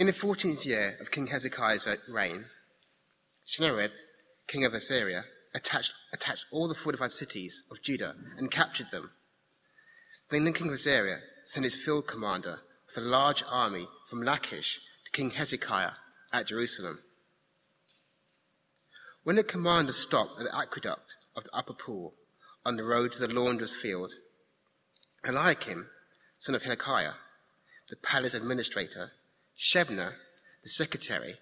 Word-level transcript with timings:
In 0.00 0.06
the 0.06 0.14
fourteenth 0.14 0.64
year 0.64 0.96
of 0.98 1.10
King 1.10 1.26
Hezekiah's 1.26 1.86
reign, 2.08 2.46
Sennacherib, 3.44 3.90
king 4.46 4.64
of 4.64 4.72
Assyria, 4.72 5.26
attached, 5.54 5.92
attached 6.14 6.46
all 6.50 6.68
the 6.68 6.74
fortified 6.74 7.12
cities 7.12 7.64
of 7.70 7.82
Judah 7.82 8.14
and 8.38 8.50
captured 8.50 8.86
them. 8.90 9.10
Then 10.30 10.46
the 10.46 10.52
king 10.52 10.68
of 10.68 10.72
Assyria 10.72 11.18
sent 11.44 11.64
his 11.64 11.74
field 11.74 12.06
commander 12.06 12.60
with 12.86 12.96
a 12.96 13.06
large 13.06 13.44
army 13.52 13.88
from 14.08 14.22
Lachish 14.22 14.80
to 15.04 15.10
King 15.10 15.32
Hezekiah 15.32 15.92
at 16.32 16.46
Jerusalem. 16.46 17.00
When 19.22 19.36
the 19.36 19.44
commander 19.44 19.92
stopped 19.92 20.40
at 20.40 20.46
the 20.46 20.58
aqueduct 20.58 21.16
of 21.36 21.44
the 21.44 21.54
upper 21.54 21.74
pool 21.74 22.14
on 22.64 22.76
the 22.76 22.84
road 22.84 23.12
to 23.12 23.26
the 23.26 23.34
launderer's 23.34 23.76
field, 23.76 24.12
Eliakim, 25.28 25.90
son 26.38 26.54
of 26.54 26.62
Hilkiah, 26.62 27.16
the 27.90 27.96
palace 27.96 28.32
administrator, 28.32 29.12
Shebna, 29.60 30.14
the 30.62 30.70
secretary, 30.70 31.36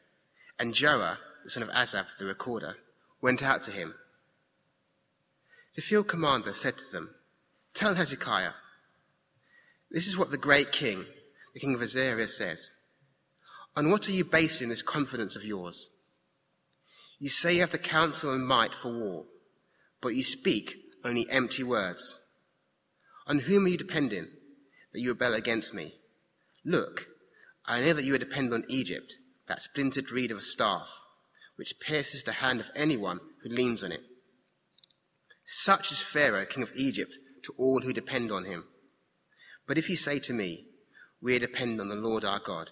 and 0.58 0.74
Joah, 0.74 1.18
the 1.44 1.50
son 1.50 1.62
of 1.62 1.68
Asaph, 1.68 2.18
the 2.18 2.24
recorder, 2.24 2.76
went 3.22 3.44
out 3.44 3.62
to 3.62 3.70
him. 3.70 3.94
The 5.76 5.82
field 5.82 6.08
commander 6.08 6.52
said 6.52 6.78
to 6.78 6.84
them, 6.90 7.14
Tell 7.74 7.94
Hezekiah, 7.94 8.54
this 9.92 10.08
is 10.08 10.18
what 10.18 10.32
the 10.32 10.36
great 10.36 10.72
king, 10.72 11.06
the 11.54 11.60
king 11.60 11.76
of 11.76 11.80
Assyria, 11.80 12.26
says. 12.26 12.72
On 13.76 13.88
what 13.88 14.08
are 14.08 14.12
you 14.12 14.24
basing 14.24 14.68
this 14.68 14.82
confidence 14.82 15.36
of 15.36 15.44
yours? 15.44 15.88
You 17.20 17.28
say 17.28 17.54
you 17.54 17.60
have 17.60 17.70
the 17.70 17.78
counsel 17.78 18.32
and 18.32 18.44
might 18.44 18.74
for 18.74 18.92
war, 18.92 19.26
but 20.00 20.16
you 20.16 20.24
speak 20.24 20.76
only 21.04 21.30
empty 21.30 21.62
words. 21.62 22.18
On 23.28 23.38
whom 23.38 23.66
are 23.66 23.68
you 23.68 23.78
depending 23.78 24.26
that 24.92 25.00
you 25.00 25.10
rebel 25.10 25.34
against 25.34 25.72
me? 25.72 25.94
Look, 26.64 27.06
I 27.68 27.80
know 27.82 27.92
that 27.92 28.04
you 28.04 28.14
are 28.14 28.18
dependent 28.18 28.64
on 28.64 28.70
Egypt, 28.70 29.16
that 29.46 29.60
splintered 29.60 30.10
reed 30.10 30.30
of 30.30 30.38
a 30.38 30.40
staff, 30.40 30.88
which 31.56 31.78
pierces 31.78 32.22
the 32.22 32.32
hand 32.32 32.60
of 32.60 32.70
anyone 32.74 33.20
who 33.42 33.50
leans 33.50 33.84
on 33.84 33.92
it. 33.92 34.00
Such 35.44 35.92
is 35.92 36.00
Pharaoh, 36.02 36.46
king 36.46 36.62
of 36.62 36.72
Egypt, 36.74 37.14
to 37.44 37.52
all 37.58 37.80
who 37.82 37.92
depend 37.92 38.32
on 38.32 38.44
him. 38.44 38.64
But 39.66 39.76
if 39.76 39.90
you 39.90 39.96
say 39.96 40.18
to 40.20 40.32
me, 40.32 40.64
We 41.20 41.38
depend 41.38 41.80
on 41.80 41.88
the 41.88 41.96
Lord 41.96 42.24
our 42.24 42.38
God, 42.38 42.70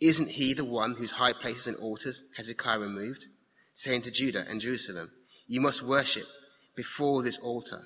isn't 0.00 0.30
he 0.30 0.52
the 0.52 0.64
one 0.64 0.94
whose 0.94 1.12
high 1.12 1.32
places 1.32 1.66
and 1.66 1.76
altars 1.78 2.24
Hezekiah 2.36 2.78
removed, 2.78 3.26
saying 3.74 4.02
to 4.02 4.10
Judah 4.10 4.44
and 4.48 4.60
Jerusalem, 4.60 5.10
You 5.46 5.60
must 5.60 5.82
worship 5.82 6.26
before 6.76 7.22
this 7.22 7.38
altar? 7.38 7.84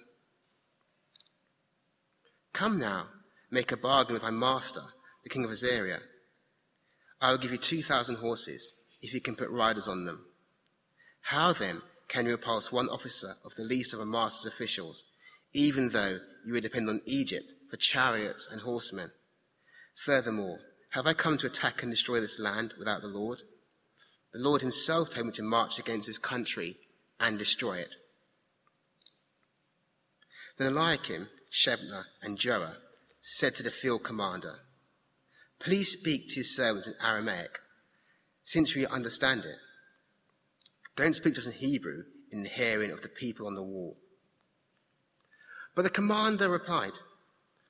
Come 2.52 2.78
now, 2.78 3.06
make 3.50 3.72
a 3.72 3.76
bargain 3.76 4.14
with 4.14 4.22
my 4.22 4.30
master, 4.30 4.82
the 5.22 5.28
king 5.28 5.44
of 5.44 5.50
Assyria. 5.50 6.00
I 7.20 7.30
will 7.30 7.38
give 7.38 7.52
you 7.52 7.58
2,000 7.58 8.16
horses 8.16 8.74
if 9.00 9.14
you 9.14 9.20
can 9.20 9.36
put 9.36 9.50
riders 9.50 9.88
on 9.88 10.04
them. 10.04 10.26
How 11.22 11.52
then 11.52 11.82
can 12.08 12.26
you 12.26 12.32
repulse 12.32 12.72
one 12.72 12.88
officer 12.88 13.36
of 13.44 13.54
the 13.54 13.64
least 13.64 13.94
of 13.94 14.00
a 14.00 14.06
master's 14.06 14.52
officials, 14.52 15.04
even 15.52 15.90
though 15.90 16.18
you 16.44 16.52
would 16.52 16.62
depend 16.62 16.88
on 16.88 17.00
Egypt 17.06 17.52
for 17.70 17.76
chariots 17.76 18.48
and 18.50 18.62
horsemen? 18.62 19.12
Furthermore, 19.94 20.58
have 20.90 21.06
I 21.06 21.14
come 21.14 21.38
to 21.38 21.46
attack 21.46 21.82
and 21.82 21.92
destroy 21.92 22.20
this 22.20 22.38
land 22.38 22.74
without 22.78 23.02
the 23.02 23.08
Lord? 23.08 23.42
The 24.32 24.40
Lord 24.40 24.60
himself 24.60 25.10
told 25.10 25.26
me 25.26 25.32
to 25.32 25.42
march 25.42 25.78
against 25.78 26.06
this 26.06 26.18
country 26.18 26.76
and 27.20 27.38
destroy 27.38 27.78
it. 27.78 27.94
Then 30.58 30.66
Eliakim, 30.66 31.28
Shebna, 31.50 32.04
and 32.22 32.38
Joah 32.38 32.76
said 33.20 33.54
to 33.56 33.62
the 33.62 33.70
field 33.70 34.02
commander, 34.02 34.56
Please 35.62 35.92
speak 35.92 36.28
to 36.28 36.36
your 36.36 36.44
servants 36.44 36.88
in 36.88 36.94
Aramaic, 37.04 37.60
since 38.42 38.74
we 38.74 38.84
understand 38.84 39.44
it. 39.44 39.56
Don't 40.96 41.14
speak 41.14 41.34
to 41.34 41.40
us 41.40 41.46
in 41.46 41.52
Hebrew 41.52 42.02
in 42.32 42.42
the 42.42 42.48
hearing 42.48 42.90
of 42.90 43.02
the 43.02 43.08
people 43.08 43.46
on 43.46 43.54
the 43.54 43.62
wall. 43.62 43.96
But 45.76 45.82
the 45.82 45.90
commander 45.90 46.48
replied, 46.48 46.94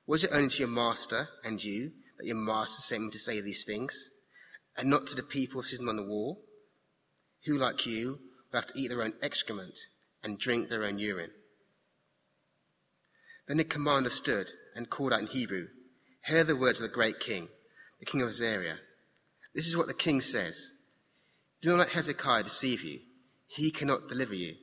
Was 0.07 0.23
it 0.23 0.31
only 0.33 0.49
to 0.49 0.59
your 0.59 0.69
master 0.69 1.29
and 1.43 1.63
you 1.63 1.91
that 2.17 2.25
your 2.25 2.35
master 2.35 2.81
sent 2.81 3.03
me 3.03 3.09
to 3.11 3.19
say 3.19 3.39
these 3.41 3.63
things, 3.63 4.09
and 4.75 4.89
not 4.89 5.05
to 5.07 5.15
the 5.15 5.21
people 5.21 5.61
sitting 5.61 5.87
on 5.87 5.97
the 5.97 6.03
wall, 6.03 6.41
who, 7.45 7.59
like 7.59 7.85
you, 7.85 8.19
will 8.51 8.59
have 8.59 8.67
to 8.67 8.79
eat 8.79 8.89
their 8.89 9.03
own 9.03 9.13
excrement 9.21 9.77
and 10.23 10.39
drink 10.39 10.69
their 10.69 10.83
own 10.83 10.97
urine. 10.97 11.31
Then 13.47 13.57
the 13.57 13.63
commander 13.63 14.09
stood 14.09 14.49
and 14.75 14.89
called 14.89 15.13
out 15.13 15.19
in 15.19 15.27
Hebrew, 15.27 15.67
Hear 16.25 16.43
the 16.43 16.55
words 16.55 16.79
of 16.79 16.89
the 16.89 16.95
great 16.95 17.19
king, 17.19 17.49
the 18.03 18.11
king 18.11 18.21
of 18.21 18.27
Assyria. 18.27 18.75
This 19.55 19.65
is 19.65 19.77
what 19.77 19.87
the 19.87 19.93
king 19.93 20.19
says 20.19 20.73
Do 21.61 21.69
not 21.69 21.79
let 21.79 21.89
Hezekiah 21.91 22.43
deceive 22.43 22.83
you, 22.83 22.99
he 23.47 23.71
cannot 23.71 24.09
deliver 24.09 24.35
you. 24.35 24.55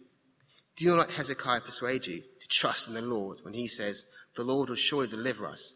Do 0.76 0.88
not 0.88 0.98
let 0.98 1.10
Hezekiah 1.12 1.62
persuade 1.62 2.06
you 2.06 2.20
to 2.20 2.48
trust 2.48 2.86
in 2.86 2.92
the 2.92 3.00
Lord 3.00 3.38
when 3.42 3.54
he 3.54 3.66
says, 3.66 4.04
The 4.36 4.44
Lord 4.44 4.68
will 4.68 4.76
surely 4.76 5.08
deliver 5.08 5.46
us 5.46 5.74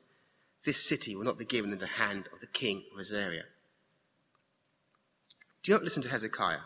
this 0.66 0.86
city 0.86 1.16
will 1.16 1.24
not 1.24 1.38
be 1.38 1.46
given 1.46 1.72
into 1.72 1.84
the 1.84 1.92
hand 1.92 2.28
of 2.34 2.40
the 2.40 2.46
king 2.46 2.84
of 2.92 2.98
Assyria. 2.98 3.44
Do 5.62 5.72
not 5.72 5.82
listen 5.82 6.02
to 6.02 6.10
Hezekiah. 6.10 6.64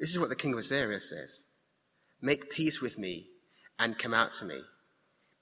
This 0.00 0.10
is 0.10 0.18
what 0.18 0.30
the 0.30 0.36
king 0.36 0.54
of 0.54 0.58
Assyria 0.58 1.00
says 1.00 1.44
Make 2.22 2.50
peace 2.50 2.80
with 2.80 2.98
me 2.98 3.26
and 3.78 3.98
come 3.98 4.14
out 4.14 4.32
to 4.34 4.46
me. 4.46 4.62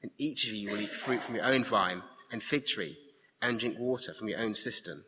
And 0.03 0.11
each 0.19 0.49
of 0.49 0.55
you 0.55 0.71
will 0.71 0.81
eat 0.81 0.93
fruit 0.93 1.23
from 1.23 1.37
your 1.37 1.45
own 1.45 1.63
vine 1.63 2.03
and 2.33 2.43
fig 2.43 2.67
tree 2.67 2.97
and 3.45 3.61
drink 3.61 3.79
water 3.79 4.15
from 4.15 4.29
your 4.29 4.41
own 4.41 4.55
cistern 4.55 5.05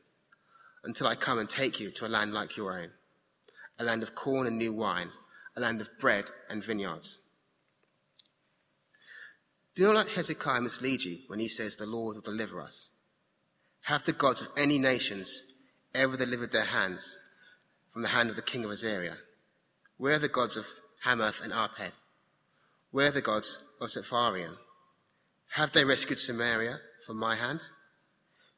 until 0.85 1.07
I 1.07 1.15
come 1.15 1.39
and 1.39 1.49
take 1.49 1.81
you 1.81 1.91
to 1.93 2.07
a 2.07 2.09
land 2.09 2.33
like 2.33 2.57
your 2.57 2.79
own, 2.79 2.91
a 3.79 3.85
land 3.85 4.03
of 4.03 4.15
corn 4.15 4.47
and 4.47 4.59
new 4.59 4.73
wine, 4.73 5.11
a 5.57 5.61
land 5.61 5.81
of 5.81 5.99
bread 5.99 6.27
and 6.49 6.63
vineyards. 6.63 7.19
Do 9.75 9.85
not 9.85 9.97
let 9.97 10.09
Hezekiah 10.11 10.61
mislead 10.61 11.03
you 11.03 11.19
when 11.27 11.39
he 11.39 11.49
says 11.49 11.77
the 11.77 11.87
Lord 11.87 12.17
will 12.17 12.23
deliver 12.23 12.61
us. 12.61 12.91
Have 13.83 14.05
the 14.05 14.13
gods 14.13 14.43
of 14.43 14.49
any 14.57 14.79
nations 14.79 15.45
ever 15.95 16.17
delivered 16.17 16.53
their 16.53 16.65
hands 16.65 17.19
from 17.91 18.03
the 18.03 18.09
hand 18.09 18.31
of 18.31 18.37
the 18.37 18.43
king 18.43 18.65
of 18.65 18.71
Assyria? 18.71 19.17
Where 19.97 20.15
are 20.15 20.19
the 20.19 20.29
gods 20.29 20.57
of 20.57 20.67
Hamath 21.05 21.43
and 21.43 21.53
Arpad? 21.53 21.93
Where 22.91 23.09
are 23.09 23.13
the 23.13 23.21
gods 23.21 23.63
of 23.81 23.89
Sepharvaim? 23.89 24.57
Have 25.51 25.73
they 25.73 25.85
rescued 25.85 26.19
Samaria 26.19 26.81
from 27.07 27.17
my 27.17 27.37
hand? 27.37 27.69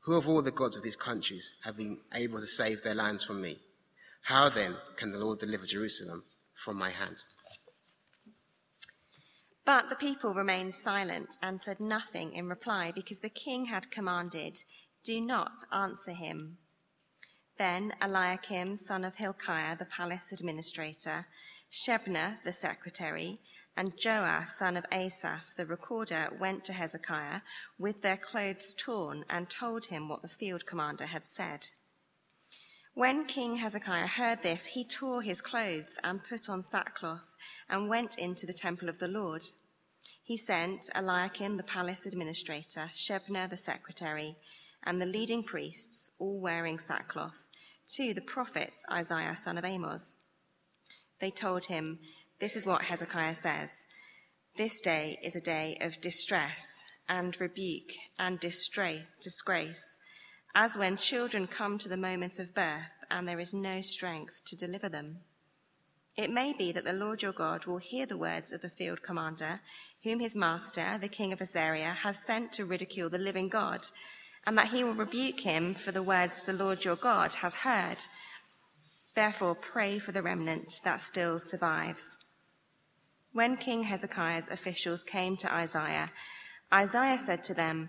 Who 0.08 0.16
of 0.16 0.26
all 0.26 0.40
the 0.40 0.50
gods 0.50 0.74
of 0.74 0.82
these 0.82 0.96
countries 0.96 1.52
have 1.64 1.76
been 1.76 1.98
able 2.14 2.40
to 2.40 2.46
save 2.46 2.82
their 2.82 2.94
lands 2.94 3.22
from 3.22 3.42
me? 3.42 3.58
How 4.22 4.48
then 4.48 4.74
can 4.96 5.12
the 5.12 5.18
Lord 5.18 5.38
deliver 5.38 5.66
Jerusalem 5.66 6.24
from 6.54 6.78
my 6.78 6.88
hand? 6.88 7.26
But 9.66 9.90
the 9.90 9.96
people 9.96 10.32
remained 10.32 10.74
silent 10.74 11.36
and 11.42 11.60
said 11.60 11.78
nothing 11.78 12.32
in 12.32 12.48
reply 12.48 12.90
because 12.90 13.20
the 13.20 13.28
king 13.28 13.66
had 13.66 13.90
commanded, 13.90 14.62
Do 15.04 15.20
not 15.20 15.52
answer 15.70 16.12
him. 16.12 16.56
Then 17.58 17.92
Eliakim, 18.00 18.78
son 18.78 19.04
of 19.04 19.16
Hilkiah, 19.16 19.76
the 19.76 19.84
palace 19.84 20.32
administrator, 20.32 21.26
Shebna, 21.70 22.38
the 22.46 22.54
secretary, 22.54 23.40
and 23.78 23.96
Joah, 23.96 24.48
son 24.48 24.76
of 24.76 24.84
Asaph, 24.90 25.54
the 25.56 25.64
recorder, 25.64 26.30
went 26.40 26.64
to 26.64 26.72
Hezekiah 26.72 27.42
with 27.78 28.02
their 28.02 28.16
clothes 28.16 28.74
torn 28.76 29.24
and 29.30 29.48
told 29.48 29.86
him 29.86 30.08
what 30.08 30.20
the 30.20 30.28
field 30.28 30.66
commander 30.66 31.06
had 31.06 31.24
said. 31.24 31.66
When 32.94 33.24
King 33.24 33.58
Hezekiah 33.58 34.08
heard 34.08 34.42
this, 34.42 34.66
he 34.66 34.82
tore 34.82 35.22
his 35.22 35.40
clothes 35.40 35.96
and 36.02 36.24
put 36.28 36.48
on 36.48 36.64
sackcloth 36.64 37.32
and 37.70 37.88
went 37.88 38.18
into 38.18 38.46
the 38.46 38.52
temple 38.52 38.88
of 38.88 38.98
the 38.98 39.06
Lord. 39.06 39.44
He 40.24 40.36
sent 40.36 40.90
Eliakim, 40.96 41.56
the 41.56 41.62
palace 41.62 42.04
administrator, 42.04 42.90
Shebna, 42.92 43.48
the 43.48 43.56
secretary, 43.56 44.38
and 44.82 45.00
the 45.00 45.06
leading 45.06 45.44
priests, 45.44 46.10
all 46.18 46.40
wearing 46.40 46.80
sackcloth, 46.80 47.46
to 47.90 48.12
the 48.12 48.22
prophet 48.22 48.74
Isaiah, 48.90 49.36
son 49.36 49.56
of 49.56 49.64
Amos. 49.64 50.16
They 51.20 51.30
told 51.30 51.66
him, 51.66 52.00
This 52.40 52.54
is 52.54 52.66
what 52.66 52.82
Hezekiah 52.82 53.34
says 53.34 53.84
This 54.56 54.80
day 54.80 55.18
is 55.24 55.34
a 55.34 55.40
day 55.40 55.76
of 55.80 56.00
distress 56.00 56.64
and 57.08 57.38
rebuke 57.40 57.90
and 58.16 58.38
disgrace, 58.38 59.96
as 60.54 60.76
when 60.76 60.96
children 60.96 61.48
come 61.48 61.78
to 61.78 61.88
the 61.88 61.96
moment 61.96 62.38
of 62.38 62.54
birth 62.54 62.92
and 63.10 63.26
there 63.26 63.40
is 63.40 63.52
no 63.52 63.80
strength 63.80 64.42
to 64.46 64.56
deliver 64.56 64.88
them. 64.88 65.18
It 66.16 66.30
may 66.30 66.52
be 66.52 66.70
that 66.72 66.84
the 66.84 66.92
Lord 66.92 67.22
your 67.22 67.32
God 67.32 67.66
will 67.66 67.78
hear 67.78 68.06
the 68.06 68.16
words 68.16 68.52
of 68.52 68.62
the 68.62 68.70
field 68.70 69.02
commander, 69.02 69.60
whom 70.04 70.20
his 70.20 70.36
master, 70.36 70.96
the 71.00 71.08
king 71.08 71.32
of 71.32 71.40
Assyria, 71.40 71.96
has 72.02 72.24
sent 72.24 72.52
to 72.52 72.64
ridicule 72.64 73.10
the 73.10 73.18
living 73.18 73.48
God, 73.48 73.80
and 74.46 74.56
that 74.56 74.68
he 74.68 74.84
will 74.84 74.94
rebuke 74.94 75.40
him 75.40 75.74
for 75.74 75.90
the 75.90 76.02
words 76.04 76.42
the 76.42 76.52
Lord 76.52 76.84
your 76.84 76.96
God 76.96 77.34
has 77.34 77.54
heard. 77.54 77.98
Therefore, 79.16 79.56
pray 79.56 79.98
for 79.98 80.12
the 80.12 80.22
remnant 80.22 80.72
that 80.84 81.00
still 81.00 81.40
survives. 81.40 82.16
When 83.38 83.56
King 83.56 83.84
Hezekiah's 83.84 84.48
officials 84.48 85.04
came 85.04 85.36
to 85.36 85.54
Isaiah, 85.54 86.10
Isaiah 86.74 87.20
said 87.20 87.44
to 87.44 87.54
them, 87.54 87.88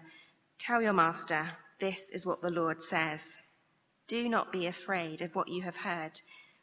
Tell 0.60 0.80
your 0.80 0.94
master, 0.94 1.54
this 1.80 2.12
is 2.12 2.24
what 2.24 2.44
the 2.44 2.52
Lord 2.52 2.84
says. 2.84 3.40
Do 4.08 4.30
not 4.30 4.52
be 4.52 4.68
afraid 4.68 5.24
of 5.24 5.34
what 5.34 5.48
you 5.48 5.64
have 5.64 5.78
heard, 5.78 6.22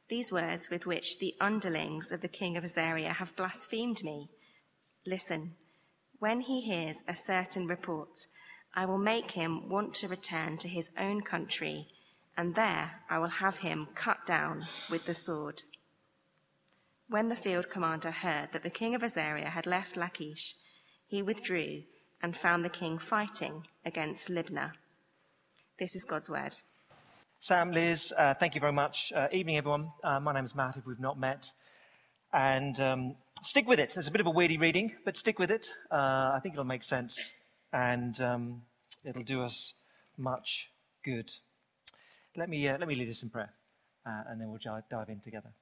these 0.08 0.30
words 0.30 0.70
with 0.70 0.86
which 0.86 1.18
the 1.18 1.34
underlings 1.40 2.12
of 2.12 2.20
the 2.20 2.28
king 2.28 2.56
of 2.56 2.62
Assyria 2.62 3.14
have 3.14 3.34
blasphemed 3.34 4.04
me. 4.04 4.30
Listen, 5.04 5.56
when 6.20 6.42
he 6.42 6.60
hears 6.60 7.02
a 7.08 7.14
certain 7.16 7.66
report, 7.66 8.20
I 8.72 8.84
will 8.84 8.98
make 8.98 9.32
him 9.32 9.68
want 9.68 9.94
to 9.94 10.06
return 10.06 10.58
to 10.58 10.68
his 10.68 10.92
own 10.96 11.22
country, 11.22 11.88
and 12.36 12.54
there 12.54 13.00
I 13.10 13.18
will 13.18 13.42
have 13.42 13.58
him 13.58 13.88
cut 13.96 14.24
down 14.24 14.66
with 14.88 15.06
the 15.06 15.14
sword. 15.16 15.64
When 17.08 17.29
the 17.29 17.37
field 17.37 17.70
commander 17.70 18.11
heard 18.11 18.49
that 18.53 18.64
the 18.64 18.70
king 18.70 18.97
of 18.97 19.03
Assyria 19.03 19.50
had 19.50 19.64
left 19.64 19.97
Lachish, 19.97 20.56
he 21.06 21.23
withdrew 21.23 21.85
and 22.20 22.37
found 22.37 22.64
the 22.64 22.69
king 22.69 22.99
fighting 22.99 23.69
against 23.85 24.29
Libnah. 24.29 24.73
This 25.79 25.94
is 25.94 26.05
God's 26.05 26.29
word. 26.29 26.58
Sam, 27.38 27.70
Liz, 27.70 28.12
uh, 28.19 28.35
thank 28.35 28.56
you 28.56 28.61
very 28.61 28.73
much. 28.73 29.12
Uh, 29.14 29.29
evening, 29.31 29.56
everyone. 29.56 29.93
Uh, 30.03 30.19
my 30.19 30.32
name 30.32 30.44
is 30.44 30.56
Matt, 30.56 30.76
if 30.76 30.85
we've 30.85 30.99
not 30.99 31.17
met. 31.17 31.53
And 32.32 32.81
um, 32.81 33.14
stick 33.41 33.69
with 33.69 33.79
it. 33.79 33.97
It's 33.97 34.08
a 34.08 34.11
bit 34.11 34.20
of 34.20 34.26
a 34.26 34.32
weirdy 34.32 34.58
reading, 34.58 34.97
but 35.05 35.17
stick 35.17 35.38
with 35.38 35.53
it. 35.53 35.69
Uh, 35.93 36.32
I 36.35 36.41
think 36.43 36.55
it'll 36.55 36.64
make 36.64 36.82
sense 36.82 37.32
and 37.73 38.20
um, 38.20 38.62
it'll 39.05 39.23
do 39.23 39.44
us 39.44 39.75
much 40.19 40.70
good. 41.05 41.31
Let 42.37 42.49
me, 42.49 42.67
uh, 42.69 42.79
let 42.79 42.88
me 42.88 42.97
lead 42.97 43.08
us 43.08 43.23
in 43.23 43.31
prayer, 43.31 43.53
uh, 44.05 44.23
and 44.29 44.41
then 44.41 44.49
we'll 44.50 44.58
dive 44.91 45.08
in 45.08 45.20
together. 45.20 45.53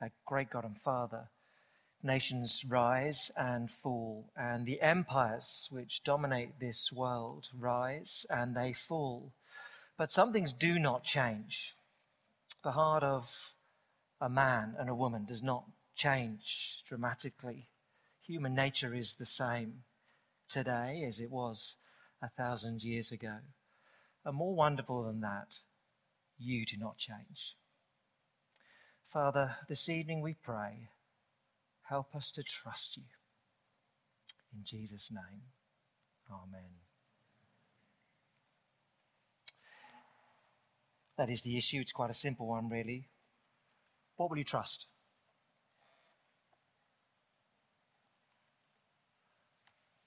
A 0.00 0.10
great 0.26 0.50
God 0.50 0.64
and 0.64 0.76
Father, 0.76 1.28
nations 2.02 2.64
rise 2.68 3.30
and 3.36 3.70
fall, 3.70 4.30
and 4.36 4.66
the 4.66 4.80
empires 4.82 5.68
which 5.70 6.02
dominate 6.04 6.60
this 6.60 6.92
world 6.92 7.48
rise 7.58 8.26
and 8.28 8.54
they 8.54 8.72
fall. 8.72 9.32
But 9.96 10.10
some 10.10 10.32
things 10.32 10.52
do 10.52 10.78
not 10.78 11.04
change. 11.04 11.74
The 12.62 12.72
heart 12.72 13.02
of 13.02 13.54
a 14.20 14.28
man 14.28 14.74
and 14.78 14.90
a 14.90 14.94
woman 14.94 15.24
does 15.24 15.42
not 15.42 15.64
change 15.94 16.82
dramatically. 16.88 17.68
Human 18.26 18.54
nature 18.54 18.94
is 18.94 19.14
the 19.14 19.26
same 19.26 19.84
today 20.48 21.04
as 21.06 21.20
it 21.20 21.30
was 21.30 21.76
a 22.22 22.28
thousand 22.28 22.82
years 22.82 23.12
ago. 23.12 23.36
And 24.24 24.36
more 24.36 24.54
wonderful 24.54 25.04
than 25.04 25.20
that, 25.20 25.58
you 26.38 26.64
do 26.66 26.76
not 26.76 26.96
change. 26.96 27.54
Father, 29.04 29.56
this 29.68 29.88
evening 29.88 30.22
we 30.22 30.34
pray, 30.34 30.88
help 31.88 32.14
us 32.14 32.30
to 32.32 32.42
trust 32.42 32.96
you. 32.96 33.04
In 34.52 34.64
Jesus' 34.64 35.10
name, 35.12 35.42
Amen. 36.30 36.70
That 41.16 41.30
is 41.30 41.42
the 41.42 41.56
issue. 41.56 41.80
It's 41.80 41.92
quite 41.92 42.10
a 42.10 42.14
simple 42.14 42.46
one, 42.46 42.68
really. 42.68 43.08
What 44.16 44.30
will 44.30 44.38
you 44.38 44.44
trust? 44.44 44.86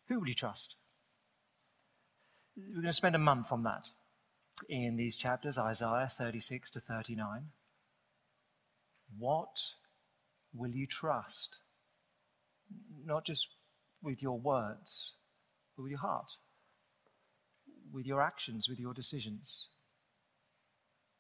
Who 0.07 0.19
will 0.19 0.27
you 0.27 0.33
trust? 0.33 0.75
We're 2.57 2.73
going 2.73 2.85
to 2.85 2.94
spend 2.94 3.15
a 3.15 3.19
month 3.19 3.51
on 3.51 3.63
that 3.63 3.89
in 4.67 4.95
these 4.95 5.15
chapters, 5.15 5.57
Isaiah 5.57 6.09
36 6.09 6.71
to 6.71 6.79
39. 6.79 7.49
What 9.15 9.56
will 10.54 10.71
you 10.71 10.88
trust? 10.88 11.57
Not 13.06 13.25
just 13.25 13.48
with 14.01 14.21
your 14.21 14.39
words, 14.39 15.13
but 15.75 15.83
with 15.83 15.92
your 15.92 16.01
heart, 16.01 16.31
with 17.92 18.06
your 18.06 18.21
actions, 18.21 18.68
with 18.68 18.80
your 18.80 18.94
decisions. 18.94 19.68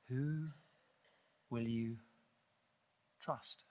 Who 0.09 0.47
will 1.49 1.67
you 1.67 1.97
trust. 3.21 3.63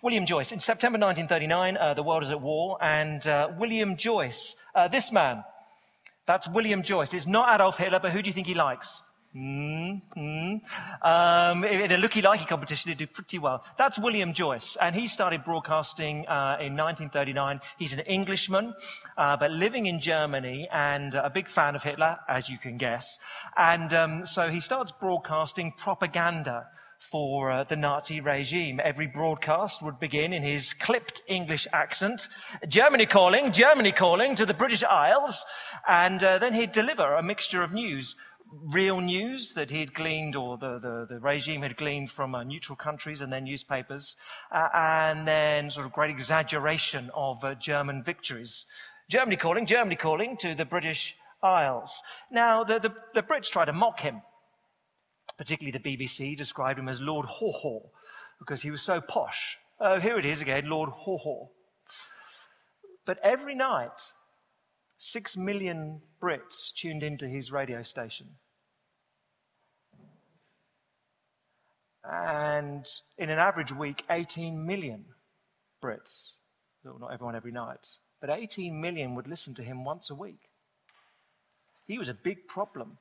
William 0.00 0.26
Joyce. 0.26 0.52
In 0.52 0.60
September 0.60 0.98
1939, 0.98 1.76
uh, 1.76 1.94
the 1.94 2.02
world 2.02 2.22
is 2.22 2.30
at 2.30 2.40
war, 2.40 2.78
and 2.80 3.26
uh, 3.26 3.48
William 3.58 3.96
Joyce, 3.96 4.54
uh, 4.74 4.86
this 4.86 5.10
man, 5.10 5.42
that's 6.26 6.48
William 6.48 6.82
Joyce, 6.82 7.14
is 7.14 7.26
not 7.26 7.52
Adolf 7.52 7.78
Hitler, 7.78 7.98
but 8.00 8.12
who 8.12 8.22
do 8.22 8.28
you 8.28 8.32
think 8.32 8.46
he 8.46 8.54
likes? 8.54 9.02
Mm-hmm. 9.38 10.56
Um, 11.06 11.64
in 11.64 11.92
a 11.92 11.96
looky-likey 11.96 12.48
competition, 12.48 12.88
he 12.88 12.96
did 12.96 13.14
pretty 13.14 13.38
well. 13.38 13.64
That's 13.76 13.96
William 13.96 14.32
Joyce, 14.32 14.76
and 14.80 14.96
he 14.96 15.06
started 15.06 15.44
broadcasting 15.44 16.26
uh, 16.26 16.58
in 16.60 16.76
1939. 16.76 17.60
He's 17.78 17.92
an 17.92 18.00
Englishman, 18.00 18.74
uh, 19.16 19.36
but 19.36 19.52
living 19.52 19.86
in 19.86 20.00
Germany, 20.00 20.68
and 20.72 21.14
a 21.14 21.30
big 21.30 21.48
fan 21.48 21.76
of 21.76 21.84
Hitler, 21.84 22.18
as 22.28 22.48
you 22.48 22.58
can 22.58 22.78
guess. 22.78 23.18
And 23.56 23.94
um, 23.94 24.26
so 24.26 24.48
he 24.48 24.58
starts 24.58 24.90
broadcasting 24.90 25.72
propaganda 25.76 26.66
for 26.98 27.52
uh, 27.52 27.64
the 27.64 27.76
Nazi 27.76 28.20
regime. 28.20 28.80
Every 28.82 29.06
broadcast 29.06 29.82
would 29.82 30.00
begin 30.00 30.32
in 30.32 30.42
his 30.42 30.72
clipped 30.74 31.22
English 31.28 31.68
accent, 31.72 32.28
Germany 32.66 33.06
calling, 33.06 33.52
Germany 33.52 33.92
calling 33.92 34.34
to 34.34 34.44
the 34.44 34.54
British 34.54 34.82
Isles, 34.82 35.44
and 35.86 36.22
uh, 36.24 36.38
then 36.38 36.54
he'd 36.54 36.72
deliver 36.72 37.14
a 37.14 37.22
mixture 37.22 37.62
of 37.62 37.72
news 37.72 38.16
real 38.52 39.00
news 39.00 39.52
that 39.54 39.70
he'd 39.70 39.94
gleaned 39.94 40.36
or 40.36 40.56
the, 40.56 40.78
the, 40.78 41.06
the 41.08 41.20
regime 41.20 41.62
had 41.62 41.76
gleaned 41.76 42.10
from 42.10 42.34
uh, 42.34 42.42
neutral 42.42 42.76
countries 42.76 43.20
and 43.20 43.32
their 43.32 43.40
newspapers, 43.40 44.16
uh, 44.50 44.68
and 44.74 45.26
then 45.26 45.70
sort 45.70 45.86
of 45.86 45.92
great 45.92 46.10
exaggeration 46.10 47.10
of 47.14 47.44
uh, 47.44 47.54
German 47.54 48.02
victories. 48.02 48.66
Germany 49.10 49.36
calling, 49.36 49.66
Germany 49.66 49.96
calling 49.96 50.36
to 50.38 50.54
the 50.54 50.64
British 50.64 51.16
Isles. 51.42 52.02
Now, 52.30 52.64
the, 52.64 52.78
the, 52.78 52.94
the 53.14 53.22
Brits 53.22 53.50
try 53.50 53.64
to 53.64 53.72
mock 53.72 54.00
him. 54.00 54.22
Particularly 55.36 55.78
the 55.78 55.96
BBC 55.96 56.36
described 56.36 56.80
him 56.80 56.88
as 56.88 57.00
Lord 57.00 57.26
Haw 57.26 57.52
Haw 57.52 57.80
because 58.40 58.62
he 58.62 58.70
was 58.70 58.82
so 58.82 59.00
posh. 59.00 59.56
Oh, 59.80 60.00
here 60.00 60.18
it 60.18 60.26
is 60.26 60.40
again, 60.40 60.68
Lord 60.68 60.90
Haw 60.90 61.16
Haw. 61.18 61.46
But 63.06 63.18
every 63.22 63.54
night, 63.54 64.12
Six 64.98 65.36
million 65.36 66.02
Brits 66.20 66.74
tuned 66.74 67.04
into 67.04 67.28
his 67.28 67.52
radio 67.52 67.84
station. 67.84 68.26
And 72.02 72.84
in 73.16 73.30
an 73.30 73.38
average 73.38 73.72
week, 73.72 74.04
18 74.10 74.66
million 74.66 75.04
Brits, 75.80 76.32
not 76.84 77.12
everyone 77.12 77.36
every 77.36 77.52
night, 77.52 77.86
but 78.20 78.28
18 78.28 78.80
million 78.80 79.14
would 79.14 79.28
listen 79.28 79.54
to 79.54 79.62
him 79.62 79.84
once 79.84 80.10
a 80.10 80.14
week. 80.16 80.50
He 81.86 81.96
was 81.96 82.08
a 82.08 82.14
big 82.14 82.48
problem. 82.48 82.98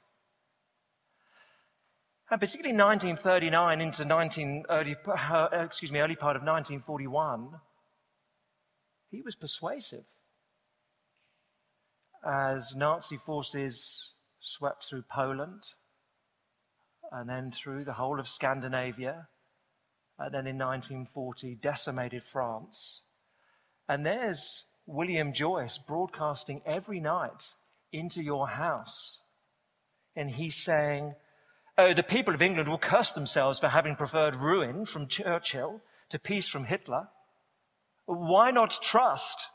And 2.29 2.39
particularly 2.39 2.77
1939 2.77 3.81
into 3.81 4.05
19, 4.05 4.65
early, 4.69 4.95
uh, 5.07 5.47
excuse 5.51 5.91
me, 5.91 5.99
early 5.99 6.15
part 6.15 6.35
of 6.35 6.41
1941, 6.41 7.59
he 9.09 9.21
was 9.21 9.35
persuasive 9.35 10.05
as 12.25 12.75
Nazi 12.75 13.17
forces 13.17 14.13
swept 14.39 14.85
through 14.85 15.03
Poland 15.03 15.63
and 17.11 17.29
then 17.29 17.51
through 17.51 17.83
the 17.83 17.93
whole 17.93 18.19
of 18.19 18.27
Scandinavia, 18.27 19.27
and 20.19 20.33
then 20.33 20.47
in 20.47 20.57
1940 20.57 21.55
decimated 21.55 22.23
France. 22.23 23.01
And 23.87 24.05
there's 24.05 24.65
William 24.85 25.33
Joyce 25.33 25.77
broadcasting 25.77 26.61
every 26.65 26.99
night 26.99 27.53
into 27.91 28.21
your 28.21 28.47
house. 28.49 29.19
And 30.15 30.31
he's 30.31 30.55
saying, 30.55 31.15
Oh, 31.77 31.93
the 31.93 32.03
people 32.03 32.33
of 32.33 32.41
England 32.41 32.67
will 32.67 32.79
curse 32.79 33.11
themselves 33.13 33.59
for 33.59 33.69
having 33.69 33.95
preferred 33.95 34.35
ruin 34.35 34.85
from 34.85 35.07
Churchill 35.07 35.81
to 36.09 36.17
peace 36.17 36.47
from 36.47 36.65
Hitler. 36.65 37.09
Why 38.05 38.49
not 38.49 38.81
trust 38.81 39.47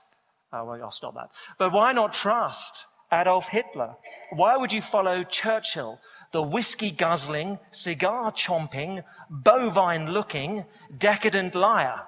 Oh, 0.52 0.64
well, 0.64 0.82
I'll 0.82 0.90
stop 0.90 1.14
that. 1.14 1.30
But 1.59 1.73
why 1.73 1.92
not 1.92 2.12
trust 2.12 2.87
Adolf 3.12 3.49
Hitler? 3.49 3.94
Why 4.30 4.56
would 4.56 4.73
you 4.73 4.82
follow 4.82 5.23
Churchill, 5.23 5.99
the 6.32 6.42
whiskey 6.42 6.90
guzzling, 6.90 7.59
cigar 7.71 8.32
chomping, 8.32 9.02
bovine 9.30 10.11
looking, 10.11 10.66
decadent 10.97 11.54
liar? 11.54 12.00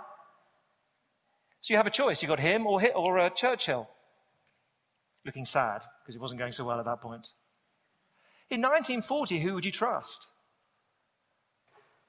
So 1.63 1.73
you 1.73 1.79
have 1.79 1.87
a 1.87 1.91
choice. 1.91 2.23
You've 2.23 2.29
got 2.29 2.41
him 2.41 2.67
or, 2.67 2.83
or 2.95 3.19
uh, 3.19 3.31
Churchill. 3.31 3.89
Looking 5.25 5.47
sad 5.47 5.83
because 6.03 6.15
it 6.15 6.21
wasn't 6.21 6.39
going 6.41 6.53
so 6.53 6.65
well 6.65 6.79
at 6.79 6.85
that 6.85 7.01
point. 7.01 7.29
In 8.51 8.61
1940, 8.61 9.41
who 9.41 9.55
would 9.55 9.65
you 9.65 9.73
trust? 9.73 10.27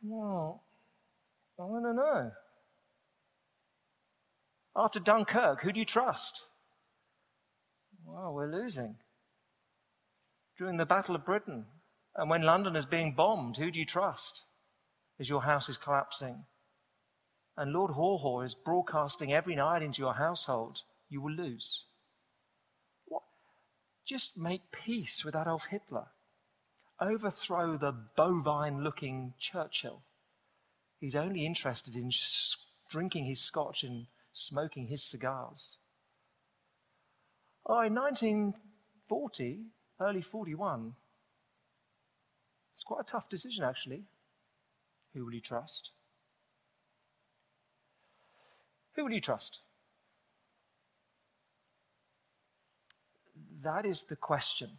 Well, 0.03 0.61
I 1.57 1.63
don't 1.63 1.95
know. 1.95 2.31
After 4.75 5.00
Dunkirk, 5.00 5.62
who 5.62 5.72
do 5.72 5.79
you 5.79 5.86
trust? 5.86 6.41
Well, 8.05 8.34
we're 8.34 8.51
losing. 8.51 8.96
During 10.58 10.77
the 10.77 10.86
Battle 10.86 11.15
of 11.15 11.25
Britain, 11.25 11.65
and 12.15 12.29
when 12.29 12.41
London 12.41 12.75
is 12.75 12.86
being 12.86 13.13
bombed, 13.13 13.58
who 13.58 13.72
do 13.72 13.79
you 13.79 13.86
trust 13.86 14.44
as 15.20 15.29
your 15.29 15.44
house 15.44 15.70
is 15.70 15.77
collapsing? 15.77 16.46
and 17.58 17.72
Lord 17.72 17.91
Haw 17.91 18.17
Haw 18.17 18.41
is 18.41 18.55
broadcasting 18.55 19.34
every 19.34 19.55
night 19.55 19.82
into 19.82 20.01
your 20.01 20.15
household, 20.15 20.82
you 21.10 21.22
will 21.22 21.32
lose. 21.32 21.84
What? 23.05 23.24
Just 24.05 24.38
make 24.38 24.72
peace 24.72 25.24
with 25.24 25.36
Adolf 25.36 25.65
Hitler. 25.65 26.08
Overthrow 27.00 27.77
the 27.77 27.94
bovine 28.15 28.84
looking 28.84 29.34
Churchill. 29.39 30.01
He's 31.00 31.15
only 31.15 31.46
interested 31.46 31.96
in 31.96 32.12
drinking 32.89 33.25
his 33.25 33.41
scotch 33.41 33.84
and 33.84 34.08
smoking 34.35 34.87
his 34.87 35.01
cigars. 35.01 35.77
Oh, 37.65 37.81
in 37.81 37.95
1940, 37.95 39.59
early 39.99 40.21
41, 40.21 40.93
it's 42.73 42.83
quite 42.83 42.99
a 42.99 43.03
tough 43.05 43.29
decision, 43.29 43.63
actually. 43.63 44.03
Who 45.13 45.23
will 45.23 45.33
you 45.33 45.39
trust? 45.39 45.91
Who 48.95 49.05
will 49.05 49.13
you 49.13 49.21
trust? 49.21 49.61
That 53.63 53.85
is 53.85 54.03
the 54.03 54.17
question 54.17 54.71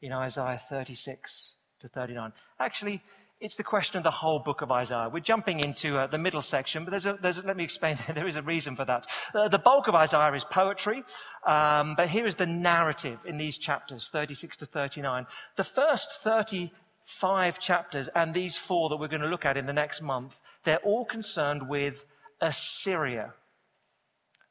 in 0.00 0.12
Isaiah 0.12 0.58
36 0.58 1.54
to 1.80 1.88
39. 1.88 2.32
Actually, 2.60 3.02
it's 3.44 3.56
the 3.56 3.62
question 3.62 3.98
of 3.98 4.04
the 4.04 4.10
whole 4.10 4.38
book 4.38 4.62
of 4.62 4.72
Isaiah. 4.72 5.10
We're 5.12 5.20
jumping 5.20 5.60
into 5.60 5.98
uh, 5.98 6.06
the 6.06 6.16
middle 6.16 6.40
section, 6.40 6.84
but 6.84 6.92
there's 6.92 7.04
a, 7.04 7.18
there's 7.20 7.36
a, 7.36 7.42
let 7.42 7.58
me 7.58 7.64
explain. 7.64 7.98
there 8.14 8.26
is 8.26 8.36
a 8.36 8.42
reason 8.42 8.74
for 8.74 8.86
that. 8.86 9.06
Uh, 9.34 9.48
the 9.48 9.58
bulk 9.58 9.86
of 9.86 9.94
Isaiah 9.94 10.32
is 10.32 10.44
poetry, 10.44 11.04
um, 11.46 11.94
but 11.94 12.08
here 12.08 12.24
is 12.24 12.36
the 12.36 12.46
narrative 12.46 13.26
in 13.26 13.36
these 13.36 13.58
chapters, 13.58 14.08
36 14.08 14.56
to 14.56 14.66
39. 14.66 15.26
The 15.56 15.62
first 15.62 16.12
35 16.22 17.60
chapters 17.60 18.08
and 18.14 18.32
these 18.32 18.56
four 18.56 18.88
that 18.88 18.96
we're 18.96 19.08
going 19.08 19.20
to 19.20 19.28
look 19.28 19.44
at 19.44 19.58
in 19.58 19.66
the 19.66 19.74
next 19.74 20.00
month, 20.00 20.40
they're 20.62 20.78
all 20.78 21.04
concerned 21.04 21.68
with 21.68 22.06
Assyria, 22.40 23.34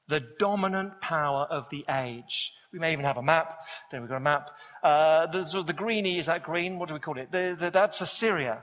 the 0.07 0.21
dominant 0.37 1.01
power 1.01 1.47
of 1.49 1.67
the 1.71 1.83
age. 1.89 2.53
We 2.71 2.77
may 2.77 2.93
even 2.93 3.05
have 3.05 3.17
a 3.17 3.23
map. 3.23 3.65
Then 3.91 4.01
we've 4.01 4.09
got 4.09 4.17
a 4.17 4.19
map. 4.19 4.51
Uh, 4.83 5.25
the, 5.25 5.45
sort 5.45 5.61
of 5.61 5.67
the 5.67 5.73
greeny, 5.73 6.19
is 6.19 6.27
that 6.27 6.43
green? 6.43 6.77
What 6.77 6.89
do 6.89 6.93
we 6.93 6.99
call 6.99 7.17
it? 7.17 7.31
The, 7.31 7.57
the, 7.59 7.69
that's 7.71 7.99
Assyria. 7.99 8.61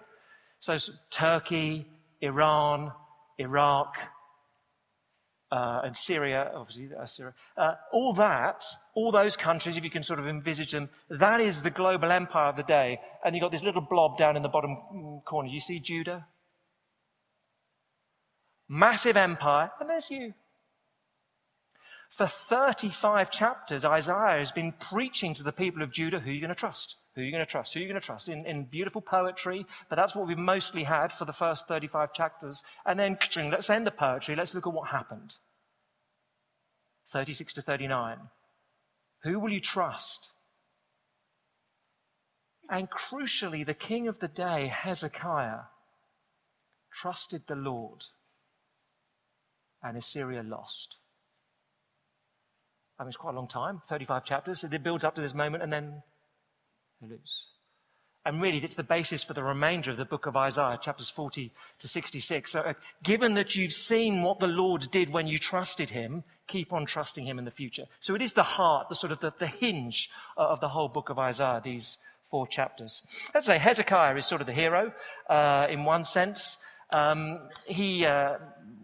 So 0.60 0.76
Turkey, 1.10 1.86
Iran, 2.20 2.92
Iraq, 3.38 3.96
uh, 5.52 5.80
and 5.84 5.96
Syria, 5.96 6.50
obviously, 6.54 6.90
uh, 6.96 7.06
Syria. 7.06 7.34
Uh, 7.56 7.72
all 7.92 8.12
that, 8.14 8.62
all 8.94 9.10
those 9.10 9.36
countries, 9.36 9.76
if 9.76 9.82
you 9.82 9.90
can 9.90 10.02
sort 10.02 10.20
of 10.20 10.28
envisage 10.28 10.70
them, 10.70 10.90
that 11.08 11.40
is 11.40 11.62
the 11.62 11.70
global 11.70 12.12
empire 12.12 12.48
of 12.48 12.56
the 12.56 12.62
day. 12.62 13.00
And 13.24 13.34
you've 13.34 13.42
got 13.42 13.50
this 13.50 13.64
little 13.64 13.80
blob 13.80 14.16
down 14.16 14.36
in 14.36 14.42
the 14.42 14.48
bottom 14.48 14.76
corner. 15.24 15.48
You 15.48 15.60
see 15.60 15.80
Judah? 15.80 16.26
Massive 18.68 19.16
empire, 19.16 19.72
and 19.80 19.90
there's 19.90 20.10
you. 20.10 20.34
For 22.10 22.26
35 22.26 23.30
chapters, 23.30 23.84
Isaiah 23.84 24.38
has 24.40 24.50
been 24.50 24.72
preaching 24.72 25.32
to 25.34 25.44
the 25.44 25.52
people 25.52 25.80
of 25.80 25.92
Judah 25.92 26.18
who 26.18 26.30
are 26.30 26.32
you 26.32 26.40
going 26.40 26.48
to 26.48 26.56
trust? 26.56 26.96
Who 27.14 27.20
are 27.20 27.24
you 27.24 27.30
going 27.30 27.44
to 27.44 27.50
trust? 27.50 27.72
Who 27.72 27.78
are 27.78 27.82
you 27.82 27.88
going 27.88 28.00
to 28.00 28.04
trust? 28.04 28.28
In, 28.28 28.44
in 28.46 28.64
beautiful 28.64 29.00
poetry, 29.00 29.64
but 29.88 29.94
that's 29.94 30.16
what 30.16 30.26
we've 30.26 30.36
mostly 30.36 30.82
had 30.82 31.12
for 31.12 31.24
the 31.24 31.32
first 31.32 31.68
35 31.68 32.12
chapters. 32.12 32.64
And 32.84 32.98
then, 32.98 33.16
let's 33.48 33.70
end 33.70 33.86
the 33.86 33.92
poetry. 33.92 34.34
Let's 34.34 34.54
look 34.54 34.66
at 34.66 34.72
what 34.72 34.88
happened. 34.88 35.36
36 37.06 37.52
to 37.54 37.62
39. 37.62 38.18
Who 39.22 39.38
will 39.38 39.52
you 39.52 39.60
trust? 39.60 40.30
And 42.68 42.90
crucially, 42.90 43.64
the 43.64 43.72
king 43.72 44.08
of 44.08 44.18
the 44.18 44.28
day, 44.28 44.66
Hezekiah, 44.66 45.60
trusted 46.92 47.42
the 47.46 47.56
Lord, 47.56 48.06
and 49.80 49.96
Assyria 49.96 50.42
lost. 50.42 50.96
I 53.00 53.02
mean, 53.02 53.08
it's 53.08 53.16
quite 53.16 53.32
a 53.32 53.36
long 53.36 53.48
time, 53.48 53.80
35 53.86 54.24
chapters. 54.24 54.62
It 54.62 54.82
builds 54.82 55.04
up 55.04 55.14
to 55.14 55.22
this 55.22 55.32
moment 55.32 55.62
and 55.62 55.72
then 55.72 56.02
they 57.00 57.08
lose. 57.08 57.46
And 58.26 58.42
really, 58.42 58.58
it's 58.58 58.76
the 58.76 58.82
basis 58.82 59.22
for 59.22 59.32
the 59.32 59.42
remainder 59.42 59.90
of 59.90 59.96
the 59.96 60.04
book 60.04 60.26
of 60.26 60.36
Isaiah, 60.36 60.78
chapters 60.78 61.08
40 61.08 61.50
to 61.78 61.88
66. 61.88 62.52
So, 62.52 62.60
uh, 62.60 62.74
given 63.02 63.32
that 63.32 63.56
you've 63.56 63.72
seen 63.72 64.20
what 64.22 64.38
the 64.38 64.46
Lord 64.46 64.90
did 64.90 65.08
when 65.08 65.26
you 65.26 65.38
trusted 65.38 65.88
him, 65.88 66.24
keep 66.46 66.74
on 66.74 66.84
trusting 66.84 67.24
him 67.24 67.38
in 67.38 67.46
the 67.46 67.50
future. 67.50 67.86
So, 68.00 68.14
it 68.14 68.20
is 68.20 68.34
the 68.34 68.42
heart, 68.42 68.90
the 68.90 68.94
sort 68.94 69.12
of 69.12 69.20
the, 69.20 69.32
the 69.38 69.46
hinge 69.46 70.10
uh, 70.36 70.48
of 70.48 70.60
the 70.60 70.68
whole 70.68 70.88
book 70.88 71.08
of 71.08 71.18
Isaiah, 71.18 71.62
these 71.64 71.96
four 72.22 72.46
chapters. 72.46 73.02
Let's 73.32 73.46
say 73.46 73.56
Hezekiah 73.56 74.14
is 74.16 74.26
sort 74.26 74.42
of 74.42 74.46
the 74.46 74.52
hero 74.52 74.92
uh, 75.30 75.68
in 75.70 75.84
one 75.84 76.04
sense. 76.04 76.58
Um, 76.92 77.48
he, 77.64 78.04
uh, 78.04 78.34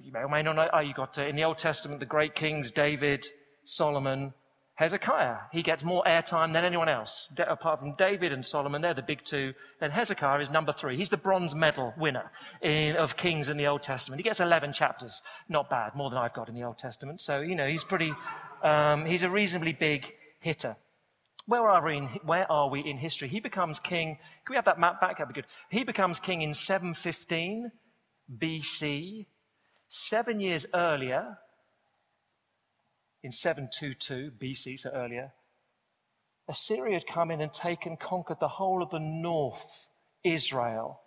you 0.03 0.13
may 0.13 0.21
or 0.21 0.29
may 0.29 0.43
not 0.43 0.57
know, 0.57 0.69
oh, 0.73 0.81
you 0.81 0.95
got 0.95 1.19
uh, 1.19 1.27
in 1.27 1.37
the 1.37 1.45
Old 1.45 1.59
Testament 1.59 2.01
the 2.01 2.07
great 2.07 2.35
kings 2.35 2.71
David, 2.71 3.27
Solomon, 3.67 4.33
Hezekiah. 4.77 5.37
He 5.53 5.63
gets 5.63 5.85
more 5.85 6.05
airtime 6.07 6.53
than 6.53 6.65
anyone 6.65 6.89
else. 6.89 7.31
De- 7.35 7.51
apart 7.51 7.81
from 7.81 7.95
David 7.97 8.33
and 8.33 8.45
Solomon, 8.45 8.83
they're 8.83 8.95
the 8.95 9.03
big 9.03 9.25
two. 9.25 9.55
Then 9.81 9.91
Hezekiah 9.91 10.41
is 10.41 10.51
number 10.51 10.73
three. 10.73 10.97
He's 10.97 11.09
the 11.09 11.17
bronze 11.17 11.55
medal 11.55 11.95
winner 11.99 12.31
in, 12.63 12.95
of 12.97 13.17
kings 13.17 13.49
in 13.49 13.57
the 13.57 13.67
Old 13.67 13.83
Testament. 13.83 14.21
He 14.21 14.23
gets 14.23 14.39
11 14.39 14.73
chapters. 14.73 15.23
Not 15.49 15.69
bad, 15.69 15.95
more 15.95 16.11
than 16.11 16.19
I've 16.19 16.35
got 16.35 16.49
in 16.49 16.55
the 16.55 16.63
Old 16.63 16.79
Testament. 16.79 17.21
So, 17.21 17.41
you 17.41 17.55
know, 17.55 17.67
he's 17.67 17.85
pretty, 17.85 18.15
um, 18.63 19.07
he's 19.07 19.23
a 19.23 19.31
reasonably 19.31 19.73
big 19.73 20.13
hitter. 20.41 20.77
Where 21.47 21.69
are, 21.71 21.85
we 21.85 21.97
in, 21.97 22.05
where 22.25 22.51
are 22.51 22.69
we 22.69 22.81
in 22.81 22.99
history? 22.99 23.29
He 23.29 23.41
becomes 23.41 23.81
king. 23.81 24.19
Can 24.45 24.53
we 24.53 24.57
have 24.57 24.65
that 24.67 24.79
map 24.79 25.01
back? 25.01 25.19
That'd 25.19 25.35
be 25.35 25.41
good. 25.41 25.49
He 25.71 25.85
becomes 25.85 26.21
king 26.21 26.43
in 26.43 26.53
715 26.53 27.71
BC. 28.39 29.27
Seven 29.89 30.41
years 30.41 30.67
earlier, 30.75 31.39
in 33.27 33.33
722 33.33 34.31
BC, 34.41 34.79
so 34.79 34.91
earlier, 34.91 35.33
Assyria 36.49 36.95
had 36.95 37.09
come 37.09 37.33
in 37.33 37.41
and 37.41 37.53
taken, 37.53 37.97
conquered 37.97 38.39
the 38.39 38.47
whole 38.47 38.85
of 38.85 38.91
the 38.91 39.01
north, 39.01 39.89
Israel. 40.23 41.01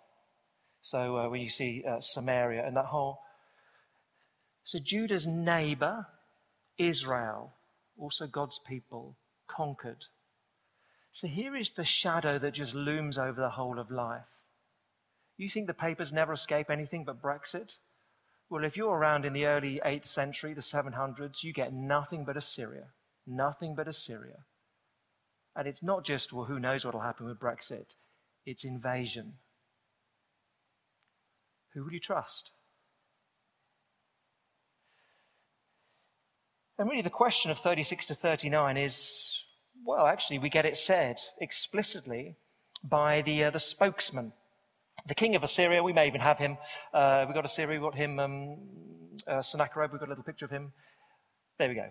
So 0.82 1.16
uh, 1.16 1.28
when 1.30 1.40
you 1.40 1.48
see 1.48 1.82
uh, 1.88 2.00
Samaria 2.00 2.66
and 2.66 2.76
that 2.76 2.84
whole. 2.84 3.20
So 4.64 4.78
Judah's 4.78 5.26
neighbor, 5.26 6.08
Israel, 6.76 7.54
also 7.98 8.26
God's 8.26 8.58
people, 8.58 9.16
conquered. 9.48 10.04
So 11.12 11.26
here 11.26 11.56
is 11.56 11.70
the 11.70 11.84
shadow 11.84 12.38
that 12.38 12.52
just 12.52 12.74
looms 12.74 13.16
over 13.16 13.40
the 13.40 13.48
whole 13.48 13.78
of 13.78 13.90
life. 13.90 14.44
You 15.38 15.48
think 15.48 15.68
the 15.68 15.72
papers 15.72 16.12
never 16.12 16.34
escape 16.34 16.68
anything 16.68 17.04
but 17.04 17.22
Brexit? 17.22 17.78
Well, 18.50 18.64
if 18.64 18.76
you're 18.76 18.96
around 18.96 19.24
in 19.24 19.32
the 19.32 19.46
early 19.46 19.80
8th 19.84 20.06
century, 20.06 20.52
the 20.54 20.60
700s, 20.60 21.44
you 21.44 21.52
get 21.52 21.72
nothing 21.72 22.24
but 22.24 22.36
Assyria. 22.36 22.88
Nothing 23.24 23.76
but 23.76 23.86
Assyria. 23.86 24.44
And 25.54 25.68
it's 25.68 25.82
not 25.82 26.04
just, 26.04 26.32
well, 26.32 26.46
who 26.46 26.58
knows 26.58 26.84
what 26.84 26.94
will 26.94 27.00
happen 27.00 27.26
with 27.26 27.38
Brexit? 27.38 27.94
It's 28.44 28.64
invasion. 28.64 29.34
Who 31.74 31.84
will 31.84 31.92
you 31.92 32.00
trust? 32.00 32.50
And 36.76 36.88
really, 36.88 37.02
the 37.02 37.10
question 37.10 37.52
of 37.52 37.58
36 37.58 38.06
to 38.06 38.14
39 38.14 38.76
is 38.76 39.44
well, 39.84 40.06
actually, 40.06 40.38
we 40.38 40.50
get 40.50 40.66
it 40.66 40.76
said 40.76 41.20
explicitly 41.40 42.36
by 42.82 43.22
the, 43.22 43.44
uh, 43.44 43.50
the 43.50 43.58
spokesman 43.58 44.32
the 45.06 45.14
king 45.14 45.36
of 45.36 45.44
Assyria, 45.44 45.82
we 45.82 45.92
may 45.92 46.06
even 46.06 46.20
have 46.20 46.38
him. 46.38 46.58
Uh, 46.92 47.24
we've 47.26 47.34
got 47.34 47.44
Assyria, 47.44 47.80
we've 47.80 47.90
got 47.90 47.96
him, 47.96 48.18
um, 48.18 48.56
uh, 49.26 49.42
Sennacherib, 49.42 49.92
we've 49.92 50.00
got 50.00 50.08
a 50.08 50.10
little 50.10 50.24
picture 50.24 50.44
of 50.44 50.50
him. 50.50 50.72
There 51.58 51.68
we 51.68 51.74
go. 51.74 51.88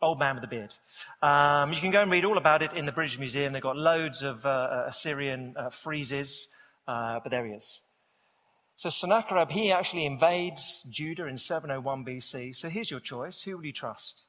Old 0.00 0.18
man 0.18 0.34
with 0.34 0.44
a 0.44 0.48
beard. 0.48 0.74
Um, 1.22 1.72
you 1.72 1.80
can 1.80 1.92
go 1.92 2.02
and 2.02 2.10
read 2.10 2.24
all 2.24 2.36
about 2.36 2.62
it 2.62 2.72
in 2.72 2.86
the 2.86 2.92
British 2.92 3.18
Museum. 3.18 3.52
They've 3.52 3.62
got 3.62 3.76
loads 3.76 4.22
of 4.22 4.44
uh, 4.44 4.48
uh 4.48 4.84
Assyrian 4.88 5.54
uh, 5.56 5.66
friezes, 5.66 6.46
uh, 6.88 7.20
but 7.22 7.30
there 7.30 7.46
he 7.46 7.52
is. 7.52 7.80
So 8.74 8.88
Sennacherib, 8.88 9.50
he 9.50 9.70
actually 9.70 10.04
invades 10.06 10.82
Judah 10.90 11.26
in 11.26 11.38
701 11.38 12.04
BC. 12.04 12.56
So 12.56 12.68
here's 12.68 12.90
your 12.90 13.00
choice. 13.00 13.42
Who 13.42 13.56
will 13.56 13.66
you 13.66 13.72
trust? 13.72 14.24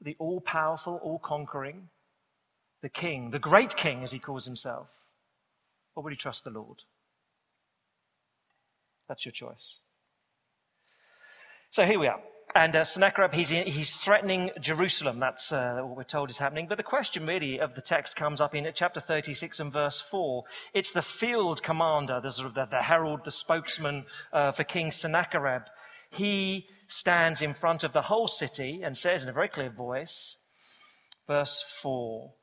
The 0.00 0.16
all 0.18 0.40
powerful, 0.40 0.98
all 1.02 1.20
conquering, 1.20 1.90
the 2.82 2.88
king, 2.88 3.30
the 3.30 3.38
great 3.38 3.76
king, 3.76 4.02
as 4.02 4.10
he 4.10 4.18
calls 4.18 4.44
himself 4.44 5.07
or 5.98 6.04
will 6.04 6.12
you 6.12 6.16
trust 6.16 6.44
the 6.44 6.50
Lord? 6.50 6.84
That's 9.08 9.26
your 9.26 9.32
choice. 9.32 9.78
So 11.70 11.84
here 11.84 11.98
we 11.98 12.06
are. 12.06 12.20
And 12.54 12.76
uh, 12.76 12.84
Sennacherib, 12.84 13.32
he's, 13.32 13.50
in, 13.50 13.66
he's 13.66 13.96
threatening 13.96 14.52
Jerusalem. 14.60 15.18
That's 15.18 15.50
uh, 15.50 15.80
what 15.82 15.96
we're 15.96 16.04
told 16.04 16.30
is 16.30 16.38
happening. 16.38 16.66
But 16.68 16.76
the 16.78 16.84
question 16.84 17.26
really 17.26 17.58
of 17.58 17.74
the 17.74 17.80
text 17.80 18.14
comes 18.14 18.40
up 18.40 18.54
in 18.54 18.70
chapter 18.76 19.00
36 19.00 19.58
and 19.58 19.72
verse 19.72 20.00
4. 20.00 20.44
It's 20.72 20.92
the 20.92 21.02
field 21.02 21.64
commander, 21.64 22.20
the, 22.22 22.30
sort 22.30 22.46
of 22.46 22.54
the, 22.54 22.66
the 22.66 22.82
herald, 22.82 23.24
the 23.24 23.32
spokesman 23.32 24.04
uh, 24.32 24.52
for 24.52 24.62
King 24.62 24.92
Sennacherib. 24.92 25.62
He 26.10 26.68
stands 26.86 27.42
in 27.42 27.54
front 27.54 27.82
of 27.82 27.92
the 27.92 28.02
whole 28.02 28.28
city 28.28 28.82
and 28.84 28.96
says 28.96 29.24
in 29.24 29.28
a 29.28 29.32
very 29.32 29.48
clear 29.48 29.68
voice, 29.68 30.36
verse 31.26 31.60
4, 31.82 32.34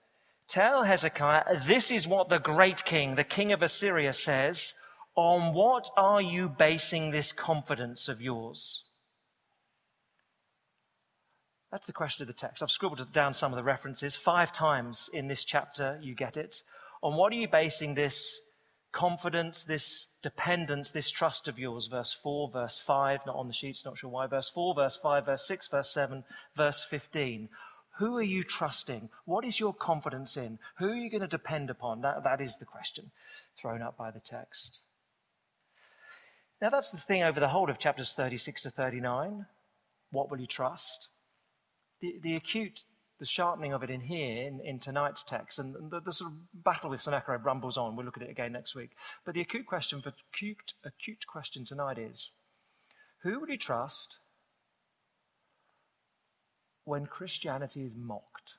Tell 0.47 0.83
Hezekiah, 0.83 1.59
this 1.65 1.89
is 1.89 2.07
what 2.07 2.29
the 2.29 2.39
great 2.39 2.85
king, 2.85 3.15
the 3.15 3.23
king 3.23 3.51
of 3.51 3.61
Assyria 3.61 4.13
says 4.13 4.75
On 5.15 5.53
what 5.53 5.89
are 5.97 6.21
you 6.21 6.49
basing 6.49 7.11
this 7.11 7.31
confidence 7.31 8.07
of 8.07 8.21
yours? 8.21 8.83
That's 11.71 11.87
the 11.87 11.93
question 11.93 12.23
of 12.23 12.27
the 12.27 12.33
text. 12.33 12.63
I've 12.63 12.69
scribbled 12.71 13.11
down 13.11 13.33
some 13.33 13.51
of 13.51 13.57
the 13.57 13.63
references. 13.63 14.15
Five 14.15 14.53
times 14.53 15.09
in 15.11 15.27
this 15.27 15.43
chapter, 15.43 15.99
you 16.01 16.15
get 16.15 16.37
it. 16.37 16.61
On 17.01 17.17
what 17.17 17.33
are 17.33 17.35
you 17.35 17.49
basing 17.49 17.95
this 17.95 18.39
confidence, 18.93 19.63
this 19.63 20.07
dependence, 20.21 20.91
this 20.91 21.11
trust 21.11 21.47
of 21.49 21.59
yours? 21.59 21.87
Verse 21.87 22.13
4, 22.13 22.49
verse 22.51 22.77
5, 22.79 23.25
not 23.25 23.35
on 23.35 23.47
the 23.47 23.53
sheets, 23.53 23.83
not 23.83 23.97
sure 23.97 24.09
why. 24.09 24.25
Verse 24.25 24.49
4, 24.49 24.73
verse 24.73 24.95
5, 24.95 25.25
verse 25.25 25.45
6, 25.47 25.67
verse 25.67 25.89
7, 25.89 26.23
verse 26.55 26.83
15. 26.83 27.49
Who 27.97 28.17
are 28.17 28.23
you 28.23 28.43
trusting? 28.43 29.09
What 29.23 29.45
is 29.45 29.59
your 29.59 29.73
confidence 29.73 30.35
in? 30.35 30.59
Who 30.77 30.89
are 30.89 30.95
you 30.95 31.09
going 31.09 31.21
to 31.21 31.27
depend 31.27 31.69
upon? 31.69 32.01
That, 32.01 32.23
that 32.23 32.41
is 32.41 32.57
the 32.57 32.65
question 32.65 33.11
thrown 33.55 33.81
up 33.81 33.97
by 33.97 34.11
the 34.11 34.19
text. 34.19 34.81
Now, 36.61 36.69
that's 36.69 36.91
the 36.91 36.97
thing 36.97 37.23
over 37.23 37.39
the 37.39 37.49
whole 37.49 37.69
of 37.69 37.79
chapters 37.79 38.13
36 38.13 38.63
to 38.63 38.69
39. 38.69 39.45
What 40.11 40.29
will 40.29 40.39
you 40.39 40.47
trust? 40.47 41.07
The, 42.01 42.19
the 42.21 42.35
acute, 42.35 42.83
the 43.19 43.25
sharpening 43.25 43.71
of 43.71 43.83
it 43.83 43.89
in 43.89 44.01
here, 44.01 44.45
in, 44.45 44.59
in 44.59 44.79
tonight's 44.79 45.23
text, 45.23 45.57
and 45.57 45.89
the, 45.89 46.01
the, 46.01 46.13
sort 46.13 46.31
of 46.31 46.63
battle 46.63 46.89
with 46.89 47.01
Sennacherib 47.01 47.45
rumbles 47.45 47.77
on. 47.77 47.95
We'll 47.95 48.05
look 48.05 48.17
at 48.17 48.23
it 48.23 48.29
again 48.29 48.51
next 48.51 48.75
week. 48.75 48.91
But 49.23 49.35
the 49.35 49.41
acute 49.41 49.65
question 49.65 50.01
for 50.01 50.11
acute, 50.33 50.73
acute 50.83 51.25
question 51.27 51.63
tonight 51.63 51.97
is 51.97 52.31
who 53.23 53.39
will 53.39 53.49
you 53.49 53.57
trust 53.57 54.19
when 56.85 57.05
Christianity 57.05 57.83
is 57.83 57.95
mocked? 57.95 58.55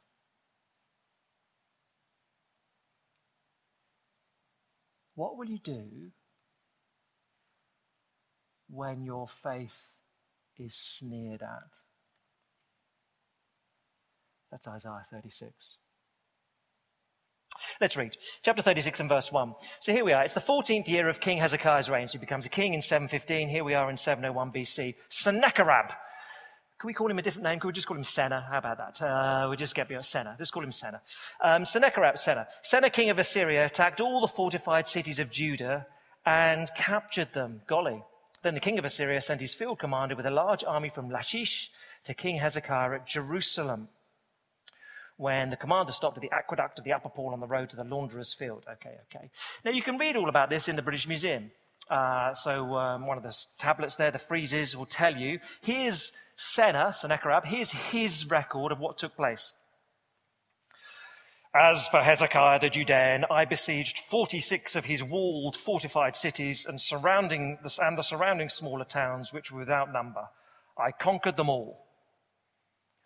What 5.14 5.38
will 5.38 5.46
you 5.46 5.58
do 5.58 6.10
when 8.68 9.02
your 9.02 9.26
faith 9.26 9.96
is 10.58 10.74
sneered 10.74 11.42
at. 11.42 11.78
That's 14.50 14.66
Isaiah 14.68 15.02
36. 15.10 15.76
Let's 17.80 17.96
read 17.96 18.16
chapter 18.42 18.62
36 18.62 19.00
and 19.00 19.08
verse 19.08 19.32
1. 19.32 19.54
So 19.80 19.92
here 19.92 20.04
we 20.04 20.12
are. 20.12 20.24
It's 20.24 20.34
the 20.34 20.40
14th 20.40 20.88
year 20.88 21.08
of 21.08 21.20
King 21.20 21.38
Hezekiah's 21.38 21.90
reign. 21.90 22.08
So 22.08 22.12
he 22.12 22.18
becomes 22.18 22.46
a 22.46 22.50
king 22.50 22.74
in 22.74 22.80
715. 22.80 23.48
Here 23.48 23.64
we 23.64 23.74
are 23.74 23.90
in 23.90 23.96
701 23.96 24.52
BC. 24.52 24.94
Sennacherib. 25.08 25.90
Can 26.78 26.88
we 26.88 26.94
call 26.94 27.10
him 27.10 27.18
a 27.18 27.22
different 27.22 27.44
name? 27.44 27.58
Can 27.58 27.68
we 27.68 27.72
just 27.72 27.86
call 27.86 27.96
him 27.96 28.04
Senna? 28.04 28.46
How 28.50 28.58
about 28.58 28.76
that? 28.76 29.02
Uh, 29.02 29.48
we 29.48 29.56
just 29.56 29.74
get 29.74 29.88
beyond 29.88 30.04
Senna. 30.04 30.36
Let's 30.38 30.50
call 30.50 30.62
him 30.62 30.72
Senna. 30.72 31.00
Um, 31.42 31.64
Sennacherib, 31.64 32.18
Senna. 32.18 32.46
Senna, 32.62 32.90
king 32.90 33.08
of 33.08 33.18
Assyria, 33.18 33.64
attacked 33.64 34.02
all 34.02 34.20
the 34.20 34.28
fortified 34.28 34.86
cities 34.86 35.18
of 35.18 35.30
Judah 35.30 35.86
and 36.26 36.68
captured 36.76 37.32
them. 37.32 37.62
Golly. 37.66 38.02
Then 38.42 38.52
the 38.52 38.60
king 38.60 38.78
of 38.78 38.84
Assyria 38.84 39.22
sent 39.22 39.40
his 39.40 39.54
field 39.54 39.78
commander 39.78 40.14
with 40.14 40.26
a 40.26 40.30
large 40.30 40.64
army 40.64 40.90
from 40.90 41.10
Lachish 41.10 41.70
to 42.04 42.12
King 42.12 42.36
Hezekiah 42.36 42.96
at 42.96 43.06
Jerusalem. 43.06 43.88
When 45.16 45.48
the 45.48 45.56
commander 45.56 45.92
stopped 45.92 46.18
at 46.18 46.20
the 46.20 46.30
aqueduct 46.30 46.78
of 46.78 46.84
the 46.84 46.92
upper 46.92 47.08
pool 47.08 47.32
on 47.32 47.40
the 47.40 47.46
road 47.46 47.70
to 47.70 47.76
the 47.76 47.84
launderer's 47.84 48.34
field. 48.34 48.66
Okay, 48.70 48.96
okay. 49.10 49.30
Now 49.64 49.70
you 49.70 49.82
can 49.82 49.96
read 49.96 50.14
all 50.14 50.28
about 50.28 50.50
this 50.50 50.68
in 50.68 50.76
the 50.76 50.82
British 50.82 51.08
Museum. 51.08 51.50
Uh, 51.88 52.34
so 52.34 52.74
um, 52.74 53.06
one 53.06 53.16
of 53.16 53.22
the 53.22 53.36
tablets 53.58 53.96
there, 53.96 54.10
the 54.10 54.18
friezes, 54.18 54.74
will 54.74 54.86
tell 54.86 55.16
you. 55.16 55.38
Here's 55.60 56.12
Senna, 56.36 56.92
Sennacherib. 56.92 57.44
Here's 57.44 57.70
his 57.70 58.28
record 58.28 58.72
of 58.72 58.80
what 58.80 58.98
took 58.98 59.16
place. 59.16 59.52
As 61.54 61.88
for 61.88 62.02
Hezekiah 62.02 62.60
the 62.60 62.68
Judean, 62.68 63.24
I 63.30 63.46
besieged 63.46 63.98
46 63.98 64.76
of 64.76 64.84
his 64.84 65.02
walled, 65.02 65.56
fortified 65.56 66.14
cities 66.14 66.66
and, 66.66 66.78
surrounding 66.78 67.58
and 67.80 67.96
the 67.96 68.02
surrounding 68.02 68.50
smaller 68.50 68.84
towns, 68.84 69.32
which 69.32 69.50
were 69.50 69.60
without 69.60 69.90
number. 69.90 70.28
I 70.78 70.90
conquered 70.92 71.38
them 71.38 71.48
all. 71.48 71.86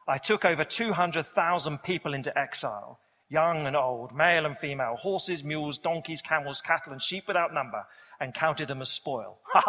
I 0.09 0.19
took 0.19 0.45
over 0.45 0.65
200,000 0.65 1.83
people 1.85 2.13
into 2.13 2.37
exile, 2.37 2.99
young 3.29 3.69
and 3.69 3.77
old, 3.77 4.17
male 4.17 4.45
and 4.45 4.59
female, 4.59 4.97
horses, 4.97 5.45
mules, 5.45 5.79
donkeys, 5.79 6.21
camels, 6.21 6.61
cattle, 6.61 6.93
and 6.93 7.01
sheep 7.01 7.25
without 7.29 7.55
number, 7.55 7.85
and 8.21 8.35
counted 8.35 8.69
them 8.69 8.83
as 8.83 8.91
spoil. 8.91 9.39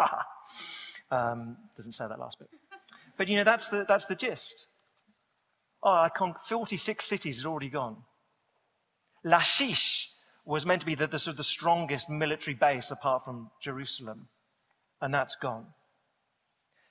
Um, 1.12 1.58
doesn't 1.76 1.92
say 1.92 2.06
that 2.08 2.18
last 2.18 2.38
bit. 2.38 2.48
But 3.18 3.28
you 3.28 3.36
know, 3.36 3.44
that's 3.44 3.68
the, 3.68 3.84
that's 3.86 4.06
the 4.06 4.14
gist. 4.14 4.66
Oh, 5.82 5.90
I 5.90 6.08
con- 6.08 6.36
46 6.48 7.04
cities 7.04 7.42
had 7.42 7.46
already 7.46 7.68
gone. 7.68 7.98
Lachish 9.22 10.10
was 10.46 10.64
meant 10.64 10.80
to 10.80 10.86
be 10.86 10.94
the, 10.94 11.06
the, 11.06 11.18
sort 11.18 11.32
of 11.32 11.36
the 11.36 11.44
strongest 11.44 12.08
military 12.08 12.54
base 12.54 12.90
apart 12.90 13.24
from 13.24 13.50
Jerusalem, 13.60 14.28
and 15.02 15.12
that's 15.12 15.36
gone. 15.36 15.66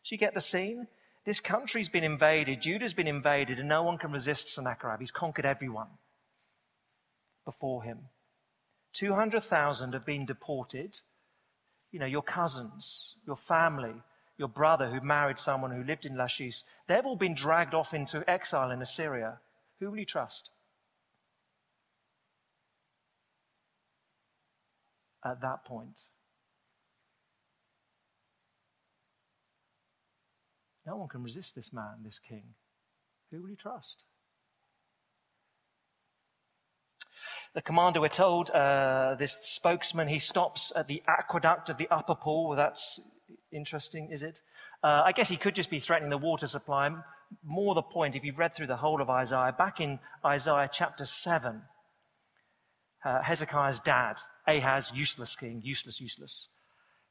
So 0.04 0.14
you 0.14 0.20
get 0.20 0.36
the 0.36 0.40
scene? 0.40 0.88
This 1.26 1.40
country's 1.40 1.90
been 1.90 2.04
invaded, 2.04 2.62
Judah's 2.62 2.94
been 2.94 3.08
invaded, 3.08 3.60
and 3.60 3.68
no 3.68 3.82
one 3.82 3.98
can 3.98 4.12
resist 4.12 4.50
Sennacherib. 4.50 5.00
He's 5.00 5.12
conquered 5.12 5.46
everyone 5.46 5.88
before 7.44 7.84
him. 7.84 8.10
200,000 8.94 9.94
have 9.94 10.06
been 10.06 10.26
deported. 10.26 11.00
You 11.92 12.00
know, 12.00 12.06
your 12.06 12.22
cousins, 12.22 13.16
your 13.26 13.36
family, 13.36 13.96
your 14.38 14.48
brother 14.48 14.90
who 14.90 15.02
married 15.02 15.40
someone 15.40 15.72
who 15.72 15.84
lived 15.84 16.06
in 16.06 16.18
Lachish, 16.18 16.64
they've 16.88 17.06
all 17.06 17.18
been 17.18 17.36
dragged 17.36 17.74
off 17.74 17.94
into 17.94 18.28
exile 18.30 18.72
in 18.72 18.82
Assyria. 18.82 19.40
Who 19.80 19.92
will 19.92 20.00
you 20.00 20.06
trust? 20.06 20.52
at 25.24 25.42
that 25.42 25.64
point. 25.66 26.02
No 30.86 30.98
one 30.98 31.08
can 31.08 31.24
resist 31.24 31.56
this 31.56 31.72
man, 31.72 32.04
this 32.04 32.20
king. 32.20 32.56
Who 33.32 33.44
will 33.44 33.50
you 33.50 33.56
trust? 33.56 34.04
The 37.54 37.62
commander, 37.62 38.02
we're 38.02 38.10
told, 38.10 38.50
uh, 38.52 39.16
this 39.18 39.40
spokesman, 39.42 40.08
he 40.08 40.20
stops 40.20 40.72
at 40.76 40.88
the 40.88 41.04
aqueduct 41.08 41.70
of 41.70 41.78
the 41.78 41.90
upper 41.90 42.16
pool. 42.16 42.50
Well, 42.50 42.58
that's 42.58 43.00
interesting, 43.52 44.10
is 44.12 44.24
it? 44.24 44.42
Uh, 44.84 45.04
I 45.06 45.12
guess 45.12 45.30
he 45.30 45.38
could 45.38 45.56
just 45.56 45.70
be 45.70 45.80
threatening 45.80 46.10
the 46.10 46.18
water 46.18 46.48
supply. 46.48 46.90
More 47.44 47.76
the 47.76 47.82
point, 47.82 48.16
if 48.16 48.24
you've 48.24 48.40
read 48.40 48.56
through 48.56 48.68
the 48.68 48.78
whole 48.78 49.02
of 49.02 49.10
Isaiah, 49.10 49.54
back 49.58 49.80
in 49.80 50.00
Isaiah 50.26 50.70
chapter 50.72 51.06
7, 51.06 51.62
uh, 53.04 53.22
Hezekiah's 53.22 53.80
dad, 53.80 54.22
Ahaz, 54.48 54.92
useless 54.94 55.36
king, 55.36 55.62
useless, 55.64 56.02
useless. 56.02 56.48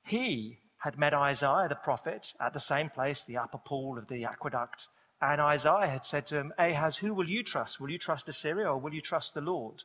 He 0.04 0.58
had 0.78 0.98
met 0.98 1.14
Isaiah 1.14 1.68
the 1.68 1.74
prophet 1.74 2.32
at 2.40 2.52
the 2.52 2.60
same 2.60 2.90
place, 2.90 3.22
the 3.22 3.36
upper 3.36 3.58
pool 3.58 3.98
of 3.98 4.08
the 4.08 4.24
aqueduct. 4.24 4.88
And 5.20 5.40
Isaiah 5.40 5.88
had 5.88 6.04
said 6.04 6.26
to 6.26 6.38
him, 6.38 6.52
Ahaz, 6.58 6.98
who 6.98 7.12
will 7.12 7.28
you 7.28 7.42
trust? 7.42 7.80
Will 7.80 7.90
you 7.90 7.98
trust 7.98 8.28
Assyria 8.28 8.66
or 8.66 8.78
will 8.78 8.94
you 8.94 9.02
trust 9.02 9.34
the 9.34 9.42
Lord? 9.42 9.84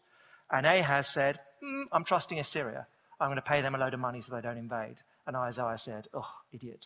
And 0.51 0.65
Ahaz 0.65 1.07
said, 1.07 1.39
mm, 1.63 1.83
I'm 1.91 2.03
trusting 2.03 2.39
Assyria. 2.39 2.87
I'm 3.19 3.27
going 3.27 3.37
to 3.37 3.41
pay 3.41 3.61
them 3.61 3.75
a 3.75 3.77
load 3.77 3.93
of 3.93 3.99
money 3.99 4.21
so 4.21 4.35
they 4.35 4.41
don't 4.41 4.57
invade. 4.57 4.97
And 5.25 5.35
Isaiah 5.35 5.77
said, 5.77 6.07
Oh, 6.13 6.29
idiot. 6.51 6.85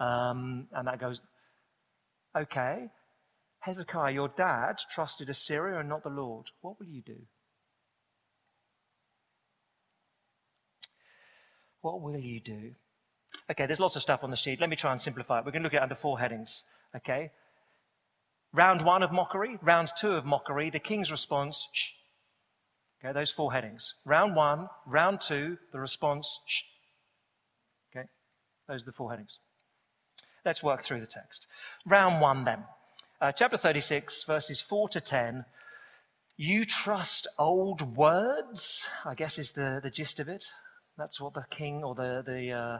Um, 0.00 0.66
and 0.72 0.88
that 0.88 0.98
goes, 0.98 1.20
Okay, 2.36 2.88
Hezekiah, 3.60 4.12
your 4.12 4.28
dad 4.28 4.78
trusted 4.90 5.28
Assyria 5.28 5.78
and 5.78 5.88
not 5.88 6.02
the 6.02 6.08
Lord. 6.08 6.50
What 6.60 6.78
will 6.78 6.86
you 6.86 7.02
do? 7.02 7.16
What 11.80 12.00
will 12.00 12.16
you 12.16 12.40
do? 12.40 12.72
Okay, 13.50 13.66
there's 13.66 13.80
lots 13.80 13.96
of 13.96 14.02
stuff 14.02 14.24
on 14.24 14.30
the 14.30 14.36
sheet. 14.36 14.60
Let 14.60 14.70
me 14.70 14.76
try 14.76 14.92
and 14.92 15.00
simplify 15.00 15.38
it. 15.38 15.44
We're 15.44 15.52
going 15.52 15.62
to 15.62 15.66
look 15.66 15.74
at 15.74 15.78
it 15.78 15.82
under 15.82 15.94
four 15.94 16.18
headings. 16.18 16.64
Okay? 16.94 17.30
Round 18.52 18.82
one 18.82 19.02
of 19.02 19.12
mockery, 19.12 19.58
round 19.62 19.90
two 19.98 20.12
of 20.12 20.24
mockery, 20.24 20.70
the 20.70 20.78
king's 20.78 21.10
response, 21.10 21.68
shh. 21.72 21.90
Okay, 23.04 23.12
those 23.12 23.30
four 23.30 23.52
headings. 23.52 23.94
Round 24.04 24.34
one, 24.34 24.68
round 24.86 25.20
two, 25.20 25.58
the 25.72 25.78
response, 25.78 26.40
shh. 26.46 26.62
Okay, 27.90 28.06
those 28.66 28.82
are 28.82 28.86
the 28.86 28.92
four 28.92 29.10
headings. 29.10 29.38
Let's 30.44 30.62
work 30.62 30.82
through 30.82 31.00
the 31.00 31.06
text. 31.06 31.46
Round 31.86 32.20
one, 32.20 32.44
then. 32.44 32.64
Uh, 33.20 33.32
chapter 33.32 33.56
36, 33.56 34.24
verses 34.24 34.60
4 34.60 34.88
to 34.90 35.00
10. 35.00 35.44
You 36.36 36.64
trust 36.64 37.26
old 37.36 37.96
words, 37.96 38.86
I 39.04 39.14
guess 39.14 39.38
is 39.38 39.52
the, 39.52 39.80
the 39.82 39.90
gist 39.90 40.20
of 40.20 40.28
it. 40.28 40.44
That's 40.96 41.20
what 41.20 41.34
the 41.34 41.44
king 41.50 41.82
or 41.82 41.94
the, 41.94 42.22
the, 42.24 42.52
uh, 42.52 42.78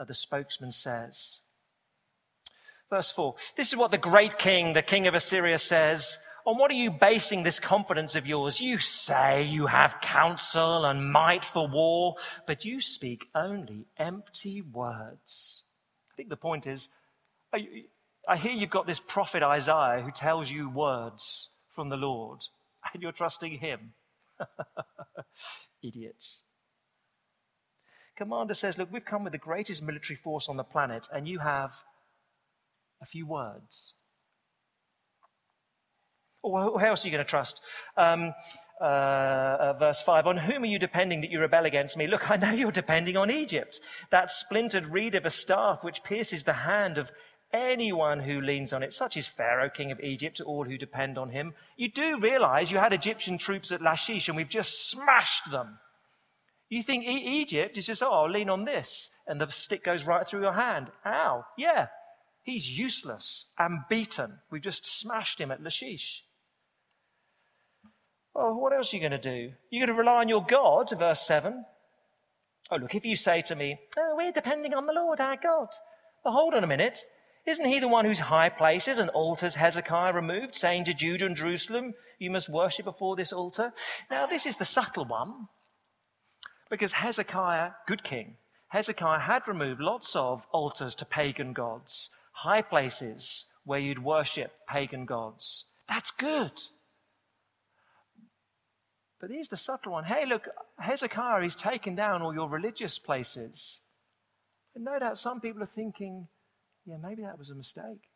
uh, 0.00 0.04
the 0.04 0.14
spokesman 0.14 0.72
says. 0.72 1.40
Verse 2.88 3.10
4 3.10 3.34
This 3.56 3.68
is 3.68 3.76
what 3.76 3.90
the 3.90 3.98
great 3.98 4.38
king, 4.38 4.72
the 4.72 4.82
king 4.82 5.06
of 5.06 5.14
Assyria, 5.14 5.58
says. 5.58 6.18
On 6.46 6.56
what 6.56 6.70
are 6.70 6.74
you 6.74 6.92
basing 6.92 7.42
this 7.42 7.58
confidence 7.58 8.14
of 8.14 8.24
yours? 8.24 8.60
You 8.60 8.78
say 8.78 9.42
you 9.42 9.66
have 9.66 10.00
counsel 10.00 10.84
and 10.84 11.10
might 11.10 11.44
for 11.44 11.66
war, 11.66 12.14
but 12.46 12.64
you 12.64 12.80
speak 12.80 13.28
only 13.34 13.86
empty 13.98 14.62
words. 14.62 15.64
I 16.08 16.14
think 16.16 16.28
the 16.28 16.36
point 16.36 16.68
is 16.68 16.88
I 17.52 18.36
hear 18.36 18.52
you've 18.52 18.70
got 18.70 18.86
this 18.86 19.00
prophet 19.00 19.42
Isaiah 19.42 20.02
who 20.02 20.12
tells 20.12 20.48
you 20.48 20.70
words 20.70 21.50
from 21.68 21.88
the 21.88 21.96
Lord, 21.96 22.44
and 22.92 23.02
you're 23.02 23.12
trusting 23.12 23.58
him. 23.58 23.94
Idiots. 25.82 26.42
Commander 28.16 28.54
says, 28.54 28.78
Look, 28.78 28.92
we've 28.92 29.04
come 29.04 29.24
with 29.24 29.32
the 29.32 29.38
greatest 29.38 29.82
military 29.82 30.16
force 30.16 30.48
on 30.48 30.56
the 30.56 30.64
planet, 30.64 31.08
and 31.12 31.26
you 31.26 31.40
have 31.40 31.82
a 33.02 33.04
few 33.04 33.26
words. 33.26 33.94
Who 36.50 36.78
else 36.80 37.04
are 37.04 37.08
you 37.08 37.12
going 37.12 37.24
to 37.24 37.28
trust? 37.28 37.60
Um, 37.96 38.32
uh, 38.80 38.84
uh, 38.84 39.72
verse 39.78 40.00
5 40.02 40.26
On 40.26 40.36
whom 40.36 40.62
are 40.62 40.66
you 40.66 40.78
depending 40.78 41.22
that 41.22 41.30
you 41.30 41.40
rebel 41.40 41.64
against 41.64 41.96
me? 41.96 42.06
Look, 42.06 42.30
I 42.30 42.36
know 42.36 42.52
you're 42.52 42.70
depending 42.70 43.16
on 43.16 43.30
Egypt, 43.30 43.80
that 44.10 44.30
splintered 44.30 44.88
reed 44.88 45.14
of 45.14 45.24
a 45.24 45.30
staff 45.30 45.82
which 45.82 46.04
pierces 46.04 46.44
the 46.44 46.52
hand 46.52 46.98
of 46.98 47.10
anyone 47.52 48.20
who 48.20 48.40
leans 48.40 48.72
on 48.72 48.82
it, 48.82 48.92
such 48.92 49.16
as 49.16 49.26
Pharaoh, 49.26 49.70
king 49.70 49.90
of 49.90 50.00
Egypt, 50.00 50.36
to 50.36 50.44
all 50.44 50.64
who 50.64 50.76
depend 50.76 51.16
on 51.16 51.30
him. 51.30 51.54
You 51.76 51.90
do 51.90 52.18
realize 52.18 52.70
you 52.70 52.78
had 52.78 52.92
Egyptian 52.92 53.38
troops 53.38 53.72
at 53.72 53.82
Lachish 53.82 54.28
and 54.28 54.36
we've 54.36 54.48
just 54.48 54.90
smashed 54.90 55.50
them. 55.50 55.78
You 56.68 56.82
think 56.82 57.04
e- 57.04 57.40
Egypt 57.40 57.78
is 57.78 57.86
just, 57.86 58.02
oh, 58.02 58.10
I'll 58.10 58.30
lean 58.30 58.50
on 58.50 58.64
this, 58.64 59.10
and 59.26 59.40
the 59.40 59.48
stick 59.48 59.84
goes 59.84 60.04
right 60.04 60.26
through 60.26 60.42
your 60.42 60.54
hand. 60.54 60.90
Ow. 61.04 61.44
Yeah. 61.56 61.86
He's 62.42 62.78
useless 62.78 63.46
and 63.58 63.80
beaten. 63.88 64.38
We've 64.50 64.62
just 64.62 64.86
smashed 64.86 65.40
him 65.40 65.50
at 65.50 65.62
Lachish. 65.62 66.22
Oh, 68.38 68.54
what 68.54 68.74
else 68.74 68.92
are 68.92 68.96
you 68.96 69.00
going 69.00 69.18
to 69.18 69.18
do? 69.18 69.52
You're 69.70 69.86
going 69.86 69.96
to 69.96 69.98
rely 69.98 70.20
on 70.20 70.28
your 70.28 70.44
God, 70.44 70.90
verse 70.96 71.22
7. 71.22 71.64
Oh, 72.70 72.76
look, 72.76 72.94
if 72.94 73.04
you 73.04 73.16
say 73.16 73.40
to 73.42 73.56
me, 73.56 73.78
oh, 73.96 74.14
we're 74.16 74.32
depending 74.32 74.74
on 74.74 74.86
the 74.86 74.92
Lord 74.92 75.20
our 75.20 75.36
God. 75.36 75.68
Well, 76.24 76.34
hold 76.34 76.52
on 76.52 76.62
a 76.62 76.66
minute. 76.66 77.06
Isn't 77.46 77.66
he 77.66 77.78
the 77.78 77.88
one 77.88 78.04
whose 78.04 78.18
high 78.18 78.48
places 78.48 78.98
and 78.98 79.08
altars 79.10 79.54
Hezekiah 79.54 80.12
removed, 80.12 80.54
saying 80.54 80.84
to 80.84 80.92
Judah 80.92 81.26
and 81.26 81.36
Jerusalem, 81.36 81.94
You 82.18 82.30
must 82.30 82.48
worship 82.48 82.84
before 82.84 83.16
this 83.16 83.32
altar? 83.32 83.72
Now, 84.10 84.26
this 84.26 84.44
is 84.44 84.56
the 84.56 84.64
subtle 84.64 85.04
one, 85.04 85.48
because 86.68 86.92
Hezekiah, 86.92 87.70
good 87.86 88.02
king, 88.02 88.36
Hezekiah 88.68 89.20
had 89.20 89.46
removed 89.46 89.80
lots 89.80 90.16
of 90.16 90.46
altars 90.52 90.94
to 90.96 91.04
pagan 91.06 91.52
gods, 91.52 92.10
high 92.32 92.62
places 92.62 93.46
where 93.64 93.78
you'd 93.78 94.02
worship 94.02 94.52
pagan 94.68 95.06
gods. 95.06 95.64
That's 95.88 96.10
good. 96.10 96.52
But 99.20 99.30
here's 99.30 99.48
the 99.48 99.56
subtle 99.56 99.92
one. 99.92 100.04
Hey, 100.04 100.26
look, 100.26 100.48
Hezekiah 100.78 101.44
is 101.44 101.54
taken 101.54 101.94
down 101.94 102.22
all 102.22 102.34
your 102.34 102.48
religious 102.48 102.98
places. 102.98 103.80
And 104.74 104.84
no 104.84 104.98
doubt 104.98 105.18
some 105.18 105.40
people 105.40 105.62
are 105.62 105.66
thinking, 105.66 106.28
yeah, 106.84 106.96
maybe 107.02 107.22
that 107.22 107.38
was 107.38 107.48
a 107.48 107.54
mistake. 107.54 108.10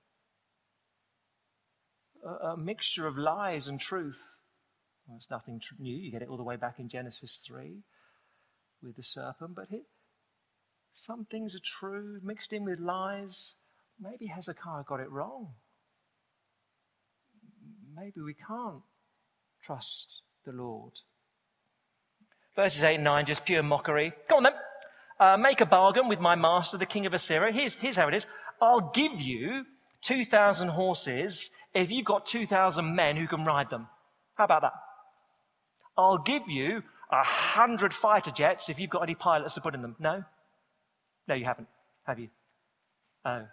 A, 2.25 2.49
a 2.49 2.57
mixture 2.57 3.07
of 3.07 3.17
lies 3.17 3.67
and 3.67 3.81
truth. 3.81 4.41
Well, 5.07 5.17
it's 5.17 5.31
nothing 5.31 5.61
new. 5.79 5.97
You 5.97 6.13
get 6.13 6.23
it 6.23 6.29
all 6.29 6.37
the 6.37 6.43
way 6.43 6.57
back 6.57 6.79
in 6.79 6.89
Genesis 6.89 7.41
3 7.47 7.79
with 8.83 8.97
the 8.97 9.03
serpent. 9.03 9.55
But 9.57 9.69
it, 9.71 9.85
some 10.93 11.25
things 11.25 11.57
are 11.57 11.61
true, 11.65 12.21
mixed 12.23 12.53
in 12.53 12.65
with 12.65 12.79
lies. 12.79 13.55
Maybe 13.99 14.27
Hezekiah 14.27 14.85
got 14.87 15.01
it 15.01 15.11
wrong. 15.11 15.55
Maybe 17.97 18.21
we 18.21 18.35
can't 18.35 18.83
trust 19.63 20.23
the 20.51 20.63
Lord. 20.63 20.93
Verses 22.57 22.83
8 22.83 22.97
and 22.97 23.05
9, 23.05 23.27
just 23.27 23.45
pure 23.45 23.63
mockery. 23.63 24.13
Go 24.29 24.37
on 24.37 24.43
then. 24.43 24.53
Uh, 25.19 25.37
make 25.37 25.61
a 25.61 25.67
bargain 25.67 26.09
with 26.09 26.19
my 26.19 26.35
master, 26.35 26.79
the 26.79 26.87
king 26.87 27.07
of 27.07 27.15
Assyria. 27.15 27.53
Here's, 27.53 27.77
here's 27.77 27.97
how 27.97 28.09
it 28.09 28.15
is. 28.15 28.27
I'll 28.61 28.91
give 28.93 29.21
you 29.21 29.67
2,000 30.03 30.69
horses 30.69 31.51
if 31.75 31.91
you've 31.91 32.07
got 32.07 32.27
2,000 32.27 32.95
men 32.95 33.17
who 33.17 33.27
can 33.27 33.45
ride 33.45 33.71
them. 33.71 33.87
How 34.35 34.45
about 34.45 34.63
that? 34.63 34.73
I'll 35.97 36.19
give 36.19 36.49
you 36.49 36.83
100 37.11 37.93
fighter 37.93 38.31
jets 38.31 38.69
if 38.69 38.81
you've 38.81 38.91
got 38.91 39.03
any 39.03 39.15
pilots 39.15 39.55
to 39.55 39.61
put 39.61 39.75
in 39.75 39.83
them. 39.83 39.97
No? 39.99 40.25
No, 41.29 41.35
you 41.35 41.45
haven't, 41.45 41.69
have 42.05 42.19
you? 42.19 42.29
Oh. 43.25 43.45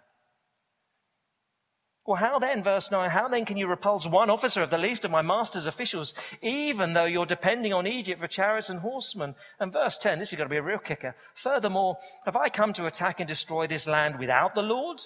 Well, 2.08 2.16
how 2.16 2.38
then, 2.38 2.62
verse 2.62 2.90
9, 2.90 3.10
how 3.10 3.28
then 3.28 3.44
can 3.44 3.58
you 3.58 3.66
repulse 3.66 4.08
one 4.08 4.30
officer 4.30 4.62
of 4.62 4.70
the 4.70 4.78
least 4.78 5.04
of 5.04 5.10
my 5.10 5.20
master's 5.20 5.66
officials, 5.66 6.14
even 6.40 6.94
though 6.94 7.04
you're 7.04 7.26
depending 7.26 7.74
on 7.74 7.86
Egypt 7.86 8.18
for 8.18 8.26
chariots 8.26 8.70
and 8.70 8.80
horsemen? 8.80 9.34
And 9.60 9.74
verse 9.74 9.98
10, 9.98 10.18
this 10.18 10.32
is 10.32 10.38
going 10.38 10.48
to 10.48 10.50
be 10.50 10.56
a 10.56 10.62
real 10.62 10.78
kicker. 10.78 11.14
Furthermore, 11.34 11.98
have 12.24 12.34
I 12.34 12.48
come 12.48 12.72
to 12.72 12.86
attack 12.86 13.20
and 13.20 13.28
destroy 13.28 13.66
this 13.66 13.86
land 13.86 14.18
without 14.18 14.54
the 14.54 14.62
Lord? 14.62 15.02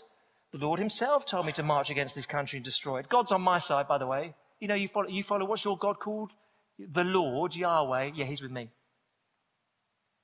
The 0.52 0.64
Lord 0.64 0.78
himself 0.78 1.26
told 1.26 1.44
me 1.44 1.50
to 1.54 1.64
march 1.64 1.90
against 1.90 2.14
this 2.14 2.24
country 2.24 2.58
and 2.58 2.64
destroy 2.64 3.00
it. 3.00 3.08
God's 3.08 3.32
on 3.32 3.42
my 3.42 3.58
side, 3.58 3.88
by 3.88 3.98
the 3.98 4.06
way. 4.06 4.36
You 4.60 4.68
know, 4.68 4.76
you 4.76 4.86
follow, 4.86 5.08
you 5.08 5.24
follow 5.24 5.44
what's 5.44 5.64
your 5.64 5.76
God 5.76 5.98
called? 5.98 6.30
The 6.78 7.02
Lord, 7.02 7.56
Yahweh. 7.56 8.12
Yeah, 8.14 8.26
he's 8.26 8.42
with 8.42 8.52
me. 8.52 8.70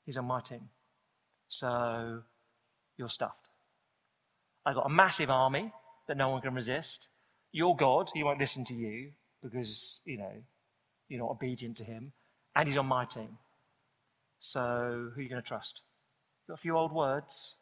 He's 0.06 0.16
on 0.16 0.26
my 0.26 0.40
team. 0.42 0.68
So, 1.48 2.22
you're 2.96 3.08
stuffed. 3.08 3.48
I've 4.64 4.76
got 4.76 4.86
a 4.86 4.90
massive 4.90 5.28
army 5.28 5.72
that 6.08 6.16
no 6.16 6.30
one 6.30 6.40
can 6.40 6.54
resist. 6.54 7.08
Your 7.52 7.76
God, 7.76 8.10
he 8.12 8.24
won't 8.24 8.40
listen 8.40 8.64
to 8.64 8.74
you 8.74 9.12
because, 9.42 10.00
you 10.04 10.18
know, 10.18 10.32
you're 11.08 11.20
not 11.20 11.30
obedient 11.30 11.76
to 11.76 11.84
him. 11.84 12.12
And 12.56 12.66
he's 12.66 12.76
on 12.76 12.86
my 12.86 13.04
team. 13.04 13.38
So 14.40 15.10
who 15.14 15.20
are 15.20 15.22
you 15.22 15.28
going 15.28 15.42
to 15.42 15.46
trust? 15.46 15.82
Got 16.48 16.54
a 16.54 16.56
few 16.56 16.76
old 16.76 16.92
words? 16.92 17.54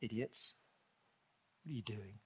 Idiots. 0.00 0.52
What 1.64 1.72
are 1.72 1.74
you 1.74 1.82
doing? 1.82 2.18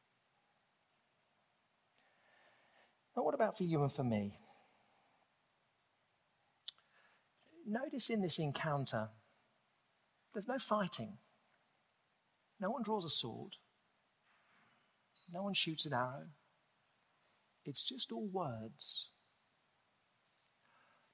But 3.15 3.25
what 3.25 3.35
about 3.35 3.57
for 3.57 3.65
you 3.65 3.83
and 3.83 3.93
for 3.93 4.05
me? 4.05 4.39
Notice 7.67 8.11
in 8.11 8.23
this 8.23 8.39
encounter, 8.39 9.09
there's 10.33 10.49
no 10.49 10.59
fighting. 10.59 11.19
No 12.63 12.71
one 12.71 12.85
draws 12.85 13.05
a 13.05 13.11
sword. 13.11 13.57
No 15.35 15.43
one 15.43 15.55
shoots 15.55 15.85
an 15.85 15.93
arrow. 15.93 16.29
It's 17.65 17.83
just 17.83 18.13
all 18.13 18.29
words. 18.33 19.09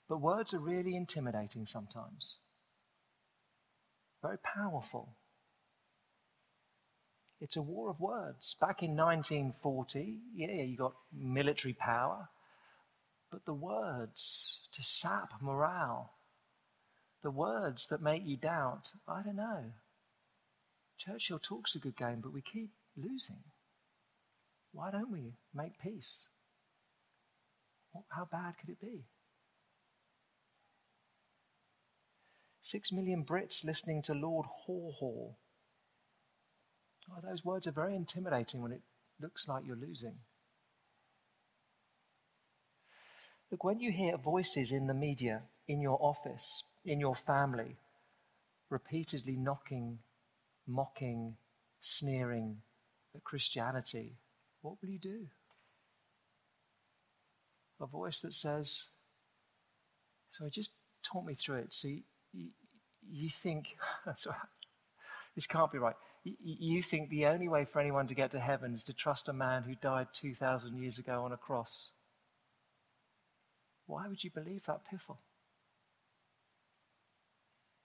But 0.09 0.21
words 0.21 0.53
are 0.53 0.59
really 0.59 0.95
intimidating 0.95 1.65
sometimes, 1.65 2.39
very 4.23 4.39
powerful. 4.39 5.15
It's 7.41 7.57
a 7.57 7.63
war 7.63 7.91
of 7.91 8.01
words. 8.01 8.57
Back 8.61 8.83
in 8.83 8.97
1940, 8.97 10.19
yeah, 10.35 10.63
you 10.63 10.77
got 10.77 10.95
military 11.13 11.75
power, 11.75 12.29
but 13.31 13.45
the 13.45 13.55
words 13.55 14.61
to 14.73 14.83
sap 14.83 15.35
morale, 15.41 16.13
the 17.23 17.31
words 17.31 17.87
that 17.87 18.03
make 18.03 18.23
you 18.27 18.37
doubt, 18.37 18.93
I 19.07 19.23
don't 19.23 19.37
know. 19.37 19.73
Churchill 20.99 21.39
talks 21.39 21.75
a 21.75 21.79
good 21.79 21.97
game, 21.97 22.21
but 22.21 22.33
we 22.33 22.43
keep 22.43 22.71
losing. 22.97 23.45
Why 24.73 24.91
don't 24.91 25.11
we 25.11 25.35
make 25.55 25.79
peace? 25.79 26.25
How 28.11 28.29
bad 28.31 28.55
could 28.59 28.69
it 28.69 28.81
be? 28.81 29.05
Six 32.61 32.93
million 32.93 33.25
Brits 33.25 33.65
listening 33.65 34.03
to 34.03 34.13
Lord 34.13 34.47
Haw 34.67 34.91
Haw. 34.93 35.31
Oh, 37.11 37.21
those 37.23 37.45
words 37.45 37.67
are 37.67 37.73
very 37.73 37.95
intimidating 37.95 38.61
when 38.61 38.73
it 38.73 38.83
looks 39.21 39.49
like 39.49 39.65
you're 39.67 39.77
losing. 39.77 40.17
Look, 43.51 43.65
when 43.65 43.81
you 43.81 43.91
hear 43.91 44.19
voices 44.19 44.71
in 44.71 44.87
the 44.87 44.95
media, 44.95 45.43
in 45.67 45.81
your 45.81 45.99
office, 46.03 46.63
in 46.85 47.01
your 47.01 47.15
family, 47.15 47.77
repeatedly 48.69 49.37
knocking 49.37 50.01
mocking, 50.69 51.37
sneering 51.81 52.59
at 53.15 53.25
Christianity, 53.25 54.19
what 54.61 54.77
will 54.81 54.91
you 54.91 54.99
do? 54.99 55.27
A 57.81 57.87
voice 57.87 58.21
that 58.21 58.35
says, 58.35 58.87
So 60.31 60.49
just 60.49 60.71
talk 61.03 61.25
me 61.25 61.35
through 61.35 61.59
it. 61.59 61.73
So 61.73 61.89
you, 61.89 62.03
you, 62.33 62.49
you 63.09 63.31
think, 63.31 63.77
this 65.35 65.47
can't 65.47 65.73
be 65.73 65.79
right. 65.79 65.95
You, 66.25 66.35
you 66.43 66.83
think 66.83 67.09
the 67.09 67.27
only 67.27 67.49
way 67.49 67.65
for 67.65 67.81
anyone 67.81 68.07
to 68.09 68.15
get 68.15 68.33
to 68.33 68.41
heaven 68.41 68.75
is 68.75 68.85
to 68.85 68.93
trust 68.93 69.29
a 69.29 69.33
man 69.33 69.63
who 69.63 69.75
died 69.75 70.09
2,000 70.13 70.77
years 70.77 70.99
ago 70.99 71.23
on 71.25 71.33
a 71.33 71.37
cross. 71.37 71.91
Why 73.87 74.07
would 74.07 74.23
you 74.23 74.31
believe 74.31 74.67
that 74.67 74.85
piffle? 74.85 75.19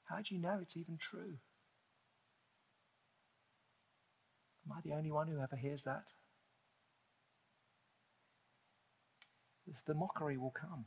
How 0.06 0.18
do 0.18 0.36
you 0.36 0.42
know 0.42 0.60
it's 0.62 0.76
even 0.76 0.98
true? 0.98 1.38
Am 4.66 4.78
I 4.78 4.82
the 4.84 4.94
only 4.94 5.12
one 5.12 5.28
who 5.28 5.40
ever 5.40 5.56
hears 5.56 5.84
that? 5.84 6.04
The 9.86 9.94
mockery 9.94 10.38
will 10.38 10.52
come. 10.52 10.86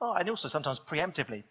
Oh, 0.00 0.12
and 0.14 0.28
also 0.28 0.48
sometimes 0.48 0.80
preemptively. 0.80 1.44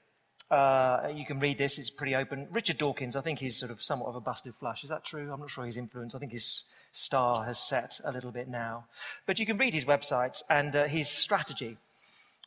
Uh, 0.49 1.09
you 1.13 1.25
can 1.25 1.39
read 1.39 1.57
this, 1.57 1.77
it's 1.77 1.89
pretty 1.89 2.15
open. 2.15 2.47
Richard 2.51 2.77
Dawkins, 2.77 3.17
I 3.17 3.21
think 3.21 3.39
he's 3.39 3.57
sort 3.57 3.69
of 3.71 3.81
somewhat 3.81 4.07
of 4.09 4.15
a 4.15 4.21
busted 4.21 4.55
flush. 4.55 4.83
Is 4.83 4.89
that 4.89 5.03
true? 5.03 5.31
I'm 5.31 5.41
not 5.41 5.49
sure 5.49 5.65
his 5.65 5.75
influence. 5.75 6.15
I 6.15 6.19
think 6.19 6.31
his 6.31 6.63
star 6.93 7.43
has 7.43 7.59
set 7.59 7.99
a 8.05 8.11
little 8.11 8.31
bit 8.31 8.47
now. 8.47 8.85
But 9.25 9.39
you 9.39 9.45
can 9.45 9.57
read 9.57 9.73
his 9.73 9.83
website 9.83 10.41
and 10.49 10.75
uh, 10.75 10.85
his 10.85 11.09
strategy 11.09 11.77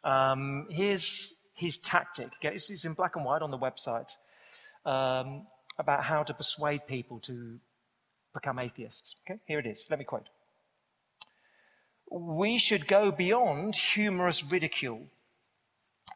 Um, 0.02 0.66
here's 0.70 1.34
his 1.54 1.76
tactic. 1.76 2.32
It's, 2.40 2.70
it's, 2.70 2.86
in 2.86 2.94
black 2.94 3.16
and 3.16 3.24
white 3.24 3.42
on 3.42 3.50
the 3.50 3.58
website 3.58 4.16
um, 4.86 5.46
about 5.80 6.04
how 6.04 6.22
to 6.22 6.34
persuade 6.34 6.86
people 6.86 7.18
to 7.20 7.58
become 8.32 8.58
atheists. 8.58 9.16
Okay, 9.24 9.40
here 9.46 9.58
it 9.58 9.66
is. 9.66 9.86
Let 9.90 9.98
me 9.98 10.04
quote. 10.04 10.28
We 12.12 12.58
should 12.58 12.86
go 12.86 13.10
beyond 13.10 13.76
humorous 13.76 14.44
ridicule. 14.44 15.06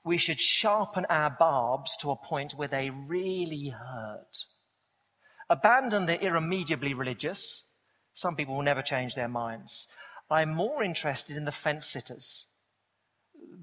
We 0.04 0.18
should 0.18 0.40
sharpen 0.40 1.06
our 1.08 1.30
barbs 1.30 1.96
to 1.98 2.10
a 2.10 2.16
point 2.16 2.52
where 2.52 2.68
they 2.68 2.90
really 2.90 3.68
hurt. 3.68 4.44
Abandon 5.48 6.06
the 6.06 6.20
irremediably 6.22 6.94
religious. 6.94 7.64
Some 8.12 8.36
people 8.36 8.54
will 8.54 8.62
never 8.62 8.82
change 8.82 9.14
their 9.14 9.28
minds. 9.28 9.88
I'm 10.30 10.54
more 10.54 10.82
interested 10.82 11.36
in 11.36 11.44
the 11.44 11.52
fence 11.52 11.86
sitters, 11.86 12.46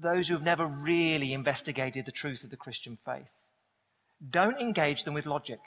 those 0.00 0.28
who've 0.28 0.42
never 0.42 0.66
really 0.66 1.32
investigated 1.32 2.06
the 2.06 2.12
truth 2.12 2.44
of 2.44 2.50
the 2.50 2.56
Christian 2.56 2.98
faith. 3.04 3.32
Don't 4.30 4.60
engage 4.60 5.04
them 5.04 5.14
with 5.14 5.26
logic. 5.26 5.60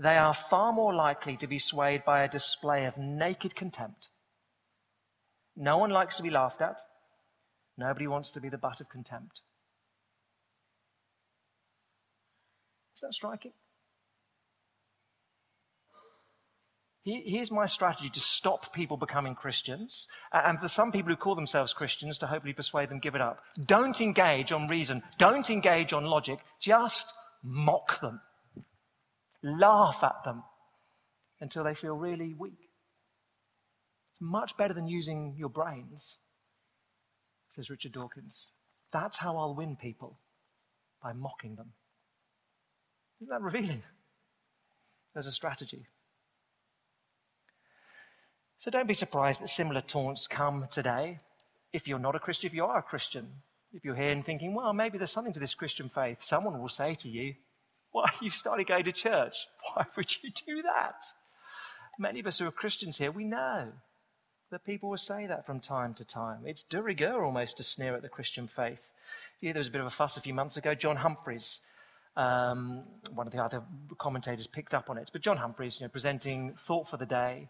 They 0.00 0.16
are 0.16 0.32
far 0.32 0.72
more 0.72 0.94
likely 0.94 1.36
to 1.36 1.46
be 1.46 1.58
swayed 1.58 2.06
by 2.06 2.22
a 2.22 2.28
display 2.28 2.86
of 2.86 2.96
naked 2.96 3.54
contempt. 3.54 4.08
No 5.54 5.76
one 5.76 5.90
likes 5.90 6.16
to 6.16 6.22
be 6.22 6.30
laughed 6.30 6.62
at. 6.62 6.80
Nobody 7.76 8.06
wants 8.06 8.30
to 8.30 8.40
be 8.40 8.48
the 8.48 8.56
butt 8.56 8.80
of 8.80 8.88
contempt. 8.88 9.42
Is 12.94 13.02
that 13.02 13.12
striking? 13.12 13.52
Here's 17.04 17.50
my 17.50 17.66
strategy 17.66 18.08
to 18.08 18.20
stop 18.20 18.72
people 18.72 18.96
becoming 18.96 19.34
Christians, 19.34 20.06
and 20.32 20.58
for 20.58 20.68
some 20.68 20.92
people 20.92 21.10
who 21.10 21.16
call 21.16 21.34
themselves 21.34 21.74
Christians, 21.74 22.16
to 22.18 22.26
hopefully 22.26 22.54
persuade 22.54 22.88
them 22.88 23.00
give 23.00 23.14
it 23.14 23.20
up. 23.20 23.40
Don't 23.66 24.00
engage 24.00 24.50
on 24.50 24.66
reason, 24.66 25.02
don't 25.18 25.50
engage 25.50 25.92
on 25.92 26.04
logic, 26.04 26.38
just 26.58 27.12
mock 27.42 28.00
them, 28.00 28.20
laugh 29.42 30.02
at 30.02 30.24
them 30.24 30.42
until 31.40 31.64
they 31.64 31.74
feel 31.74 31.96
really 31.96 32.34
weak. 32.34 32.70
It's 34.12 34.20
much 34.20 34.56
better 34.56 34.74
than 34.74 34.86
using 34.86 35.34
your 35.38 35.48
brains, 35.48 36.18
says 37.48 37.70
Richard 37.70 37.92
Dawkins. 37.92 38.50
That's 38.92 39.18
how 39.18 39.36
I'll 39.36 39.54
win 39.54 39.76
people, 39.76 40.18
by 41.02 41.12
mocking 41.12 41.56
them. 41.56 41.72
Isn't 43.20 43.30
that 43.30 43.42
revealing? 43.42 43.82
There's 45.14 45.26
a 45.26 45.32
strategy. 45.32 45.86
So 48.58 48.70
don't 48.70 48.88
be 48.88 48.94
surprised 48.94 49.40
that 49.40 49.48
similar 49.48 49.80
taunts 49.80 50.26
come 50.26 50.66
today. 50.70 51.18
If 51.72 51.88
you're 51.88 51.98
not 51.98 52.14
a 52.14 52.18
Christian, 52.18 52.46
if 52.46 52.54
you 52.54 52.64
are 52.64 52.78
a 52.78 52.82
Christian, 52.82 53.28
if 53.72 53.84
you're 53.84 53.94
here 53.94 54.10
and 54.10 54.24
thinking, 54.24 54.54
well, 54.54 54.72
maybe 54.72 54.98
there's 54.98 55.12
something 55.12 55.32
to 55.32 55.40
this 55.40 55.54
Christian 55.54 55.88
faith, 55.88 56.22
someone 56.22 56.60
will 56.60 56.68
say 56.68 56.94
to 56.96 57.08
you, 57.08 57.34
why, 57.92 58.04
are 58.04 58.12
you've 58.20 58.34
started 58.34 58.66
going 58.66 58.84
to 58.84 58.92
church. 58.92 59.48
Why 59.74 59.84
would 59.96 60.16
you 60.22 60.30
do 60.30 60.62
that? 60.62 61.02
Many 61.98 62.20
of 62.20 62.26
us 62.26 62.38
who 62.38 62.46
are 62.46 62.52
Christians 62.52 62.98
here, 62.98 63.10
we 63.10 63.24
know 63.24 63.72
that 64.50 64.64
people 64.64 64.88
will 64.90 64.96
say 64.96 65.26
that 65.26 65.46
from 65.46 65.60
time 65.60 65.94
to 65.94 66.04
time. 66.04 66.40
It's 66.44 66.62
de 66.62 66.82
rigueur 66.82 67.24
almost 67.24 67.56
to 67.58 67.62
sneer 67.62 67.94
at 67.94 68.02
the 68.02 68.08
Christian 68.08 68.46
faith. 68.46 68.90
Yeah, 69.40 69.52
there 69.52 69.60
was 69.60 69.68
a 69.68 69.70
bit 69.70 69.80
of 69.80 69.86
a 69.86 69.90
fuss 69.90 70.16
a 70.16 70.20
few 70.20 70.34
months 70.34 70.56
ago. 70.56 70.74
John 70.74 70.96
Humphrys, 70.96 71.58
um, 72.16 72.84
one 73.12 73.26
of 73.26 73.32
the 73.32 73.42
other 73.42 73.62
commentators, 73.98 74.46
picked 74.46 74.74
up 74.74 74.88
on 74.88 74.98
it. 74.98 75.10
But 75.12 75.22
John 75.22 75.38
Humphrys, 75.38 75.80
you 75.80 75.86
know, 75.86 75.90
presenting 75.90 76.54
Thought 76.56 76.88
for 76.88 76.96
the 76.96 77.06
Day, 77.06 77.48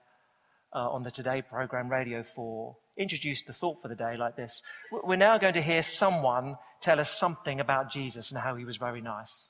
uh, 0.72 0.90
on 0.90 1.02
the 1.02 1.10
Today 1.10 1.42
program, 1.42 1.88
Radio 1.88 2.22
4, 2.22 2.76
introduced 2.96 3.46
the 3.46 3.52
thought 3.52 3.80
for 3.80 3.88
the 3.88 3.96
day 3.96 4.16
like 4.16 4.36
this. 4.36 4.62
We're 4.92 5.16
now 5.16 5.38
going 5.38 5.54
to 5.54 5.62
hear 5.62 5.82
someone 5.82 6.56
tell 6.80 7.00
us 7.00 7.18
something 7.18 7.60
about 7.60 7.90
Jesus 7.90 8.30
and 8.30 8.40
how 8.40 8.54
he 8.54 8.64
was 8.64 8.76
very 8.76 9.00
nice. 9.00 9.46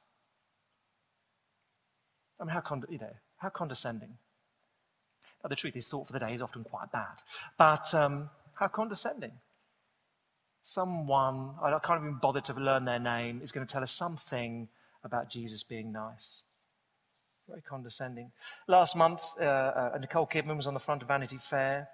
I 2.40 2.44
mean, 2.44 2.55
how, 2.55 2.62
you 2.88 2.98
know, 2.98 3.12
how 3.37 3.50
condescending. 3.50 4.16
The 5.48 5.57
truth 5.57 5.76
is, 5.76 5.88
thought 5.88 6.07
for 6.07 6.12
the 6.12 6.18
day 6.18 6.35
is 6.35 6.42
often 6.42 6.64
quite 6.64 6.92
bad. 6.92 7.22
But 7.57 7.94
um, 7.94 8.31
how 8.55 8.68
condescending. 8.68 9.33
Someone, 10.62 11.55
I 11.62 11.79
can't 11.83 12.03
even 12.03 12.18
bother 12.20 12.40
to 12.42 12.55
learn 12.55 12.85
their 12.85 12.98
name, 12.98 13.40
is 13.42 13.50
going 13.50 13.66
to 13.66 13.72
tell 13.72 13.83
us 13.83 13.90
something 13.90 14.68
about 15.03 15.31
Jesus 15.31 15.62
being 15.62 15.92
nice. 15.92 16.42
Very 17.48 17.62
condescending. 17.62 18.31
Last 18.68 18.94
month, 18.94 19.22
uh, 19.40 19.44
uh, 19.44 19.98
Nicole 20.00 20.26
Kidman 20.26 20.57
was 20.57 20.66
on 20.66 20.74
the 20.74 20.81
front 20.81 21.03
of 21.03 21.09
Vanity 21.09 21.38
Fair. 21.38 21.88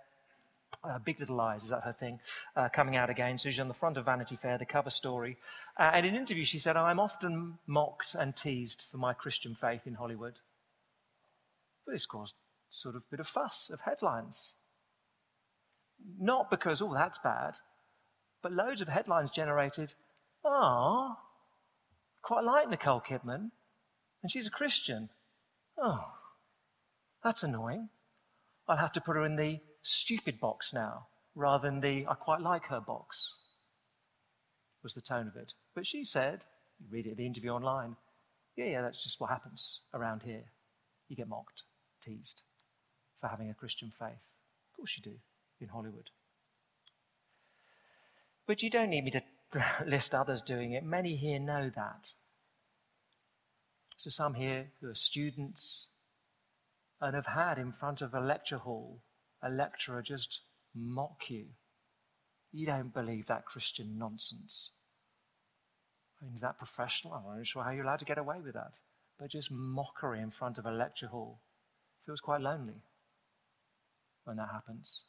Uh, 0.85 0.99
Big 0.99 1.19
Little 1.19 1.37
Lies, 1.37 1.65
is 1.65 1.71
that 1.71 1.83
her 1.83 1.93
thing? 1.93 2.21
Uh, 2.55 2.69
coming 2.69 2.97
out 2.97 3.11
again. 3.11 3.39
So 3.39 3.51
she's 3.51 3.59
on 3.59 3.69
the 3.69 3.75
front 3.75 3.97
of 3.97 4.05
Vanity 4.05 4.37
Fair, 4.37 4.57
the 4.57 4.65
cover 4.65 4.91
story. 4.91 5.37
Uh, 5.79 5.91
and 5.95 6.07
in 6.07 6.15
an 6.15 6.21
interview, 6.21 6.45
she 6.45 6.61
said, 6.61 6.77
I'm 6.77 7.01
often 7.01 7.59
mocked 7.67 8.15
and 8.15 8.37
teased 8.37 8.83
for 8.89 8.99
my 8.99 9.13
Christian 9.13 9.55
faith 9.55 9.87
in 9.87 9.95
Hollywood. 9.95 10.41
But 11.85 11.93
this 11.93 12.07
caused 12.07 12.35
sort 12.71 12.95
of 12.95 13.11
bit 13.11 13.21
of 13.21 13.27
fuss 13.27 13.71
of 13.73 13.81
headlines. 13.81 14.55
Not 16.21 16.51
because, 16.51 16.83
oh, 16.83 16.95
that's 16.95 17.19
bad, 17.19 17.55
but 18.43 18.53
loads 18.53 18.83
of 18.83 18.89
headlines 18.89 19.31
generated, 19.31 19.95
ah, 20.45 21.19
quite 22.23 22.45
like 22.45 22.69
Nicole 22.69 23.01
Kidman, 23.01 23.51
and 24.23 24.31
she's 24.31 24.47
a 24.47 24.51
Christian. 24.51 25.09
Oh, 25.79 26.13
that's 27.25 27.43
annoying. 27.43 27.89
I'll 28.69 28.77
have 28.77 28.93
to 28.93 29.01
put 29.01 29.17
her 29.17 29.25
in 29.25 29.37
the 29.37 29.61
stupid 29.87 30.41
box 30.41 30.73
now 30.75 31.07
rather 31.35 31.69
than 31.69 31.81
the 31.81 32.07
I 32.09 32.15
quite 32.15 32.41
like 32.41 32.67
her 32.67 32.81
box, 32.81 33.35
was 34.83 34.95
the 34.95 35.01
tone 35.01 35.27
of 35.27 35.37
it. 35.37 35.53
But 35.75 35.87
she 35.87 36.05
said, 36.05 36.45
you 36.79 36.87
read 36.91 37.07
it 37.07 37.11
in 37.11 37.17
the 37.17 37.27
interview 37.27 37.51
online, 37.51 37.97
yeah, 38.57 38.67
yeah, 38.67 38.83
that's 38.83 39.03
just 39.03 39.21
what 39.21 39.31
happens 39.31 39.81
around 39.93 40.23
here. 40.23 40.45
You 41.09 41.17
get 41.17 41.29
mocked, 41.29 41.63
teased 42.03 42.43
for 43.21 43.29
having 43.29 43.51
a 43.51 43.55
Christian 43.55 43.91
faith. 43.91 44.31
Of 44.71 44.77
course 44.77 44.95
you 44.97 45.03
do 45.03 45.17
in 45.61 45.69
Hollywood. 45.69 46.11
But 48.47 48.63
you 48.63 48.71
don't 48.71 48.91
need 48.91 49.05
me 49.05 49.11
to 49.11 49.23
list 49.87 50.15
others 50.15 50.41
doing 50.41 50.73
it. 50.73 50.85
Many 50.85 51.17
here 51.17 51.39
know 51.39 51.71
that. 51.75 52.13
So, 53.97 54.11
some 54.11 54.35
here 54.35 54.69
who 54.81 54.91
are 54.91 54.95
students 54.95 55.87
and 57.01 57.15
have 57.15 57.27
had 57.27 57.59
in 57.59 57.73
front 57.73 58.03
of 58.03 58.15
a 58.15 58.21
lecture 58.21 58.59
hall 58.59 59.01
a 59.47 59.51
lecturer 59.51 60.03
just 60.03 60.41
mock 60.75 61.29
you. 61.29 61.47
You 62.53 62.67
don't 62.67 62.93
believe 62.93 63.27
that 63.27 63.45
Christian 63.45 63.99
nonsense. 63.99 64.71
I 66.21 66.25
mean, 66.25 66.35
is 66.35 66.41
that 66.41 66.59
professional? 66.59 67.15
I'm 67.15 67.39
not 67.39 67.47
sure 67.47 67.63
how 67.63 67.71
you're 67.71 67.85
allowed 67.85 67.99
to 67.99 68.05
get 68.05 68.19
away 68.19 68.41
with 68.43 68.55
that. 68.55 68.73
But 69.19 69.31
just 69.31 69.51
mockery 69.51 70.21
in 70.21 70.31
front 70.31 70.59
of 70.59 70.67
a 70.67 70.71
lecture 70.71 71.09
hall 71.09 71.41
feels 72.05 72.21
quite 72.21 72.41
lonely 72.41 72.83
when 74.25 74.37
that 74.37 74.51
happens. 74.53 75.03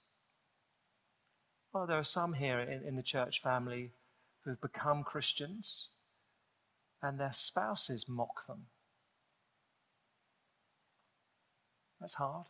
Well, 1.73 1.87
there 1.87 1.97
are 1.97 2.03
some 2.03 2.33
here 2.33 2.59
in, 2.59 2.83
in 2.85 2.95
the 2.95 3.03
church 3.03 3.41
family 3.41 3.91
who 4.43 4.51
have 4.51 4.61
become 4.61 5.03
Christians 5.03 5.89
and 7.01 7.19
their 7.19 7.33
spouses 7.33 8.05
mock 8.07 8.47
them 8.47 8.67
That's 11.99 12.15
hard. 12.15 12.47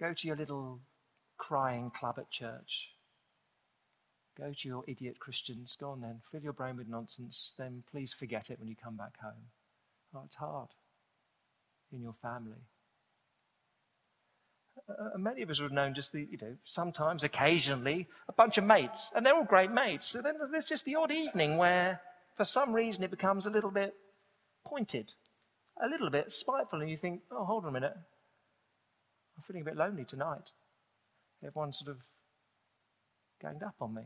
Go 0.00 0.14
to 0.14 0.26
your 0.26 0.36
little 0.36 0.80
crying 1.36 1.90
club 1.90 2.16
at 2.18 2.30
church. 2.30 2.92
Go 4.38 4.52
to 4.56 4.68
your 4.68 4.84
idiot 4.88 5.18
Christians. 5.20 5.76
Go 5.78 5.90
on 5.90 6.00
then. 6.00 6.20
Fill 6.22 6.40
your 6.42 6.54
brain 6.54 6.76
with 6.78 6.88
nonsense. 6.88 7.52
Then 7.58 7.84
please 7.90 8.14
forget 8.14 8.48
it 8.48 8.58
when 8.58 8.68
you 8.68 8.76
come 8.82 8.96
back 8.96 9.20
home. 9.22 9.50
Oh, 10.14 10.22
it's 10.24 10.36
hard 10.36 10.68
in 11.92 12.00
your 12.00 12.14
family. 12.14 12.64
Uh, 14.88 15.18
many 15.18 15.42
of 15.42 15.50
us 15.50 15.60
have 15.60 15.72
known 15.72 15.94
just 15.94 16.12
the, 16.12 16.26
you 16.30 16.38
know, 16.40 16.56
sometimes, 16.64 17.22
occasionally, 17.22 18.08
a 18.28 18.32
bunch 18.32 18.56
of 18.56 18.64
mates, 18.64 19.10
and 19.14 19.26
they're 19.26 19.34
all 19.34 19.44
great 19.44 19.70
mates. 19.70 20.06
So 20.06 20.22
then 20.22 20.36
there's 20.50 20.64
just 20.64 20.86
the 20.86 20.94
odd 20.94 21.12
evening 21.12 21.58
where, 21.58 22.00
for 22.36 22.44
some 22.44 22.72
reason, 22.72 23.04
it 23.04 23.10
becomes 23.10 23.46
a 23.46 23.50
little 23.50 23.70
bit 23.70 23.94
pointed 24.64 25.12
a 25.82 25.88
little 25.88 26.10
bit 26.10 26.30
spiteful, 26.30 26.80
and 26.80 26.90
you 26.90 26.96
think, 26.96 27.22
oh, 27.30 27.44
hold 27.44 27.64
on 27.64 27.70
a 27.70 27.72
minute. 27.72 27.94
I'm 29.40 29.44
feeling 29.44 29.62
a 29.62 29.64
bit 29.64 29.76
lonely 29.76 30.04
tonight. 30.04 30.50
Everyone's 31.42 31.78
sort 31.78 31.96
of 31.96 32.04
ganged 33.40 33.62
up 33.62 33.76
on 33.80 33.94
me. 33.94 34.02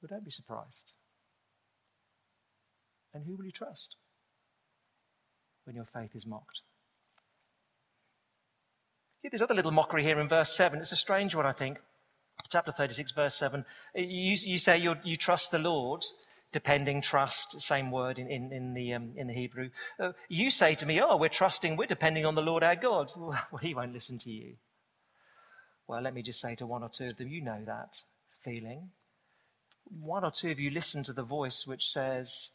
But 0.00 0.10
don't 0.10 0.24
be 0.24 0.32
surprised. 0.32 0.94
And 3.14 3.24
who 3.24 3.36
will 3.36 3.44
you 3.44 3.52
trust 3.52 3.94
when 5.62 5.76
your 5.76 5.84
faith 5.84 6.16
is 6.16 6.26
mocked? 6.26 6.62
Yeah, 9.22 9.30
there's 9.30 9.42
other 9.42 9.54
little 9.54 9.70
mockery 9.70 10.02
here 10.02 10.18
in 10.18 10.26
verse 10.26 10.52
7. 10.52 10.80
It's 10.80 10.90
a 10.90 10.96
strange 10.96 11.36
one, 11.36 11.46
I 11.46 11.52
think. 11.52 11.78
Chapter 12.48 12.72
36, 12.72 13.12
verse 13.12 13.36
7. 13.36 13.64
You, 13.94 14.36
you 14.42 14.58
say 14.58 14.76
you 14.76 15.16
trust 15.16 15.52
the 15.52 15.60
Lord, 15.60 16.02
depending, 16.52 17.00
trust, 17.00 17.60
same 17.60 17.90
word 17.90 18.18
in, 18.18 18.28
in, 18.28 18.52
in 18.52 18.74
the, 18.74 18.92
um, 18.92 19.12
in 19.16 19.26
the 19.26 19.34
Hebrew. 19.34 19.70
Uh, 19.98 20.12
you 20.28 20.50
say 20.50 20.74
to 20.74 20.86
me, 20.86 21.00
oh, 21.00 21.16
we're 21.16 21.28
trusting, 21.28 21.76
we're 21.76 21.86
depending 21.86 22.26
on 22.26 22.34
the 22.34 22.42
Lord 22.42 22.62
our 22.62 22.76
God. 22.76 23.12
Well, 23.16 23.60
he 23.60 23.74
won't 23.74 23.92
listen 23.92 24.18
to 24.20 24.30
you. 24.30 24.54
Well, 25.86 26.02
let 26.02 26.14
me 26.14 26.22
just 26.22 26.40
say 26.40 26.54
to 26.56 26.66
one 26.66 26.82
or 26.82 26.88
two 26.88 27.08
of 27.08 27.16
them, 27.16 27.28
you 27.28 27.42
know 27.42 27.62
that 27.66 28.02
feeling. 28.40 28.90
One 29.84 30.24
or 30.24 30.30
two 30.30 30.50
of 30.50 30.60
you 30.60 30.70
listen 30.70 31.02
to 31.04 31.12
the 31.12 31.22
voice 31.22 31.66
which 31.66 31.90
says, 31.90 32.50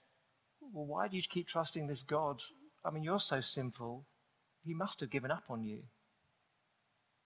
Well, 0.74 0.86
why 0.86 1.08
do 1.08 1.18
you 1.18 1.24
keep 1.28 1.48
trusting 1.48 1.88
this 1.88 2.02
God? 2.02 2.42
I 2.84 2.92
mean, 2.92 3.04
you're 3.04 3.20
so 3.20 3.42
sinful. 3.42 4.06
He 4.66 4.74
must 4.74 5.00
have 5.02 5.10
given 5.10 5.32
up 5.32 5.44
on 5.50 5.64
you. 5.64 5.84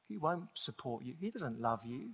He 0.08 0.18
won't 0.18 0.50
support 0.56 1.04
you. 1.04 1.14
He 1.20 1.30
doesn't 1.30 1.62
love 1.62 1.82
you. 1.86 2.12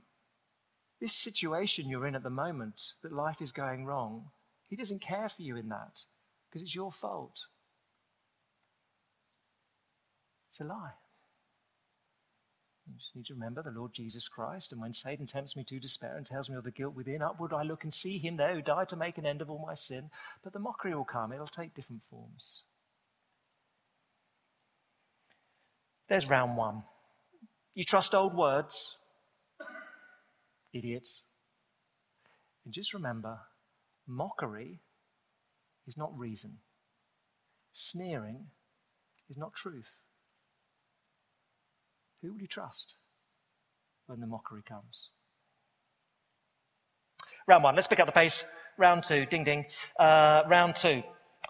This 0.99 1.13
situation 1.13 1.89
you're 1.89 2.07
in 2.07 2.15
at 2.15 2.23
the 2.23 2.29
moment, 2.29 2.93
that 3.01 3.13
life 3.13 3.41
is 3.41 3.51
going 3.51 3.85
wrong, 3.85 4.31
He 4.67 4.75
doesn't 4.75 5.01
care 5.01 5.29
for 5.29 5.41
you 5.41 5.55
in 5.57 5.69
that 5.69 6.01
because 6.49 6.61
it's 6.61 6.75
your 6.75 6.91
fault. 6.91 7.47
It's 10.49 10.61
a 10.61 10.63
lie. 10.63 10.93
You 12.87 12.93
just 12.97 13.15
need 13.15 13.25
to 13.25 13.33
remember 13.33 13.63
the 13.63 13.77
Lord 13.77 13.93
Jesus 13.93 14.27
Christ. 14.27 14.71
And 14.71 14.79
when 14.79 14.93
Satan 14.93 15.25
tempts 15.25 15.55
me 15.55 15.63
to 15.63 15.79
despair 15.79 16.15
and 16.17 16.25
tells 16.25 16.49
me 16.49 16.55
of 16.55 16.63
the 16.63 16.71
guilt 16.71 16.95
within, 16.95 17.21
upward 17.21 17.51
I 17.51 17.63
look 17.63 17.83
and 17.83 17.93
see 17.93 18.19
him 18.19 18.37
there 18.37 18.53
who 18.53 18.61
died 18.61 18.89
to 18.89 18.95
make 18.95 19.17
an 19.17 19.25
end 19.25 19.41
of 19.41 19.49
all 19.49 19.63
my 19.65 19.73
sin. 19.73 20.11
But 20.43 20.53
the 20.53 20.59
mockery 20.59 20.93
will 20.93 21.03
come, 21.03 21.33
it'll 21.33 21.47
take 21.47 21.73
different 21.73 22.03
forms. 22.03 22.61
There's 26.07 26.29
round 26.29 26.55
one. 26.55 26.83
You 27.73 27.83
trust 27.83 28.13
old 28.13 28.35
words, 28.35 28.99
idiots. 30.71 31.23
And 32.63 32.73
just 32.73 32.93
remember 32.93 33.39
mockery 34.07 34.81
is 35.87 35.97
not 35.97 36.17
reason, 36.17 36.57
sneering 37.73 38.47
is 39.29 39.37
not 39.37 39.53
truth. 39.53 40.01
Who 42.21 42.33
will 42.33 42.41
you 42.41 42.47
trust 42.47 42.95
when 44.07 44.19
the 44.19 44.27
mockery 44.27 44.63
comes? 44.67 45.09
Round 47.47 47.63
one, 47.63 47.75
let's 47.75 47.87
pick 47.87 47.99
up 47.99 48.07
the 48.07 48.11
pace. 48.11 48.43
Round 48.77 49.03
two, 49.03 49.25
ding 49.25 49.43
ding. 49.43 49.65
Uh, 49.99 50.41
round 50.47 50.75
two. 50.75 51.03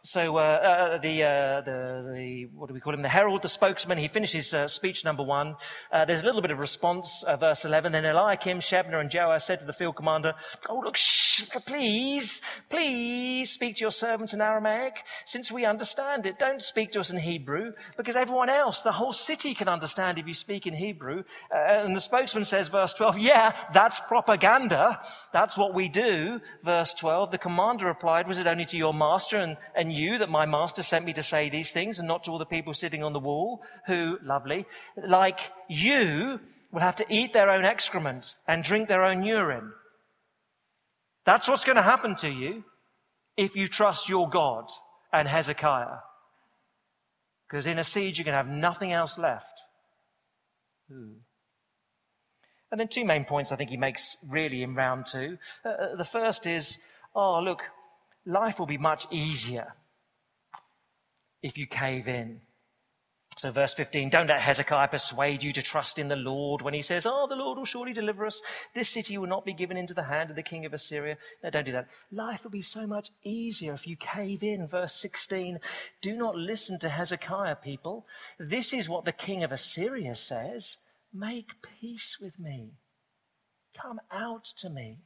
So 0.06 0.38
uh, 0.38 0.39
uh, 0.39 0.98
the, 1.00 1.24
uh, 1.24 1.62
the, 1.62 2.13
the, 2.13 2.46
what 2.54 2.68
do 2.68 2.76
we 2.76 2.80
call 2.80 2.94
him? 2.94 3.02
The 3.02 3.10
herald, 3.10 3.41
the 3.41 3.50
spokesman, 3.50 3.98
he 3.98 4.08
finishes 4.08 4.54
uh, 4.54 4.68
speech 4.68 5.04
number 5.04 5.24
one. 5.24 5.56
Uh, 5.91 6.06
there's 6.06 6.22
a 6.22 6.26
little 6.26 6.44
bit 6.44 6.52
of 6.52 6.60
response, 6.60 7.24
uh, 7.24 7.36
verse 7.36 7.65
11. 7.65 7.91
Then 7.91 8.06
Eliakim, 8.06 8.60
Shebna, 8.60 9.02
and 9.02 9.12
Joash 9.12 9.46
said 9.46 9.62
to 9.62 9.65
the 9.65 9.74
field 9.74 9.96
commander, 9.96 10.36
Oh, 10.70 10.80
look, 10.80 10.96
shh, 10.96 11.50
please, 11.65 12.44
please 12.70 13.50
speak 13.50 13.78
to 13.78 13.82
your 13.82 13.89
servants 13.89 14.32
in 14.32 14.41
Aramaic, 14.41 15.02
since 15.26 15.52
we 15.52 15.65
understand 15.65 16.28
it. 16.28 16.38
Don't 16.38 16.62
speak 16.62 16.91
to 16.91 17.00
us 17.00 17.10
in 17.10 17.18
Hebrew, 17.18 17.72
because 17.98 18.15
everyone 18.15 18.50
else, 18.50 18.82
the 18.82 18.91
whole 18.91 19.12
city 19.12 19.56
can 19.56 19.68
understand 19.68 20.20
if 20.20 20.28
you 20.28 20.36
speak 20.36 20.68
in 20.68 20.76
Hebrew. 20.76 21.24
and 21.50 21.96
the 21.96 22.02
spokesman 22.02 22.46
says, 22.46 22.68
verse 22.68 22.94
12, 22.94 23.18
Yeah, 23.18 23.56
that's 23.74 24.00
propaganda. 24.02 25.02
That's 25.34 25.58
what 25.58 25.74
we 25.74 25.89
do. 25.89 26.41
Verse 26.62 26.94
12, 26.94 27.32
the 27.32 27.39
commander 27.39 27.88
replied, 27.88 28.28
Was 28.28 28.38
it 28.38 28.46
only 28.46 28.65
to 28.65 28.78
your 28.78 28.94
master 28.94 29.38
and, 29.38 29.58
and 29.76 29.94
you 29.95 30.17
that 30.17 30.29
my 30.29 30.45
master 30.45 30.84
sent 30.84 31.05
me 31.05 31.13
to 31.13 31.23
say 31.23 31.49
these 31.49 31.71
things 31.71 31.99
and 31.99 32.08
not 32.08 32.23
to 32.23 32.31
all 32.31 32.38
the 32.38 32.45
people 32.45 32.73
sitting 32.73 33.03
on 33.03 33.13
the 33.13 33.19
wall 33.19 33.63
who, 33.88 34.17
lovely, 34.23 34.65
like 34.95 35.51
you, 35.67 36.39
will 36.75 36.81
have 36.81 36.97
to 36.97 37.05
eat 37.10 37.31
their 37.31 37.49
own 37.49 37.63
excrement 37.63 38.36
and 38.47 38.62
drink 38.62 38.89
their 38.89 39.05
own 39.05 39.23
urine. 39.23 39.71
That's 41.23 41.47
what's 41.47 41.63
going 41.63 41.77
to 41.77 41.81
happen 41.81 42.15
to 42.17 42.29
you 42.29 42.65
if 43.38 43.55
you 43.55 43.67
trust 43.67 44.10
your 44.10 44.29
God 44.29 44.65
and 45.13 45.25
Hezekiah. 45.25 45.99
Because 47.47 47.65
in 47.65 47.79
a 47.79 47.84
siege, 47.84 48.17
you're 48.17 48.25
going 48.25 48.34
to 48.34 48.38
have 48.38 48.47
nothing 48.47 48.91
else 48.91 49.17
left. 49.17 49.63
Ooh. 50.91 51.15
And 52.71 52.79
then 52.79 52.89
two 52.89 53.05
main 53.05 53.23
points 53.23 53.53
I 53.53 53.55
think 53.55 53.69
he 53.69 53.77
makes 53.77 54.17
really 54.29 54.62
in 54.62 54.75
round 54.75 55.05
two. 55.05 55.38
Uh, 55.63 55.69
uh 55.69 55.95
the 55.95 56.03
first 56.03 56.45
is, 56.45 56.77
oh, 57.15 57.39
look, 57.39 57.62
life 58.25 58.60
will 58.60 58.65
be 58.65 58.77
much 58.77 59.08
easier 59.12 59.73
if 61.45 61.60
you 61.60 61.67
cave 61.67 62.08
in. 62.08 62.41
So, 63.38 63.51
verse 63.51 63.73
15, 63.73 64.10
don't 64.10 64.29
let 64.29 64.39
Hezekiah 64.39 64.88
persuade 64.88 65.43
you 65.43 65.51
to 65.51 65.62
trust 65.62 65.99
in 65.99 66.08
the 66.08 66.15
Lord 66.15 66.62
when 66.62 66.73
he 66.73 66.81
says, 66.81 67.05
Oh, 67.05 67.27
the 67.29 67.36
Lord 67.36 67.58
will 67.58 67.65
surely 67.65 67.91
deliver 67.91 68.25
us. 68.25 68.41
This 68.73 68.89
city 68.89 69.17
will 69.17 69.27
not 69.27 69.45
be 69.45 69.53
given 69.53 69.75
into 69.77 69.93
the 69.93 70.03
hand 70.03 70.29
of 70.29 70.38
the 70.38 70.41
king 70.41 70.65
of 70.65 70.73
Assyria. 70.73 71.17
No, 71.43 71.49
don't 71.49 71.65
do 71.65 71.73
that. 71.73 71.89
Life 72.12 72.45
will 72.45 72.51
be 72.51 72.62
so 72.62 72.88
much 72.88 73.12
easier 73.23 73.73
if 73.73 73.86
you 73.86 73.97
cave 73.97 74.41
in. 74.41 74.67
Verse 74.67 74.93
16, 74.93 75.60
do 76.01 76.15
not 76.15 76.36
listen 76.36 76.79
to 76.79 76.89
Hezekiah, 76.89 77.58
people. 77.58 78.08
This 78.39 78.73
is 78.73 78.89
what 78.89 79.05
the 79.05 79.12
king 79.12 79.43
of 79.43 79.51
Assyria 79.51 80.15
says 80.15 80.77
Make 81.13 81.62
peace 81.62 82.17
with 82.19 82.39
me. 82.39 82.71
Come 83.79 83.99
out 84.12 84.45
to 84.58 84.69
me. 84.69 84.99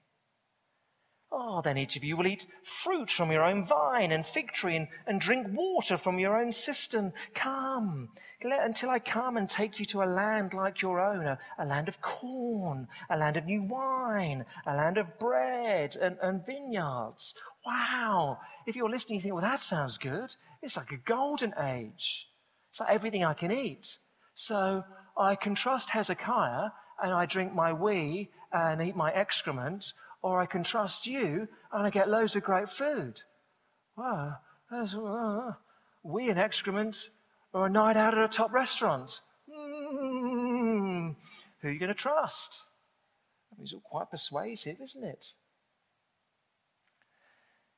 Oh, 1.32 1.62
then 1.62 1.78
each 1.78 1.96
of 1.96 2.04
you 2.04 2.18
will 2.18 2.26
eat 2.26 2.48
fruit 2.64 3.12
from 3.12 3.32
your 3.32 3.44
own 3.44 3.64
vine 3.64 4.12
and 4.12 4.26
fig 4.26 4.52
tree 4.52 4.76
and, 4.76 4.88
and 5.06 5.22
drink 5.22 5.46
water 5.52 5.96
from 5.96 6.18
your 6.18 6.36
own 6.36 6.52
cistern. 6.52 7.14
Come 7.36 8.10
until 8.42 8.90
I 8.90 8.98
come 8.98 9.38
and 9.38 9.48
take 9.48 9.80
you 9.80 9.86
to 9.86 10.02
a 10.02 10.06
land 10.06 10.56
like 10.56 10.82
your 10.82 11.00
own, 11.00 11.28
a, 11.28 11.38
a 11.60 11.66
land 11.66 11.88
of 11.88 12.02
corn, 12.02 12.88
a 13.12 13.18
land 13.18 13.38
of 13.38 13.46
new 13.46 13.62
wine, 13.62 14.46
a 14.66 14.76
land 14.76 14.98
of 14.98 15.20
bread 15.20 15.96
and, 16.02 16.18
and 16.20 16.44
vineyards. 16.44 17.36
Wow. 17.64 18.40
If 18.66 18.76
you're 18.76 18.90
listening, 18.90 19.18
you 19.18 19.22
think, 19.22 19.36
well, 19.36 19.44
that 19.44 19.62
sounds 19.62 20.00
good. 20.00 20.36
It's 20.64 20.78
like 20.78 20.92
a 20.92 20.98
golden 20.98 21.54
age. 21.62 22.28
It's 22.72 22.80
like 22.80 22.90
everything 22.90 23.24
I 23.24 23.34
can 23.36 23.52
eat. 23.52 24.00
So 24.34 24.84
I 25.16 25.36
can 25.36 25.54
trust 25.54 25.92
Hezekiah 25.92 26.70
and 27.04 27.14
I 27.14 27.28
drink 27.28 27.54
my 27.54 27.72
wee 27.72 28.32
and 28.52 28.82
eat 28.82 28.96
my 28.96 29.12
excrement 29.12 29.94
or 30.22 30.40
I 30.40 30.46
can 30.46 30.64
trust 30.64 31.06
you 31.06 31.48
and 31.72 31.86
I 31.86 31.90
get 31.90 32.10
loads 32.10 32.36
of 32.36 32.44
great 32.44 32.70
food. 32.70 33.22
Wow, 33.96 34.38
uh, 34.72 35.52
wee 36.04 36.30
and 36.30 36.40
excrement 36.40 37.10
or 37.54 37.66
a 37.66 37.70
night 37.70 37.98
out 37.98 38.18
at 38.18 38.24
a 38.24 38.28
top 38.28 38.54
restaurant. 38.54 39.22
Mm, 39.50 41.16
who 41.62 41.68
are 41.68 41.72
you 41.72 41.80
going 41.80 41.90
to 41.90 41.96
trust? 41.96 42.62
I 43.52 43.56
mean, 43.56 43.64
it's 43.64 43.74
all 43.74 43.82
quite 43.84 44.12
persuasive, 44.12 44.78
isn't 44.82 45.04
it? 45.04 45.34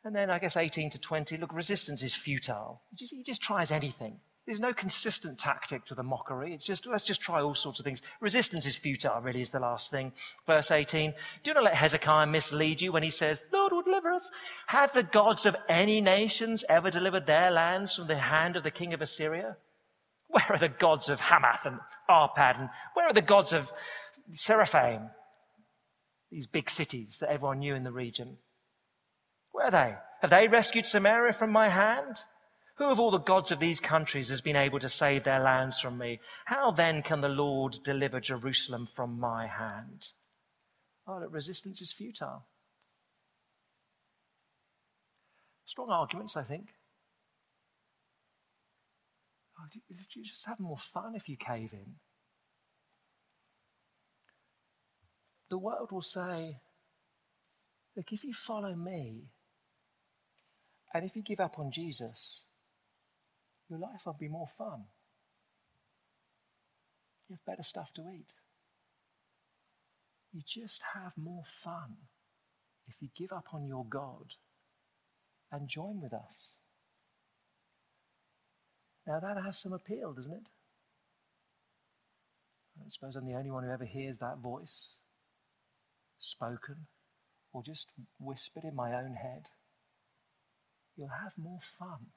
And 0.03 0.15
then 0.15 0.29
I 0.29 0.39
guess 0.39 0.57
18 0.57 0.89
to 0.91 0.99
20, 0.99 1.37
look, 1.37 1.53
resistance 1.53 2.01
is 2.01 2.13
futile. 2.15 2.81
Just, 2.93 3.13
he 3.13 3.23
just 3.23 3.41
tries 3.41 3.71
anything. 3.71 4.19
There's 4.45 4.59
no 4.59 4.73
consistent 4.73 5.37
tactic 5.37 5.85
to 5.85 5.95
the 5.95 6.01
mockery. 6.03 6.53
It's 6.53 6.65
just, 6.65 6.87
let's 6.87 7.03
just 7.03 7.21
try 7.21 7.41
all 7.41 7.53
sorts 7.53 7.79
of 7.79 7.85
things. 7.85 8.01
Resistance 8.19 8.65
is 8.65 8.75
futile, 8.75 9.21
really, 9.21 9.41
is 9.41 9.51
the 9.51 9.59
last 9.59 9.91
thing. 9.91 10.13
Verse 10.47 10.71
18. 10.71 11.13
Do 11.43 11.53
not 11.53 11.63
let 11.63 11.75
Hezekiah 11.75 12.25
mislead 12.25 12.81
you 12.81 12.91
when 12.91 13.03
he 13.03 13.11
says, 13.11 13.43
Lord 13.53 13.71
will 13.71 13.83
deliver 13.83 14.11
us. 14.11 14.31
Have 14.67 14.93
the 14.93 15.03
gods 15.03 15.45
of 15.45 15.55
any 15.69 16.01
nations 16.01 16.65
ever 16.67 16.89
delivered 16.89 17.27
their 17.27 17.51
lands 17.51 17.95
from 17.95 18.07
the 18.07 18.17
hand 18.17 18.55
of 18.55 18.63
the 18.63 18.71
king 18.71 18.93
of 18.93 19.01
Assyria? 19.01 19.57
Where 20.27 20.47
are 20.49 20.57
the 20.57 20.69
gods 20.69 21.07
of 21.07 21.19
Hamath 21.19 21.67
and 21.67 21.79
Arpad? 22.09 22.59
And 22.59 22.69
where 22.95 23.05
are 23.05 23.13
the 23.13 23.21
gods 23.21 23.53
of 23.53 23.71
Sepharvaim? 24.33 25.11
These 26.31 26.47
big 26.47 26.69
cities 26.69 27.17
that 27.19 27.29
everyone 27.29 27.59
knew 27.59 27.75
in 27.75 27.83
the 27.83 27.91
region. 27.91 28.37
Where 29.51 29.67
are 29.67 29.71
they? 29.71 29.95
Have 30.21 30.31
they 30.31 30.47
rescued 30.47 30.85
Samaria 30.87 31.33
from 31.33 31.51
my 31.51 31.69
hand? 31.69 32.21
Who 32.81 32.89
of 32.89 32.99
all 32.99 33.11
the 33.11 33.19
gods 33.19 33.51
of 33.51 33.59
these 33.59 33.79
countries 33.79 34.29
has 34.29 34.41
been 34.41 34.55
able 34.55 34.79
to 34.79 34.89
save 34.89 35.23
their 35.23 35.39
lands 35.39 35.79
from 35.79 35.99
me? 35.99 36.19
How 36.45 36.71
then 36.71 37.03
can 37.03 37.21
the 37.21 37.29
Lord 37.29 37.77
deliver 37.83 38.19
Jerusalem 38.19 38.87
from 38.87 39.19
my 39.19 39.45
hand? 39.45 40.07
Oh, 41.07 41.19
that 41.19 41.29
resistance 41.29 41.79
is 41.79 41.91
futile. 41.91 42.47
Strong 45.63 45.91
arguments, 45.91 46.35
I 46.35 46.41
think. 46.41 46.69
Oh, 49.59 49.65
you 50.15 50.23
just 50.23 50.47
have 50.47 50.59
more 50.59 50.75
fun 50.75 51.13
if 51.13 51.29
you 51.29 51.37
cave 51.37 51.73
in? 51.73 51.97
The 55.51 55.59
world 55.59 55.91
will 55.91 56.01
say, 56.01 56.57
look, 57.95 58.11
if 58.11 58.23
you 58.23 58.33
follow 58.33 58.73
me, 58.73 59.33
and 60.95 61.05
if 61.05 61.15
you 61.15 61.21
give 61.21 61.39
up 61.39 61.59
on 61.59 61.69
Jesus, 61.71 62.41
your 63.71 63.79
life 63.79 64.05
will 64.05 64.17
be 64.19 64.27
more 64.27 64.47
fun. 64.47 64.83
You 67.29 67.35
have 67.35 67.45
better 67.45 67.63
stuff 67.63 67.93
to 67.93 68.01
eat. 68.13 68.33
You 70.33 70.41
just 70.45 70.83
have 70.93 71.13
more 71.17 71.43
fun 71.45 71.95
if 72.85 72.97
you 73.01 73.07
give 73.15 73.31
up 73.31 73.45
on 73.53 73.65
your 73.65 73.85
God 73.85 74.33
and 75.49 75.69
join 75.69 76.01
with 76.01 76.13
us. 76.13 76.51
Now 79.07 79.21
that 79.21 79.41
has 79.41 79.57
some 79.57 79.71
appeal, 79.71 80.11
doesn't 80.13 80.33
it? 80.33 80.47
I 82.75 82.81
don't 82.81 82.91
suppose 82.93 83.15
I'm 83.15 83.25
the 83.25 83.37
only 83.37 83.51
one 83.51 83.63
who 83.63 83.71
ever 83.71 83.85
hears 83.85 84.17
that 84.17 84.39
voice 84.39 84.97
spoken 86.19 86.87
or 87.53 87.63
just 87.63 87.87
whispered 88.19 88.65
in 88.65 88.75
my 88.75 88.93
own 88.93 89.13
head. 89.13 89.43
You'll 90.97 91.07
have 91.23 91.37
more 91.37 91.59
fun 91.61 92.07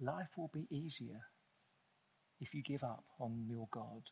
life 0.00 0.30
will 0.36 0.50
be 0.52 0.66
easier 0.70 1.20
if 2.40 2.54
you 2.54 2.62
give 2.62 2.82
up 2.82 3.04
on 3.20 3.44
your 3.48 3.68
God 3.70 4.02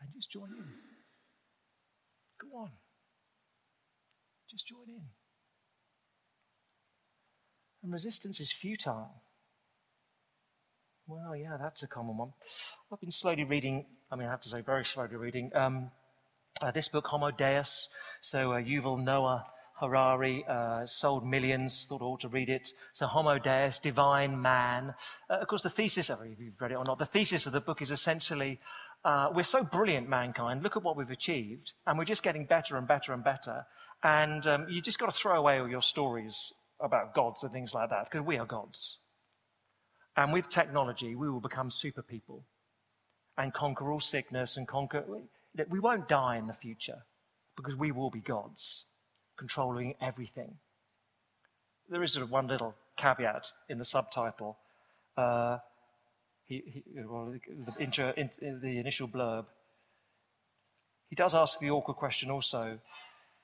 and 0.00 0.10
just 0.14 0.30
join 0.30 0.50
in. 0.50 0.72
Go 2.40 2.58
on. 2.58 2.70
Just 4.50 4.66
join 4.66 4.88
in. 4.88 5.02
And 7.82 7.92
resistance 7.92 8.40
is 8.40 8.52
futile. 8.52 9.22
Well, 11.06 11.36
yeah, 11.36 11.56
that's 11.60 11.82
a 11.82 11.86
common 11.86 12.16
one. 12.16 12.32
I've 12.92 13.00
been 13.00 13.10
slowly 13.10 13.44
reading, 13.44 13.86
I 14.10 14.16
mean, 14.16 14.26
I 14.26 14.30
have 14.30 14.40
to 14.42 14.48
say, 14.48 14.60
very 14.60 14.84
slowly 14.84 15.16
reading 15.16 15.50
um, 15.54 15.90
uh, 16.60 16.72
this 16.72 16.88
book, 16.88 17.06
Homo 17.06 17.30
Deus. 17.30 17.88
So, 18.20 18.52
uh, 18.52 18.60
Yuval 18.60 19.02
Noah 19.02 19.46
Harari 19.80 20.44
uh, 20.48 20.86
sold 20.86 21.26
millions, 21.26 21.86
thought 21.88 22.00
I 22.00 22.04
ought 22.04 22.20
to 22.20 22.28
read 22.28 22.48
it. 22.48 22.72
So, 22.92 23.06
Homo 23.06 23.38
Deus, 23.38 23.78
divine 23.78 24.40
man. 24.40 24.94
Uh, 25.28 25.34
of 25.34 25.48
course, 25.48 25.62
the 25.62 25.70
thesis, 25.70 26.08
I 26.08 26.14
don't 26.14 26.26
know 26.26 26.32
if 26.32 26.40
you've 26.40 26.60
read 26.60 26.72
it 26.72 26.76
or 26.76 26.84
not, 26.84 26.98
the 26.98 27.04
thesis 27.04 27.46
of 27.46 27.52
the 27.52 27.60
book 27.60 27.82
is 27.82 27.90
essentially 27.90 28.58
uh, 29.04 29.30
we're 29.32 29.44
so 29.44 29.62
brilliant, 29.62 30.08
mankind. 30.08 30.62
Look 30.62 30.76
at 30.76 30.82
what 30.82 30.96
we've 30.96 31.10
achieved. 31.10 31.74
And 31.86 31.96
we're 31.96 32.04
just 32.04 32.22
getting 32.22 32.44
better 32.44 32.76
and 32.76 32.88
better 32.88 33.12
and 33.12 33.22
better. 33.22 33.66
And 34.02 34.46
um, 34.46 34.66
you 34.68 34.80
just 34.80 34.98
got 34.98 35.06
to 35.06 35.16
throw 35.16 35.38
away 35.38 35.60
all 35.60 35.68
your 35.68 35.82
stories 35.82 36.52
about 36.80 37.14
gods 37.14 37.42
and 37.42 37.52
things 37.52 37.72
like 37.72 37.90
that 37.90 38.10
because 38.10 38.26
we 38.26 38.36
are 38.38 38.46
gods. 38.46 38.98
And 40.16 40.32
with 40.32 40.48
technology, 40.48 41.14
we 41.14 41.30
will 41.30 41.40
become 41.40 41.70
super 41.70 42.02
people 42.02 42.44
and 43.38 43.52
conquer 43.52 43.92
all 43.92 44.00
sickness 44.00 44.56
and 44.56 44.66
conquer. 44.66 45.04
We 45.68 45.78
won't 45.78 46.08
die 46.08 46.36
in 46.36 46.46
the 46.46 46.52
future 46.52 47.04
because 47.56 47.76
we 47.76 47.92
will 47.92 48.10
be 48.10 48.20
gods 48.20 48.84
controlling 49.36 49.94
everything. 50.00 50.56
There 51.88 52.02
is 52.02 52.12
sort 52.12 52.24
of 52.24 52.30
one 52.30 52.46
little 52.46 52.74
caveat 52.96 53.52
in 53.68 53.78
the 53.78 53.84
subtitle. 53.84 54.58
Uh, 55.16 55.58
he, 56.44 56.62
he, 56.66 57.02
well, 57.02 57.32
the, 57.32 57.82
intro, 57.82 58.12
in, 58.16 58.30
the 58.60 58.78
initial 58.78 59.08
blurb. 59.08 59.46
He 61.08 61.16
does 61.16 61.34
ask 61.34 61.58
the 61.60 61.70
awkward 61.70 61.94
question 61.94 62.30
also 62.30 62.78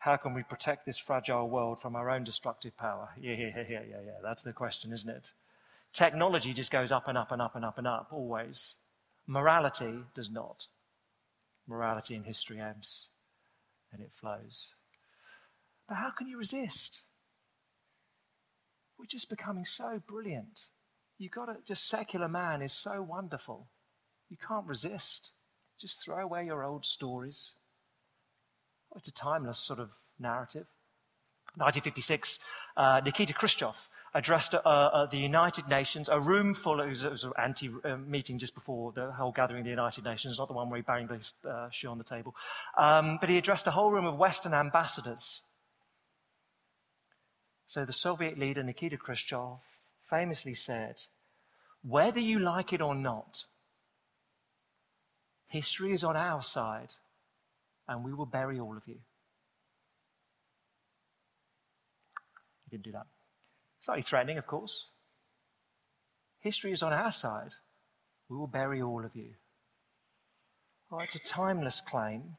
how 0.03 0.17
can 0.17 0.35
we 0.35 0.43
protect 0.43 0.85
this 0.85 0.99
fragile 0.99 1.49
world 1.49 1.81
from 1.81 1.95
our 1.95 2.11
own 2.11 2.25
destructive 2.25 2.77
power? 2.77 3.11
Yeah, 3.21 3.35
yeah, 3.35 3.51
yeah, 3.57 3.83
yeah, 3.89 4.01
yeah. 4.05 4.19
That's 4.21 4.43
the 4.43 4.53
question, 4.53 4.93
isn't 4.93 5.09
it? 5.09 5.31
Technology 5.93 6.53
just 6.53 6.73
goes 6.73 6.91
up 6.91 7.07
and 7.07 7.17
up 7.17 7.31
and 7.31 7.41
up 7.41 7.55
and 7.55 7.65
up 7.65 7.79
and 7.79 7.87
up, 7.87 8.09
always. 8.11 8.75
Morality 9.29 10.01
does 10.13 10.29
not. 10.29 10.67
Morality 11.69 12.17
in 12.17 12.25
history 12.25 12.61
ebbs 12.61 13.07
and 13.93 14.03
it 14.03 14.11
flows. 14.11 14.73
But 15.93 15.99
how 15.99 16.09
can 16.09 16.27
you 16.27 16.39
resist? 16.39 17.03
We're 18.99 19.05
just 19.05 19.29
becoming 19.29 19.67
so 19.67 20.01
brilliant. 20.09 20.69
You've 21.19 21.33
got 21.33 21.45
to, 21.45 21.57
just 21.69 21.87
secular 21.87 22.29
man 22.29 22.63
is 22.63 22.73
so 22.73 23.03
wonderful. 23.03 23.67
You 24.31 24.39
can't 24.39 24.67
resist. 24.67 25.33
Just 25.79 26.03
throw 26.03 26.25
away 26.25 26.47
your 26.47 26.65
old 26.65 26.87
stories. 26.87 27.53
It's 28.97 29.09
a 29.09 29.13
timeless 29.13 29.59
sort 29.59 29.81
of 29.81 29.99
narrative. 30.19 30.65
1956, 31.57 32.39
uh, 32.79 33.03
Nikita 33.05 33.35
Khrushchev 33.35 33.91
addressed 34.15 34.55
uh, 34.55 34.61
uh, 34.61 35.05
the 35.05 35.19
United 35.19 35.69
Nations, 35.69 36.09
a 36.09 36.19
room 36.19 36.55
full, 36.55 36.81
it 36.81 36.89
was, 36.89 37.05
it 37.05 37.11
was 37.11 37.25
an 37.25 37.33
anti 37.37 37.69
uh, 37.85 37.99
meeting 37.99 38.39
just 38.39 38.55
before 38.55 38.93
the 38.93 39.13
whole 39.13 39.33
gathering 39.33 39.61
of 39.61 39.65
the 39.65 39.71
United 39.71 40.05
Nations, 40.05 40.39
not 40.39 40.49
the 40.49 40.55
one 40.55 40.71
where 40.71 40.79
he 40.79 40.83
banged 40.83 41.11
his 41.11 41.35
uh, 41.47 41.69
shoe 41.69 41.89
on 41.89 41.99
the 41.99 42.05
table. 42.05 42.35
Um, 42.79 43.19
but 43.21 43.29
he 43.29 43.37
addressed 43.37 43.67
a 43.67 43.73
whole 43.73 43.91
room 43.91 44.07
of 44.07 44.17
Western 44.17 44.55
ambassadors. 44.55 45.43
So 47.73 47.87
the 47.87 47.93
Soviet 47.95 48.39
leader, 48.39 48.63
Nikita 48.63 48.99
Khrushchev, 48.99 49.61
famously 49.99 50.53
said, 50.53 50.97
Whether 51.83 52.21
you 52.21 52.39
like 52.39 52.75
it 52.75 52.83
or 52.83 52.95
not, 52.95 53.47
history 55.47 55.95
is 55.95 56.05
on 56.05 56.15
our 56.15 56.43
side, 56.43 56.91
and 57.89 58.05
we 58.05 58.13
will 58.13 58.27
bury 58.27 58.61
all 58.61 58.77
of 58.77 58.87
you. 58.87 58.99
He 62.65 62.77
didn't 62.77 62.85
do 62.85 62.93
that. 62.93 63.07
Slightly 63.81 64.03
threatening, 64.03 64.37
of 64.37 64.47
course. 64.47 64.89
History 66.41 66.73
is 66.73 66.83
on 66.83 66.93
our 66.93 67.11
side. 67.11 67.53
We 68.29 68.37
will 68.37 68.49
bury 68.49 68.83
all 68.83 69.03
of 69.03 69.17
you. 69.17 69.31
Oh, 70.91 70.99
it's 70.99 71.15
a 71.15 71.21
timeless 71.21 71.81
claim. 71.81 72.37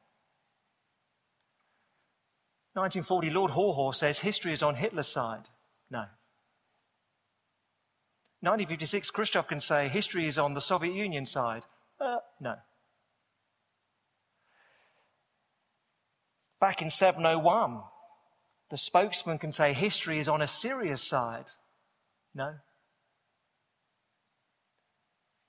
1940, 2.73 3.29
Lord 3.29 3.51
Haw 3.51 3.91
says 3.91 4.19
history 4.19 4.51
is 4.51 4.63
on 4.63 4.75
Hitler's 4.75 5.07
side. 5.07 5.49
No. 5.91 6.05
1956, 8.41 9.11
Khrushchev 9.11 9.47
can 9.47 9.59
say 9.59 9.87
history 9.87 10.25
is 10.25 10.37
on 10.37 10.53
the 10.53 10.59
Soviet 10.59 10.93
Union 10.93 11.25
side. 11.25 11.63
Uh, 12.01 12.17
no. 12.41 12.55
Back 16.59 16.81
in 16.81 16.89
701, 16.89 17.81
the 18.69 18.77
spokesman 18.77 19.37
can 19.37 19.51
say 19.51 19.71
history 19.71 20.17
is 20.17 20.27
on 20.27 20.41
Assyria's 20.41 21.01
side. 21.01 21.51
No. 22.33 22.55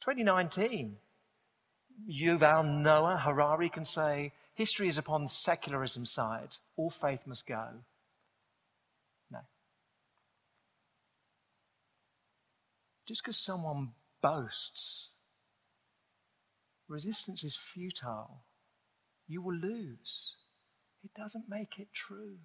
2019, 0.00 0.98
Yuval 2.08 2.82
Noah 2.82 3.16
Harari 3.16 3.70
can 3.70 3.84
say 3.84 4.32
history 4.54 4.88
is 4.88 4.98
upon 4.98 5.22
the 5.22 5.28
secularism 5.28 6.04
side. 6.04 6.56
All 6.76 6.90
faith 6.90 7.26
must 7.26 7.46
go. 7.46 7.66
No. 9.30 9.40
Just 13.06 13.22
because 13.22 13.36
someone 13.36 13.90
boasts, 14.22 15.10
resistance 16.88 17.44
is 17.44 17.56
futile. 17.56 18.44
You 19.26 19.42
will 19.42 19.56
lose. 19.56 20.36
It 21.02 21.12
doesn't 21.14 21.48
make 21.48 21.78
it 21.78 21.88
true 21.92 22.38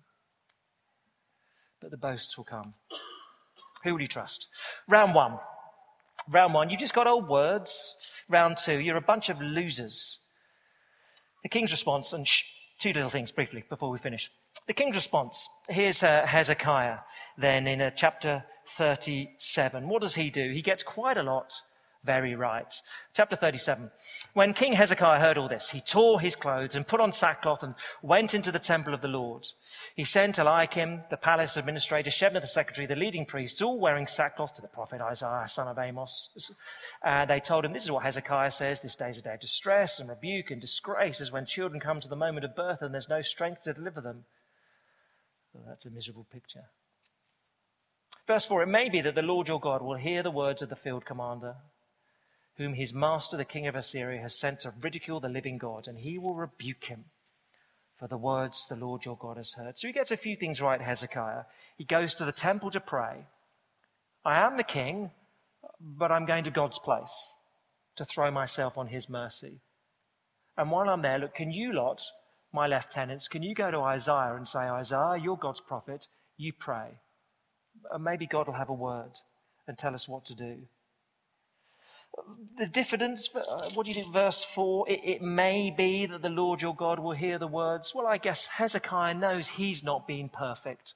but 1.82 1.91
the 1.91 1.97
boasts 1.97 2.38
will 2.38 2.45
come. 2.45 2.74
Who 3.84 3.93
will 3.93 4.01
you 4.01 4.07
trust? 4.07 4.47
Round 4.88 5.14
one. 5.14 5.39
Round 6.30 6.53
one, 6.53 6.70
you 6.70 6.78
just 6.78 6.93
got 6.93 7.07
old 7.07 7.28
words. 7.28 7.95
Round 8.28 8.57
two, 8.57 8.80
you're 8.80 8.97
a 8.97 9.01
bunch 9.01 9.30
of 9.30 9.41
losers. 9.41 10.20
The 11.44 11.50
king's 11.50 11.72
response, 11.72 12.14
and 12.14 12.28
shh, 12.28 12.44
two 12.80 12.94
little 12.94 13.10
things 13.10 13.32
briefly 13.32 13.64
before 13.70 13.90
we 13.90 13.98
finish. 13.98 14.30
The 14.68 14.74
king's 14.74 14.96
response. 14.96 15.50
Here's 15.68 16.04
uh, 16.04 16.26
Hezekiah 16.26 17.00
then 17.38 17.68
in 17.68 17.82
uh, 17.82 17.92
chapter 17.92 18.44
37. 18.68 19.88
What 19.88 20.02
does 20.02 20.16
he 20.16 20.30
do? 20.30 20.52
He 20.52 20.62
gets 20.62 20.84
quite 20.84 21.18
a 21.18 21.24
lot 21.24 21.52
very 22.10 22.34
right. 22.34 22.74
Chapter 23.14 23.36
37. 23.36 23.91
When 24.34 24.55
King 24.55 24.74
Hezekiah 24.74 25.20
heard 25.20 25.38
all 25.38 25.47
this, 25.47 25.70
he 25.70 25.80
tore 25.80 26.20
his 26.20 26.36
clothes 26.36 26.76
and 26.76 26.88
put 26.88 26.99
on 26.99 27.12
sackcloth 27.12 27.62
and 27.62 27.76
went 28.01 28.34
into 28.34 28.51
the 28.51 28.57
temple 28.57 28.95
of 28.95 29.01
the 29.01 29.07
Lord. 29.07 29.45
He 29.95 30.05
sent 30.05 30.39
Eliakim, 30.39 31.01
the 31.12 31.18
palace 31.18 31.55
administrator, 31.55 32.10
Shebna 32.10 32.41
the 32.41 32.47
secretary, 32.47 32.88
the 32.88 32.95
leading 32.95 33.28
priests, 33.28 33.62
all 33.62 33.80
wearing 33.80 34.07
sackcloth 34.07 34.55
to 34.55 34.62
the 34.64 34.68
prophet 34.68 35.01
Isaiah, 35.01 35.47
son 35.47 35.68
of 35.68 35.78
Amos. 35.78 36.32
And 37.03 37.30
they 37.30 37.39
told 37.39 37.64
him, 37.64 37.74
this 37.74 37.84
is 37.84 37.91
what 37.91 38.01
Hezekiah 38.01 38.49
says, 38.49 38.82
this 38.82 38.95
day 38.95 39.10
is 39.10 39.20
a 39.20 39.22
day 39.22 39.36
of 39.36 39.39
distress 39.39 39.99
and 39.99 40.10
rebuke 40.10 40.49
and 40.49 40.60
disgrace 40.60 41.22
is 41.22 41.32
when 41.32 41.45
children 41.45 41.80
come 41.80 41.99
to 41.99 42.10
the 42.10 42.16
moment 42.16 42.43
of 42.43 42.55
birth 42.55 42.82
and 42.82 42.91
there's 42.91 43.07
no 43.07 43.22
strength 43.22 43.66
to 43.66 43.74
deliver 43.74 44.01
them. 44.01 44.26
Well, 45.53 45.66
that's 45.68 45.86
a 45.86 45.91
miserable 45.91 46.26
picture. 46.34 46.64
Verse 48.26 48.45
4 48.45 48.64
It 48.64 48.68
may 48.68 48.89
be 48.89 49.01
that 49.01 49.14
the 49.14 49.22
Lord 49.22 49.47
your 49.47 49.60
God 49.60 49.84
will 49.84 49.93
hear 49.93 50.24
the 50.24 50.32
words 50.32 50.64
of 50.64 50.70
the 50.70 50.76
field 50.76 51.05
commander 51.05 51.53
whom 52.60 52.74
his 52.74 52.93
master, 52.93 53.38
the 53.38 53.45
king 53.45 53.68
of 53.68 53.76
Assyria, 53.76 54.22
has 54.22 54.38
sent 54.38 54.60
to 54.60 54.74
ridicule 54.82 55.22
the 55.22 55.30
living 55.30 55.57
God, 55.57 55.88
and 55.88 55.97
he 55.97 56.20
will 56.20 56.36
rebuke 56.36 56.84
him 56.84 57.05
for 57.95 58.05
the 58.07 58.18
words 58.18 58.68
the 58.68 58.76
Lord 58.76 59.05
your 59.05 59.16
God 59.16 59.38
has 59.38 59.53
heard. 59.53 59.78
So 59.78 59.88
he 59.88 59.93
gets 59.93 60.12
a 60.12 60.18
few 60.18 60.36
things 60.36 60.62
right, 60.62 60.82
Hezekiah. 60.82 61.43
He 61.78 61.86
goes 61.86 62.14
to 62.16 62.26
the 62.26 62.34
temple 62.34 62.70
to 62.72 62.82
pray. 62.82 63.28
I 64.26 64.41
am 64.41 64.57
the 64.57 64.64
king, 64.64 65.12
but 65.80 66.12
I'm 66.12 66.26
going 66.26 66.43
to 66.43 66.51
God's 66.51 66.80
place 66.80 67.34
to 67.95 68.03
throw 68.03 68.30
myself 68.30 68.78
on 68.78 68.88
his 68.88 69.07
mercy. 69.07 69.62
And 70.57 70.70
while 70.70 70.89
I'm 70.89 71.01
there, 71.01 71.18
look, 71.18 71.36
can 71.36 71.51
you 71.51 71.72
lot, 71.72 72.03
my 72.51 72.68
lieutenants, 72.68 73.30
can 73.30 73.41
you 73.41 73.55
go 73.55 73.72
to 73.72 73.80
Isaiah 73.80 74.36
and 74.36 74.45
say, 74.45 74.60
Isaiah, 74.60 75.16
you're 75.18 75.38
God's 75.38 75.62
prophet, 75.62 76.07
you 76.36 76.51
pray. 76.51 76.99
And 77.89 78.03
maybe 78.03 78.28
God 78.28 78.47
will 78.47 78.55
have 78.55 78.68
a 78.68 78.74
word 78.74 79.14
and 79.66 79.78
tell 79.78 79.93
us 79.93 80.10
what 80.10 80.26
to 80.26 80.36
do 80.36 80.68
the 82.57 82.68
diffidence, 82.68 83.30
uh, 83.36 83.70
what 83.74 83.86
do 83.86 83.91
you 83.91 83.95
think, 83.95 84.12
verse 84.12 84.43
4? 84.43 84.89
It, 84.89 84.99
it, 85.03 85.22
may 85.22 85.70
be 85.70 86.05
that 86.05 86.22
the 86.22 86.30
Lord 86.30 86.62
your 86.62 86.76
God 86.76 86.99
will 86.99 87.14
hear 87.14 87.39
the 87.39 87.47
words. 87.47 87.93
Well, 87.95 88.07
I 88.07 88.18
guess 88.18 88.47
Hezekiah 88.47 89.14
knows 89.14 89.47
he's 89.47 89.84
not 89.84 90.07
been 90.07 90.30
perfect. 90.30 90.93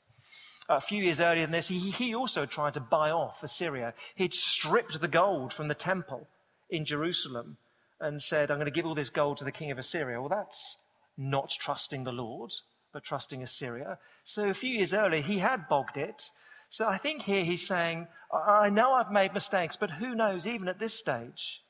A 0.70 0.82
few 0.82 1.04
years 1.04 1.22
earlier 1.22 1.46
than 1.46 1.52
this, 1.52 1.68
he, 1.68 1.92
he 1.92 2.16
also 2.16 2.46
tried 2.46 2.74
to 2.76 2.80
buy 2.80 3.12
off 3.12 3.44
Assyria. 3.44 3.94
He'd 4.16 4.34
stripped 4.34 5.00
the 5.00 5.08
gold 5.08 5.54
from 5.54 5.68
the 5.68 5.76
temple 5.76 6.28
in 6.70 6.86
Jerusalem 6.86 7.58
and 8.00 8.22
said, 8.22 8.50
I'm 8.50 8.58
going 8.58 8.66
to 8.66 8.72
give 8.72 8.86
all 8.86 8.96
this 8.96 9.10
gold 9.10 9.38
to 9.38 9.44
the 9.44 9.52
king 9.52 9.72
of 9.72 9.78
Assyria. 9.78 10.20
Well, 10.20 10.30
that's 10.30 10.78
not 11.18 11.50
trusting 11.50 12.04
the 12.04 12.12
Lord, 12.12 12.52
but 12.92 13.04
trusting 13.04 13.44
Assyria. 13.44 14.00
So 14.24 14.50
a 14.50 14.54
few 14.54 14.72
years 14.72 14.94
earlier, 14.94 15.22
he 15.22 15.40
had 15.40 15.68
bogged 15.70 15.98
it 15.98 16.30
so 16.74 16.88
I 16.88 16.98
think 16.98 17.22
here 17.22 17.44
he's 17.44 17.68
saying, 17.68 18.08
I 18.34 18.72
know 18.72 18.94
I've 18.94 19.12
made 19.12 19.32
mistakes, 19.32 19.76
but 19.76 19.92
who 19.92 20.16
knows, 20.16 20.48
even 20.48 20.68
at 20.68 20.80
this 20.80 20.96
stage, 20.96 21.62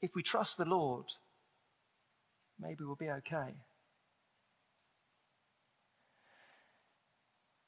if 0.00 0.12
we 0.14 0.22
trust 0.22 0.56
the 0.56 0.64
Lord, 0.64 1.04
maybe 2.58 2.78
we'll 2.80 2.96
be 2.96 3.10
okay. 3.10 3.56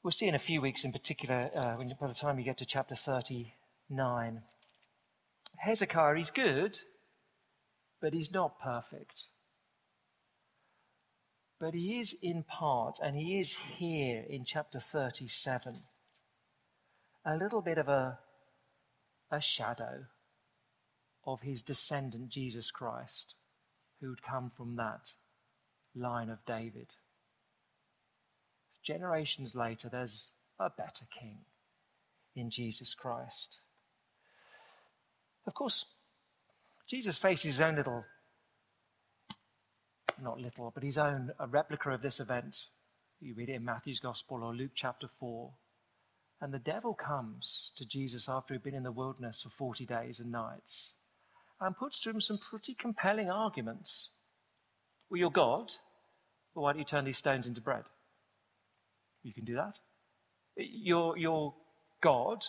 We'll 0.01 0.09
see 0.09 0.25
in 0.27 0.33
a 0.33 0.39
few 0.39 0.59
weeks 0.59 0.83
in 0.83 0.91
particular, 0.91 1.51
uh, 1.55 1.75
when, 1.75 1.93
by 2.01 2.07
the 2.07 2.15
time 2.15 2.39
you 2.39 2.45
get 2.45 2.57
to 2.57 2.65
chapter 2.65 2.95
39. 2.95 4.41
Hezekiah, 5.57 6.15
he's 6.15 6.31
good, 6.31 6.79
but 8.01 8.15
he's 8.15 8.33
not 8.33 8.59
perfect. 8.59 9.27
But 11.59 11.75
he 11.75 11.99
is 11.99 12.15
in 12.23 12.41
part, 12.41 12.97
and 13.03 13.15
he 13.15 13.37
is 13.37 13.53
here 13.53 14.25
in 14.27 14.45
chapter 14.45 14.79
37, 14.79 15.83
a 17.25 17.35
little 17.35 17.61
bit 17.61 17.77
of 17.77 17.87
a, 17.87 18.19
a 19.29 19.39
shadow 19.39 20.05
of 21.25 21.41
his 21.41 21.61
descendant, 21.61 22.29
Jesus 22.29 22.71
Christ, 22.71 23.35
who 23.99 24.09
would 24.09 24.23
come 24.23 24.49
from 24.49 24.75
that 24.75 25.13
line 25.95 26.29
of 26.29 26.45
David. 26.45 26.95
Generations 28.83 29.55
later, 29.55 29.87
there's 29.89 30.29
a 30.59 30.69
better 30.69 31.05
king 31.11 31.39
in 32.35 32.49
Jesus 32.49 32.95
Christ. 32.95 33.59
Of 35.45 35.53
course, 35.53 35.85
Jesus 36.87 37.17
faces 37.17 37.43
his 37.43 37.61
own 37.61 37.75
little, 37.75 38.03
not 40.21 40.39
little, 40.39 40.71
but 40.73 40.83
his 40.83 40.97
own 40.97 41.31
a 41.39 41.47
replica 41.47 41.91
of 41.91 42.01
this 42.01 42.19
event. 42.19 42.65
You 43.19 43.35
read 43.35 43.49
it 43.49 43.55
in 43.55 43.65
Matthew's 43.65 43.99
Gospel 43.99 44.43
or 44.43 44.53
Luke 44.53 44.71
chapter 44.73 45.07
4. 45.07 45.51
And 46.41 46.51
the 46.51 46.59
devil 46.59 46.95
comes 46.95 47.71
to 47.77 47.85
Jesus 47.85 48.27
after 48.27 48.53
he'd 48.53 48.63
been 48.63 48.73
in 48.73 48.83
the 48.83 48.91
wilderness 48.91 49.43
for 49.43 49.49
40 49.49 49.85
days 49.85 50.19
and 50.19 50.31
nights 50.31 50.95
and 51.59 51.77
puts 51.77 51.99
to 52.01 52.09
him 52.09 52.19
some 52.19 52.39
pretty 52.39 52.73
compelling 52.73 53.29
arguments. 53.29 54.09
Well, 55.09 55.19
you're 55.19 55.29
God, 55.29 55.71
why 56.53 56.73
don't 56.73 56.79
you 56.79 56.85
turn 56.85 57.05
these 57.05 57.17
stones 57.17 57.45
into 57.45 57.61
bread? 57.61 57.83
You 59.23 59.33
can 59.33 59.45
do 59.45 59.55
that. 59.55 59.75
You're, 60.57 61.15
you're 61.15 61.53
God, 62.01 62.43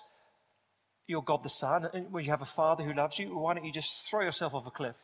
you're 1.06 1.22
God 1.22 1.42
the 1.42 1.50
Son, 1.50 1.86
and 1.92 2.06
you 2.24 2.30
have 2.30 2.40
a 2.40 2.46
Father 2.46 2.82
who 2.82 2.94
loves 2.94 3.18
you, 3.18 3.36
why 3.36 3.52
don't 3.52 3.66
you 3.66 3.72
just 3.72 4.06
throw 4.08 4.22
yourself 4.22 4.54
off 4.54 4.66
a 4.66 4.70
cliff 4.70 4.96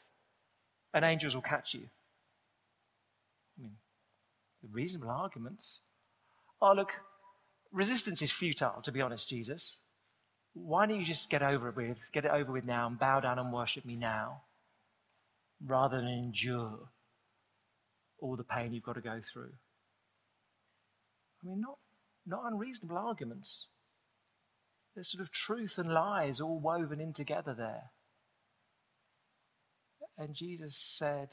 and 0.94 1.04
angels 1.04 1.34
will 1.34 1.42
catch 1.42 1.74
you? 1.74 1.88
I 3.58 3.62
mean, 3.62 3.72
reasonable 4.72 5.10
arguments. 5.10 5.80
Oh, 6.62 6.72
look, 6.72 6.90
resistance 7.72 8.22
is 8.22 8.32
futile, 8.32 8.80
to 8.82 8.92
be 8.92 9.00
honest, 9.00 9.28
Jesus. 9.28 9.76
Why 10.54 10.86
don't 10.86 10.98
you 10.98 11.06
just 11.06 11.30
get 11.30 11.42
over 11.42 11.68
it 11.68 11.76
with, 11.76 12.10
get 12.12 12.24
it 12.24 12.30
over 12.30 12.52
with 12.52 12.64
now 12.64 12.86
and 12.86 12.98
bow 12.98 13.20
down 13.20 13.38
and 13.38 13.52
worship 13.52 13.84
me 13.84 13.96
now 13.96 14.42
rather 15.64 15.98
than 15.98 16.08
endure 16.08 16.90
all 18.20 18.36
the 18.36 18.44
pain 18.44 18.72
you've 18.72 18.84
got 18.84 18.94
to 18.94 19.00
go 19.00 19.20
through? 19.20 19.52
I 21.42 21.46
mean, 21.46 21.60
not, 21.60 21.78
not 22.26 22.50
unreasonable 22.50 22.98
arguments. 22.98 23.66
There's 24.94 25.12
sort 25.12 25.22
of 25.22 25.30
truth 25.30 25.78
and 25.78 25.92
lies 25.92 26.40
all 26.40 26.58
woven 26.58 27.00
in 27.00 27.12
together 27.12 27.54
there. 27.54 27.90
And 30.16 30.34
Jesus 30.34 30.76
said, 30.76 31.28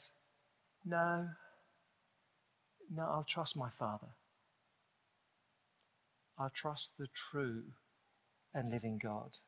No, 0.84 1.30
no, 2.94 3.02
I'll 3.02 3.26
trust 3.28 3.56
my 3.56 3.68
Father. 3.68 4.06
I'll 6.38 6.50
trust 6.50 6.92
the 6.98 7.08
true 7.14 7.62
and 8.52 8.70
living 8.70 8.98
God. 9.02 9.38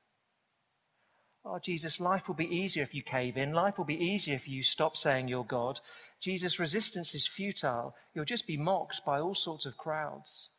Oh, 1.44 1.58
Jesus, 1.58 2.00
life 2.00 2.28
will 2.28 2.34
be 2.34 2.54
easier 2.54 2.82
if 2.82 2.94
you 2.94 3.02
cave 3.02 3.36
in. 3.36 3.52
Life 3.52 3.78
will 3.78 3.84
be 3.84 3.94
easier 3.94 4.34
if 4.34 4.48
you 4.48 4.62
stop 4.62 4.96
saying 4.96 5.28
you're 5.28 5.44
God. 5.44 5.80
Jesus, 6.20 6.58
resistance 6.58 7.14
is 7.14 7.26
futile. 7.26 7.94
You'll 8.14 8.24
just 8.24 8.46
be 8.46 8.56
mocked 8.56 9.02
by 9.06 9.20
all 9.20 9.34
sorts 9.34 9.64
of 9.64 9.76
crowds. 9.76 10.50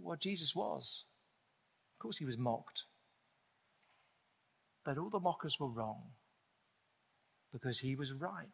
What 0.00 0.20
Jesus 0.20 0.54
was. 0.54 1.04
Of 1.92 1.98
course, 1.98 2.18
he 2.18 2.24
was 2.24 2.38
mocked. 2.38 2.84
But 4.84 4.96
all 4.96 5.10
the 5.10 5.20
mockers 5.20 5.58
were 5.60 5.68
wrong 5.68 6.12
because 7.52 7.80
he 7.80 7.94
was 7.94 8.12
right. 8.12 8.48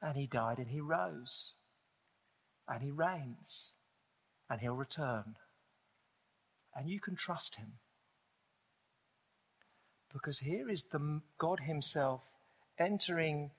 And 0.00 0.16
he 0.16 0.26
died 0.26 0.58
and 0.58 0.68
he 0.68 0.80
rose. 0.80 1.52
And 2.68 2.82
he 2.82 2.90
reigns. 2.90 3.72
And 4.52 4.60
he'll 4.60 4.74
return. 4.74 5.36
And 6.76 6.90
you 6.90 7.00
can 7.00 7.16
trust 7.16 7.54
him. 7.54 7.78
Because 10.12 10.40
here 10.40 10.68
is 10.68 10.82
the 10.82 11.22
God 11.38 11.60
Himself 11.60 12.32
entering 12.78 13.52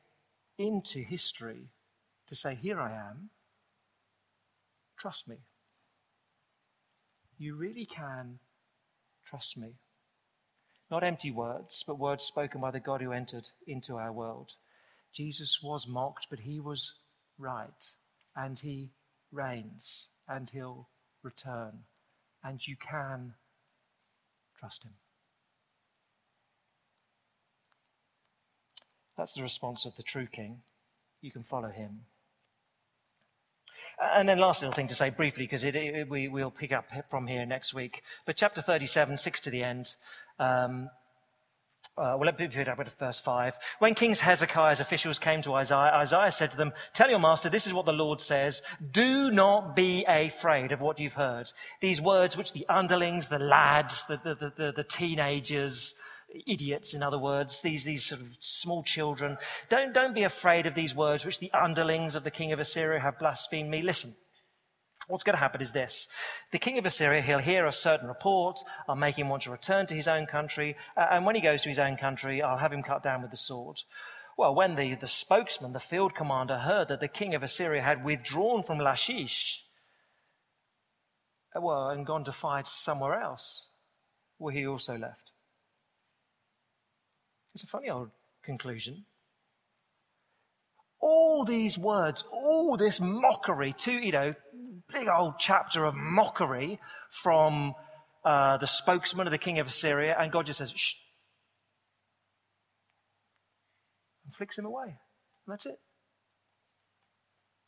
into 0.59 1.01
history 1.01 1.69
to 2.27 2.35
say, 2.35 2.53
Here 2.53 2.79
I 2.79 2.91
am. 2.91 3.31
Trust 4.95 5.27
me. 5.27 5.37
You 7.39 7.55
really 7.55 7.85
can 7.87 8.37
trust 9.25 9.57
me. 9.57 9.77
Not 10.91 11.03
empty 11.03 11.31
words, 11.31 11.83
but 11.87 11.97
words 11.97 12.23
spoken 12.23 12.61
by 12.61 12.69
the 12.69 12.79
God 12.79 13.01
who 13.01 13.13
entered 13.13 13.49
into 13.65 13.97
our 13.97 14.11
world. 14.11 14.51
Jesus 15.11 15.59
was 15.63 15.87
mocked, 15.87 16.27
but 16.29 16.41
he 16.41 16.59
was 16.59 16.93
right, 17.39 17.89
and 18.35 18.59
he 18.59 18.91
reigns, 19.31 20.09
and 20.27 20.49
he'll 20.49 20.89
return, 21.21 21.83
and 22.43 22.65
you 22.67 22.75
can 22.75 23.33
trust 24.59 24.83
him. 24.83 24.93
That's 29.17 29.33
the 29.33 29.43
response 29.43 29.85
of 29.85 29.95
the 29.95 30.03
true 30.03 30.27
king. 30.27 30.61
You 31.21 31.31
can 31.31 31.43
follow 31.43 31.69
him. 31.69 32.05
And 34.01 34.27
then 34.27 34.39
last 34.39 34.61
little 34.61 34.73
thing 34.73 34.87
to 34.87 34.95
say 34.95 35.09
briefly, 35.09 35.43
because 35.43 35.63
we, 36.09 36.27
will 36.27 36.51
pick 36.51 36.71
up 36.71 36.85
from 37.09 37.27
here 37.27 37.45
next 37.45 37.73
week. 37.73 38.01
But 38.25 38.37
chapter 38.37 38.61
37, 38.61 39.17
6 39.17 39.39
to 39.41 39.49
the 39.49 39.63
end. 39.63 39.95
Um, 40.39 40.89
uh, 41.95 42.17
well, 42.17 42.25
let 42.25 42.39
me 42.39 42.47
pick 42.47 42.67
up 42.67 42.79
at 42.79 42.91
verse 42.97 43.19
5. 43.19 43.53
When 43.77 43.93
King 43.93 44.15
Hezekiah's 44.15 44.79
officials 44.79 45.19
came 45.19 45.43
to 45.43 45.53
Isaiah, 45.53 45.93
Isaiah 45.93 46.31
said 46.31 46.49
to 46.51 46.57
them, 46.57 46.73
Tell 46.93 47.09
your 47.09 47.19
master, 47.19 47.49
this 47.49 47.67
is 47.67 47.73
what 47.73 47.85
the 47.85 47.93
Lord 47.93 48.19
says. 48.19 48.63
Do 48.91 49.29
not 49.29 49.75
be 49.75 50.03
afraid 50.07 50.71
of 50.71 50.81
what 50.81 50.99
you've 50.99 51.13
heard. 51.13 51.51
These 51.81 52.01
words 52.01 52.35
which 52.35 52.53
the 52.53 52.65
underlings, 52.67 53.27
the 53.27 53.37
lads, 53.37 54.05
the, 54.05 54.17
the, 54.17 54.51
the, 54.57 54.73
the 54.75 54.83
teenagers, 54.83 55.93
idiots, 56.47 56.95
in 56.95 57.03
other 57.03 57.19
words, 57.19 57.61
these, 57.61 57.83
these 57.83 58.05
sort 58.05 58.21
of 58.21 58.37
small 58.39 58.81
children. 58.81 59.37
Don't, 59.69 59.93
don't 59.93 60.15
be 60.15 60.23
afraid 60.23 60.65
of 60.65 60.73
these 60.73 60.95
words 60.95 61.25
which 61.25 61.39
the 61.39 61.51
underlings 61.53 62.15
of 62.15 62.23
the 62.23 62.31
king 62.31 62.51
of 62.51 62.59
Assyria 62.59 63.01
have 63.01 63.19
blasphemed 63.19 63.69
me. 63.69 63.83
Listen. 63.83 64.15
What's 65.07 65.23
going 65.23 65.35
to 65.35 65.41
happen 65.41 65.61
is 65.61 65.73
this. 65.73 66.07
The 66.51 66.59
king 66.59 66.77
of 66.77 66.85
Assyria, 66.85 67.21
he'll 67.21 67.39
hear 67.39 67.65
a 67.65 67.73
certain 67.73 68.07
report. 68.07 68.59
I'll 68.87 68.95
make 68.95 69.19
him 69.19 69.27
want 69.27 69.43
to 69.43 69.51
return 69.51 69.85
to 69.87 69.95
his 69.95 70.07
own 70.07 70.25
country. 70.25 70.77
Uh, 70.95 71.07
and 71.11 71.25
when 71.25 71.35
he 71.35 71.41
goes 71.41 71.61
to 71.63 71.69
his 71.69 71.79
own 71.79 71.97
country, 71.97 72.41
I'll 72.41 72.57
have 72.57 72.71
him 72.71 72.83
cut 72.83 73.03
down 73.03 73.21
with 73.21 73.31
the 73.31 73.37
sword. 73.37 73.81
Well, 74.37 74.55
when 74.55 74.75
the, 74.75 74.95
the 74.95 75.07
spokesman, 75.07 75.73
the 75.73 75.79
field 75.79 76.15
commander, 76.15 76.59
heard 76.59 76.87
that 76.87 77.01
the 77.01 77.07
king 77.07 77.35
of 77.35 77.43
Assyria 77.43 77.81
had 77.81 78.05
withdrawn 78.05 78.63
from 78.63 78.79
Lachish, 78.79 79.63
uh, 81.55 81.61
well, 81.61 81.89
and 81.89 82.05
gone 82.05 82.23
to 82.23 82.31
fight 82.31 82.67
somewhere 82.67 83.19
else, 83.19 83.67
well, 84.39 84.53
he 84.53 84.65
also 84.65 84.97
left. 84.97 85.31
It's 87.53 87.63
a 87.63 87.67
funny 87.67 87.89
old 87.89 88.09
conclusion. 88.41 89.05
All 91.05 91.43
these 91.43 91.77
words, 91.77 92.23
all 92.31 92.77
this 92.77 93.01
mockery, 93.01 93.73
two, 93.73 93.91
you 93.91 94.13
know, 94.13 94.33
big 94.89 95.09
old 95.09 95.33
chapter 95.37 95.83
of 95.83 95.95
mockery 95.95 96.79
from 97.09 97.73
uh, 98.23 98.55
the 98.55 98.67
spokesman 98.67 99.27
of 99.27 99.31
the 99.31 99.37
king 99.37 99.59
of 99.59 99.67
Assyria, 99.67 100.15
and 100.17 100.31
God 100.31 100.45
just 100.45 100.59
says, 100.59 100.71
shh, 100.73 100.93
and 104.23 104.33
flicks 104.33 104.57
him 104.57 104.65
away. 104.65 104.85
And 105.45 105.51
that's 105.51 105.65
it. 105.65 105.75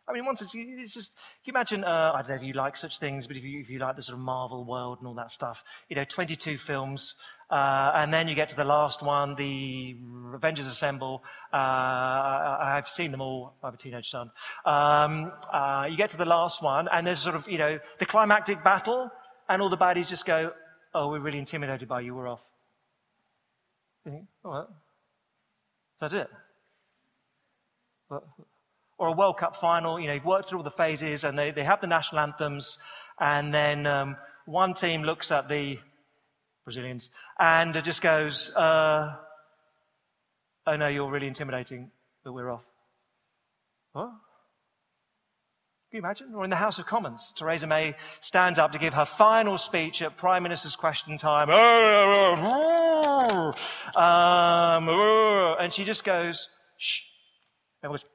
I 0.07 0.13
mean, 0.13 0.25
once 0.25 0.41
it's, 0.41 0.53
it's 0.55 0.93
just, 0.93 1.15
can 1.15 1.23
you 1.45 1.51
imagine, 1.53 1.83
uh, 1.83 2.11
I 2.13 2.21
don't 2.21 2.29
know 2.29 2.35
if 2.35 2.43
you 2.43 2.53
like 2.53 2.77
such 2.77 2.99
things, 2.99 3.25
but 3.25 3.37
if 3.37 3.43
you, 3.43 3.59
if 3.59 3.69
you 3.71 3.79
like 3.79 3.95
the 3.95 4.03
sort 4.03 4.17
of 4.17 4.23
Marvel 4.23 4.63
world 4.63 4.99
and 4.99 5.07
all 5.07 5.15
that 5.15 5.31
stuff, 5.31 5.63
you 5.89 5.95
know, 5.95 6.03
22 6.03 6.57
films, 6.57 7.15
uh, 7.49 7.91
and 7.95 8.13
then 8.13 8.27
you 8.27 8.35
get 8.35 8.49
to 8.49 8.55
the 8.55 8.63
last 8.63 9.01
one, 9.01 9.35
the 9.35 9.95
Avengers 10.33 10.67
Assemble. 10.67 11.23
Uh, 11.51 11.57
I, 11.57 12.73
have 12.75 12.87
seen 12.87 13.11
them 13.11 13.21
all. 13.21 13.53
I 13.63 13.67
have 13.67 13.73
a 13.73 13.77
teenage 13.77 14.09
son. 14.09 14.31
Um, 14.65 15.31
uh, 15.51 15.87
you 15.89 15.97
get 15.97 16.11
to 16.11 16.17
the 16.17 16.25
last 16.25 16.61
one, 16.61 16.87
and 16.91 17.07
there's 17.07 17.19
sort 17.19 17.35
of, 17.35 17.47
you 17.47 17.57
know, 17.57 17.79
the 17.99 18.05
climactic 18.05 18.63
battle, 18.63 19.11
and 19.49 19.61
all 19.61 19.69
the 19.69 19.77
baddies 19.77 20.07
just 20.07 20.25
go, 20.25 20.53
oh, 20.93 21.09
we're 21.09 21.19
really 21.19 21.39
intimidated 21.39 21.87
by 21.87 22.01
you, 22.01 22.13
we're 22.13 22.27
off. 22.27 22.47
You 24.05 24.11
think, 24.11 24.25
all 24.43 24.51
right. 24.51 24.67
That's 25.99 26.13
it. 26.13 26.29
But, 28.09 28.23
or 28.97 29.07
a 29.09 29.11
World 29.11 29.37
Cup 29.37 29.55
final. 29.55 29.99
You 29.99 30.07
know, 30.07 30.13
you've 30.13 30.25
worked 30.25 30.49
through 30.49 30.59
all 30.59 30.63
the 30.63 30.71
phases 30.71 31.23
and 31.23 31.37
they, 31.37 31.51
they 31.51 31.63
have 31.63 31.81
the 31.81 31.87
national 31.87 32.21
anthems. 32.21 32.77
And 33.19 33.53
then 33.53 33.85
um, 33.87 34.17
one 34.45 34.73
team 34.73 35.03
looks 35.03 35.31
at 35.31 35.49
the 35.49 35.79
Brazilians 36.63 37.09
and 37.39 37.73
just 37.83 38.01
goes, 38.01 38.51
uh, 38.51 39.15
Oh 40.67 40.75
no, 40.75 40.87
you're 40.87 41.09
really 41.09 41.27
intimidating, 41.27 41.91
but 42.23 42.33
we're 42.33 42.51
off. 42.51 42.65
What? 43.93 44.09
Can 45.91 45.97
you 45.97 45.99
imagine? 45.99 46.33
Or 46.33 46.43
in 46.43 46.49
the 46.49 46.55
House 46.55 46.79
of 46.79 46.87
Commons, 46.87 47.31
Theresa 47.37 47.67
May 47.67 47.93
stands 48.19 48.57
up 48.57 48.71
to 48.71 48.79
give 48.79 48.95
her 48.95 49.05
final 49.05 49.57
speech 49.57 50.01
at 50.01 50.17
Prime 50.17 50.41
Minister's 50.41 50.75
question 50.75 51.17
time. 51.17 51.49
Um, 53.95 54.89
and 55.59 55.71
she 55.71 55.83
just 55.83 56.03
goes, 56.03 56.49
shh. 56.77 57.01
Everyone 57.83 57.99
goes, 58.01 58.09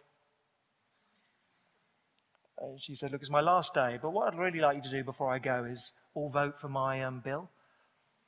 and 2.60 2.80
she 2.80 2.94
said, 2.94 3.12
Look, 3.12 3.22
it's 3.22 3.30
my 3.30 3.40
last 3.40 3.74
day, 3.74 3.98
but 4.00 4.10
what 4.10 4.32
I'd 4.32 4.38
really 4.38 4.60
like 4.60 4.76
you 4.76 4.82
to 4.82 4.90
do 4.90 5.04
before 5.04 5.32
I 5.32 5.38
go 5.38 5.64
is 5.64 5.92
all 6.14 6.28
vote 6.28 6.58
for 6.58 6.68
my 6.68 7.02
um, 7.02 7.20
bill 7.24 7.50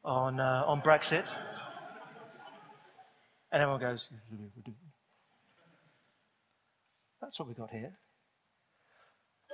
on, 0.04 0.40
uh, 0.40 0.64
on 0.66 0.80
Brexit. 0.80 1.30
And 3.50 3.62
everyone 3.62 3.80
goes, 3.80 4.08
That's 7.20 7.38
what 7.38 7.48
we 7.48 7.54
got 7.54 7.70
here. 7.70 7.92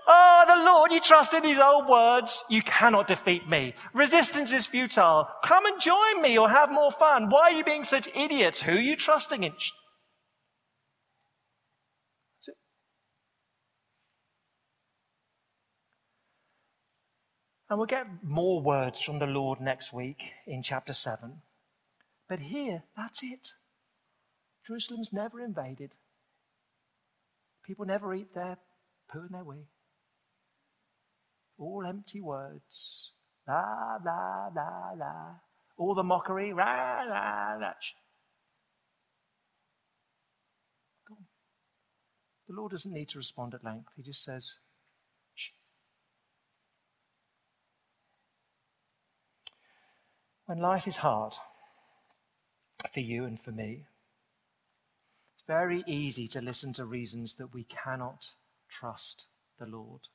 Oh, 0.07 0.45
the 0.47 0.64
Lord, 0.64 0.93
you 0.93 1.01
trust 1.01 1.35
in 1.35 1.43
these 1.43 1.59
old 1.59 1.89
words. 1.89 2.45
You 2.49 2.62
cannot 2.62 3.09
defeat 3.09 3.49
me. 3.51 3.74
Resistance 3.93 4.53
is 4.53 4.64
futile. 4.64 5.29
Come 5.45 5.66
and 5.66 5.81
join 5.81 6.22
me 6.22 6.39
or 6.39 6.49
have 6.49 6.70
more 6.70 6.93
fun. 6.93 7.29
Why 7.29 7.41
are 7.41 7.53
you 7.53 7.64
being 7.64 7.85
such 7.85 8.09
idiots? 8.14 8.62
Who 8.62 8.72
are 8.72 8.81
you 8.81 8.97
trusting 8.97 9.43
in? 9.43 9.53
Shh. 9.59 9.72
And 17.70 17.78
we'll 17.78 17.86
get 17.86 18.06
more 18.22 18.62
words 18.62 19.00
from 19.00 19.18
the 19.18 19.26
Lord 19.26 19.60
next 19.60 19.92
week 19.92 20.32
in 20.46 20.62
chapter 20.62 20.92
7. 20.94 21.42
But 22.28 22.40
here, 22.40 22.84
that's 22.96 23.22
it. 23.22 23.52
Jerusalem's 24.66 25.12
never 25.12 25.40
invaded. 25.40 25.96
People 27.64 27.84
never 27.84 28.14
eat 28.14 28.34
their 28.34 28.56
poo 29.10 29.26
in 29.26 29.32
their 29.32 29.44
way. 29.44 29.68
All 31.58 31.84
empty 31.86 32.20
words. 32.20 33.10
La, 33.46 33.98
la, 34.04 34.48
la, 34.54 34.92
la. 34.96 35.34
All 35.76 35.94
the 35.94 36.02
mockery. 36.02 36.52
Rah, 36.52 37.02
rah, 37.04 37.52
rah. 37.58 37.72
The 42.48 42.54
Lord 42.54 42.72
doesn't 42.72 42.92
need 42.92 43.10
to 43.10 43.18
respond 43.18 43.54
at 43.54 43.64
length. 43.64 43.90
He 43.94 44.02
just 44.02 44.24
says, 44.24 44.54
When 50.49 50.61
life 50.61 50.88
is 50.88 50.96
hard 50.96 51.34
for 52.90 53.01
you 53.01 53.26
and 53.26 53.38
for 53.38 53.53
me, 53.53 53.84
it's 55.36 55.46
very 55.46 55.84
easy 55.86 56.26
to 56.28 56.40
listen 56.40 56.72
to 56.72 56.86
reasons 56.86 57.34
that 57.34 57.53
we 57.53 57.64
cannot 57.64 58.30
trust 58.66 59.26
the 59.59 59.66
Lord. 59.66 60.09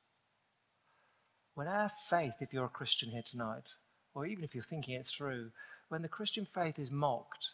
When 1.54 1.68
our 1.68 1.88
faith, 1.88 2.34
if 2.40 2.52
you're 2.52 2.64
a 2.64 2.68
Christian 2.68 3.10
here 3.10 3.22
tonight, 3.24 3.74
or 4.12 4.26
even 4.26 4.42
if 4.42 4.56
you're 4.56 4.64
thinking 4.64 4.94
it 4.96 5.06
through, 5.06 5.52
when 5.88 6.02
the 6.02 6.08
Christian 6.08 6.46
faith 6.46 6.80
is 6.80 6.90
mocked, 6.90 7.50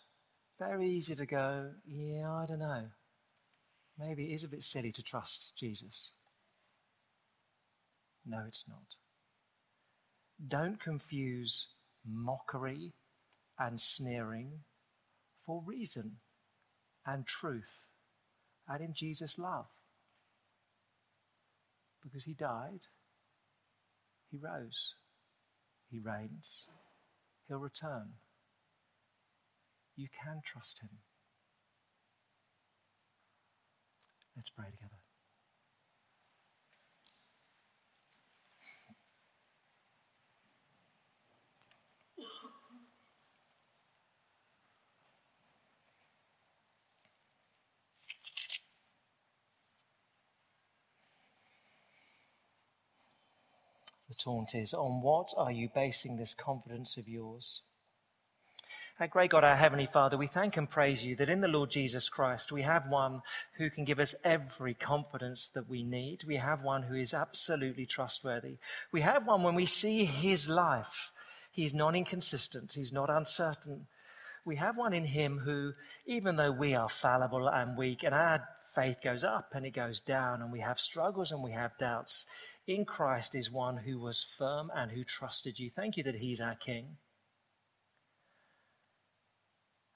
very 0.59 0.89
easy 0.89 1.15
to 1.15 1.27
go, 1.27 1.73
yeah, 1.87 2.33
I 2.33 2.47
don't 2.47 2.61
know. 2.61 2.85
Maybe 3.99 4.33
it 4.33 4.37
is 4.37 4.45
a 4.45 4.49
bit 4.49 4.63
silly 4.63 4.93
to 4.93 5.03
trust 5.03 5.53
Jesus. 5.55 6.13
No, 8.25 8.43
it's 8.49 8.65
not. 8.67 8.97
Don't 10.49 10.81
confuse 10.81 11.67
mockery 12.07 12.93
and 13.59 13.81
sneering 13.81 14.61
for 15.45 15.63
reason 15.65 16.17
and 17.07 17.27
truth 17.27 17.87
and 18.69 18.81
in 18.83 18.95
Jesus' 18.95 19.39
love. 19.39 19.67
Because 22.03 22.25
he 22.25 22.35
died, 22.35 22.81
he 24.31 24.39
rose, 24.39 24.95
he 25.91 25.99
reigns, 25.99 26.67
he'll 27.49 27.59
return. 27.59 28.13
You 29.97 30.09
can 30.09 30.41
trust 30.45 30.81
him. 30.81 31.01
Let's 34.37 34.51
pray 34.51 34.67
together. 34.71 35.00
Taunt 54.23 54.55
is 54.55 54.75
On 54.75 55.01
what 55.01 55.33
are 55.37 55.53
you 55.53 55.69
basing 55.75 56.17
this 56.17 56.35
confidence 56.35 56.97
of 56.97 57.09
yours? 57.09 57.63
Our 59.01 59.09
great 59.09 59.31
God, 59.31 59.45
our 59.45 59.57
Heavenly 59.57 59.87
Father, 59.87 60.19
we 60.19 60.27
thank 60.27 60.59
and 60.59 60.69
praise 60.69 61.03
you 61.05 61.17
that 61.17 61.31
in 61.31 61.41
the 61.41 61.49
Lord 61.49 61.71
Jesus 61.71 62.11
Christ 62.11 62.53
we 62.53 62.63
have 62.63 62.87
one 62.87 63.23
who 63.57 63.71
can 63.71 63.85
give 63.85 63.99
us 63.99 64.15
every 64.25 64.75
confidence 64.75 65.49
that 65.55 65.71
we 65.71 65.83
need. 65.83 66.25
We 66.25 66.37
have 66.37 66.63
one 66.63 66.83
who 66.83 66.95
is 66.95 67.15
absolutely 67.15 67.87
trustworthy. 67.87 68.59
We 68.93 69.01
have 69.01 69.27
one 69.27 69.43
when 69.43 69.55
we 69.55 69.65
see 69.65 70.05
his 70.05 70.49
life, 70.49 71.13
he's 71.51 71.73
not 71.73 71.97
inconsistent, 71.97 72.75
he's 72.75 72.93
not 72.93 73.09
uncertain. 73.09 73.87
We 74.45 74.57
have 74.57 74.77
one 74.77 74.93
in 74.93 75.05
him 75.05 75.39
who, 75.39 75.73
even 76.07 76.37
though 76.37 76.53
we 76.53 76.75
are 76.75 76.89
fallible 76.89 77.49
and 77.49 77.79
weak 77.79 78.03
and 78.03 78.15
our 78.15 78.47
faith 78.75 78.99
goes 79.03 79.25
up 79.25 79.53
and 79.55 79.65
it 79.67 79.75
goes 79.75 80.01
down, 80.01 80.43
and 80.43 80.53
we 80.53 80.61
have 80.61 80.79
struggles 80.79 81.33
and 81.33 81.43
we 81.43 81.53
have 81.53 81.79
doubts. 81.79 82.27
In 82.67 82.85
Christ 82.85 83.35
is 83.35 83.51
one 83.51 83.79
who 83.79 83.99
was 83.99 84.23
firm 84.23 84.71
and 84.75 84.93
who 84.93 85.05
trusted 85.05 85.59
you. 85.59 85.71
Thank 85.71 85.97
you 85.97 86.03
that 86.05 86.17
He's 86.17 86.41
our 86.41 86.55
King. 86.55 86.97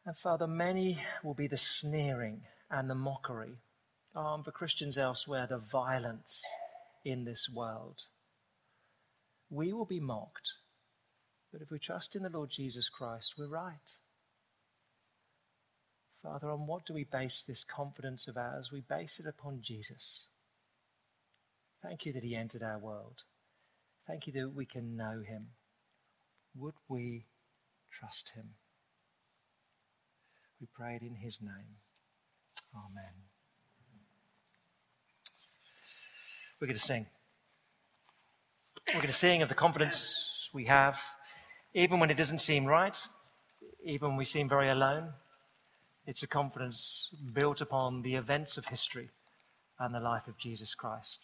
And 0.07 0.17
Father, 0.17 0.47
many 0.47 0.99
will 1.23 1.35
be 1.35 1.47
the 1.47 1.57
sneering 1.57 2.43
and 2.71 2.91
the 2.91 2.95
mockery. 2.95 3.59
Um, 4.15 4.43
for 4.45 4.53
Christians 4.53 4.97
elsewhere, 4.97 5.47
the 5.49 5.59
violence 5.59 6.43
in 7.05 7.25
this 7.25 7.49
world. 7.53 8.07
We 9.51 9.73
will 9.73 9.87
be 9.87 10.01
mocked. 10.01 10.53
But 11.53 11.63
if 11.63 11.71
we 11.71 11.79
trust 11.79 12.15
in 12.15 12.23
the 12.23 12.29
Lord 12.29 12.51
Jesus 12.51 12.89
Christ, 12.89 13.35
we're 13.39 13.49
right. 13.49 13.97
Father, 16.25 16.51
on 16.51 16.67
what 16.67 16.87
do 16.87 16.95
we 16.95 17.05
base 17.05 17.45
this 17.47 17.65
confidence 17.65 18.27
of 18.27 18.39
ours? 18.39 18.73
We 18.73 18.81
base 18.81 19.21
it 19.21 19.27
upon 19.27 19.61
Jesus. 19.61 20.25
Thank 21.83 22.07
you 22.07 22.15
that 22.15 22.25
He 22.25 22.35
entered 22.35 22.63
our 22.63 22.79
world. 22.79 23.25
Thank 24.07 24.27
you 24.27 24.33
that 24.33 24.55
we 24.55 24.65
can 24.65 24.97
know 24.97 25.23
Him. 25.23 25.49
Would 26.57 26.77
we 26.89 27.27
trust 27.93 28.33
Him? 28.35 28.55
We 30.59 30.67
pray 30.75 30.95
it 30.95 31.03
in 31.03 31.17
His 31.17 31.43
name. 31.43 31.77
Amen. 32.75 33.13
We're 36.59 36.69
going 36.69 36.79
to 36.79 36.83
sing. 36.83 37.05
We're 38.89 38.95
going 38.95 39.09
to 39.09 39.13
sing 39.13 39.43
of 39.43 39.51
the 39.51 39.55
confidence 39.55 40.49
we 40.55 40.65
have, 40.65 41.03
even 41.75 42.01
when 42.01 42.11
it 42.11 42.17
doesn't 42.17 42.39
seem 42.39 42.65
right, 42.65 42.99
even 43.85 44.09
when 44.09 44.17
we 44.17 44.25
seem 44.25 44.49
very 44.49 44.71
alone. 44.71 45.13
It's 46.07 46.23
a 46.23 46.27
confidence 46.27 47.15
built 47.33 47.63
upon 47.63 48.03
the 48.03 48.15
events 48.15 48.59
of 48.59 48.67
history 48.67 49.09
and 49.79 49.95
the 49.95 50.01
life 50.01 50.29
of 50.29 50.37
Jesus 50.37 50.75
Christ. 50.75 51.21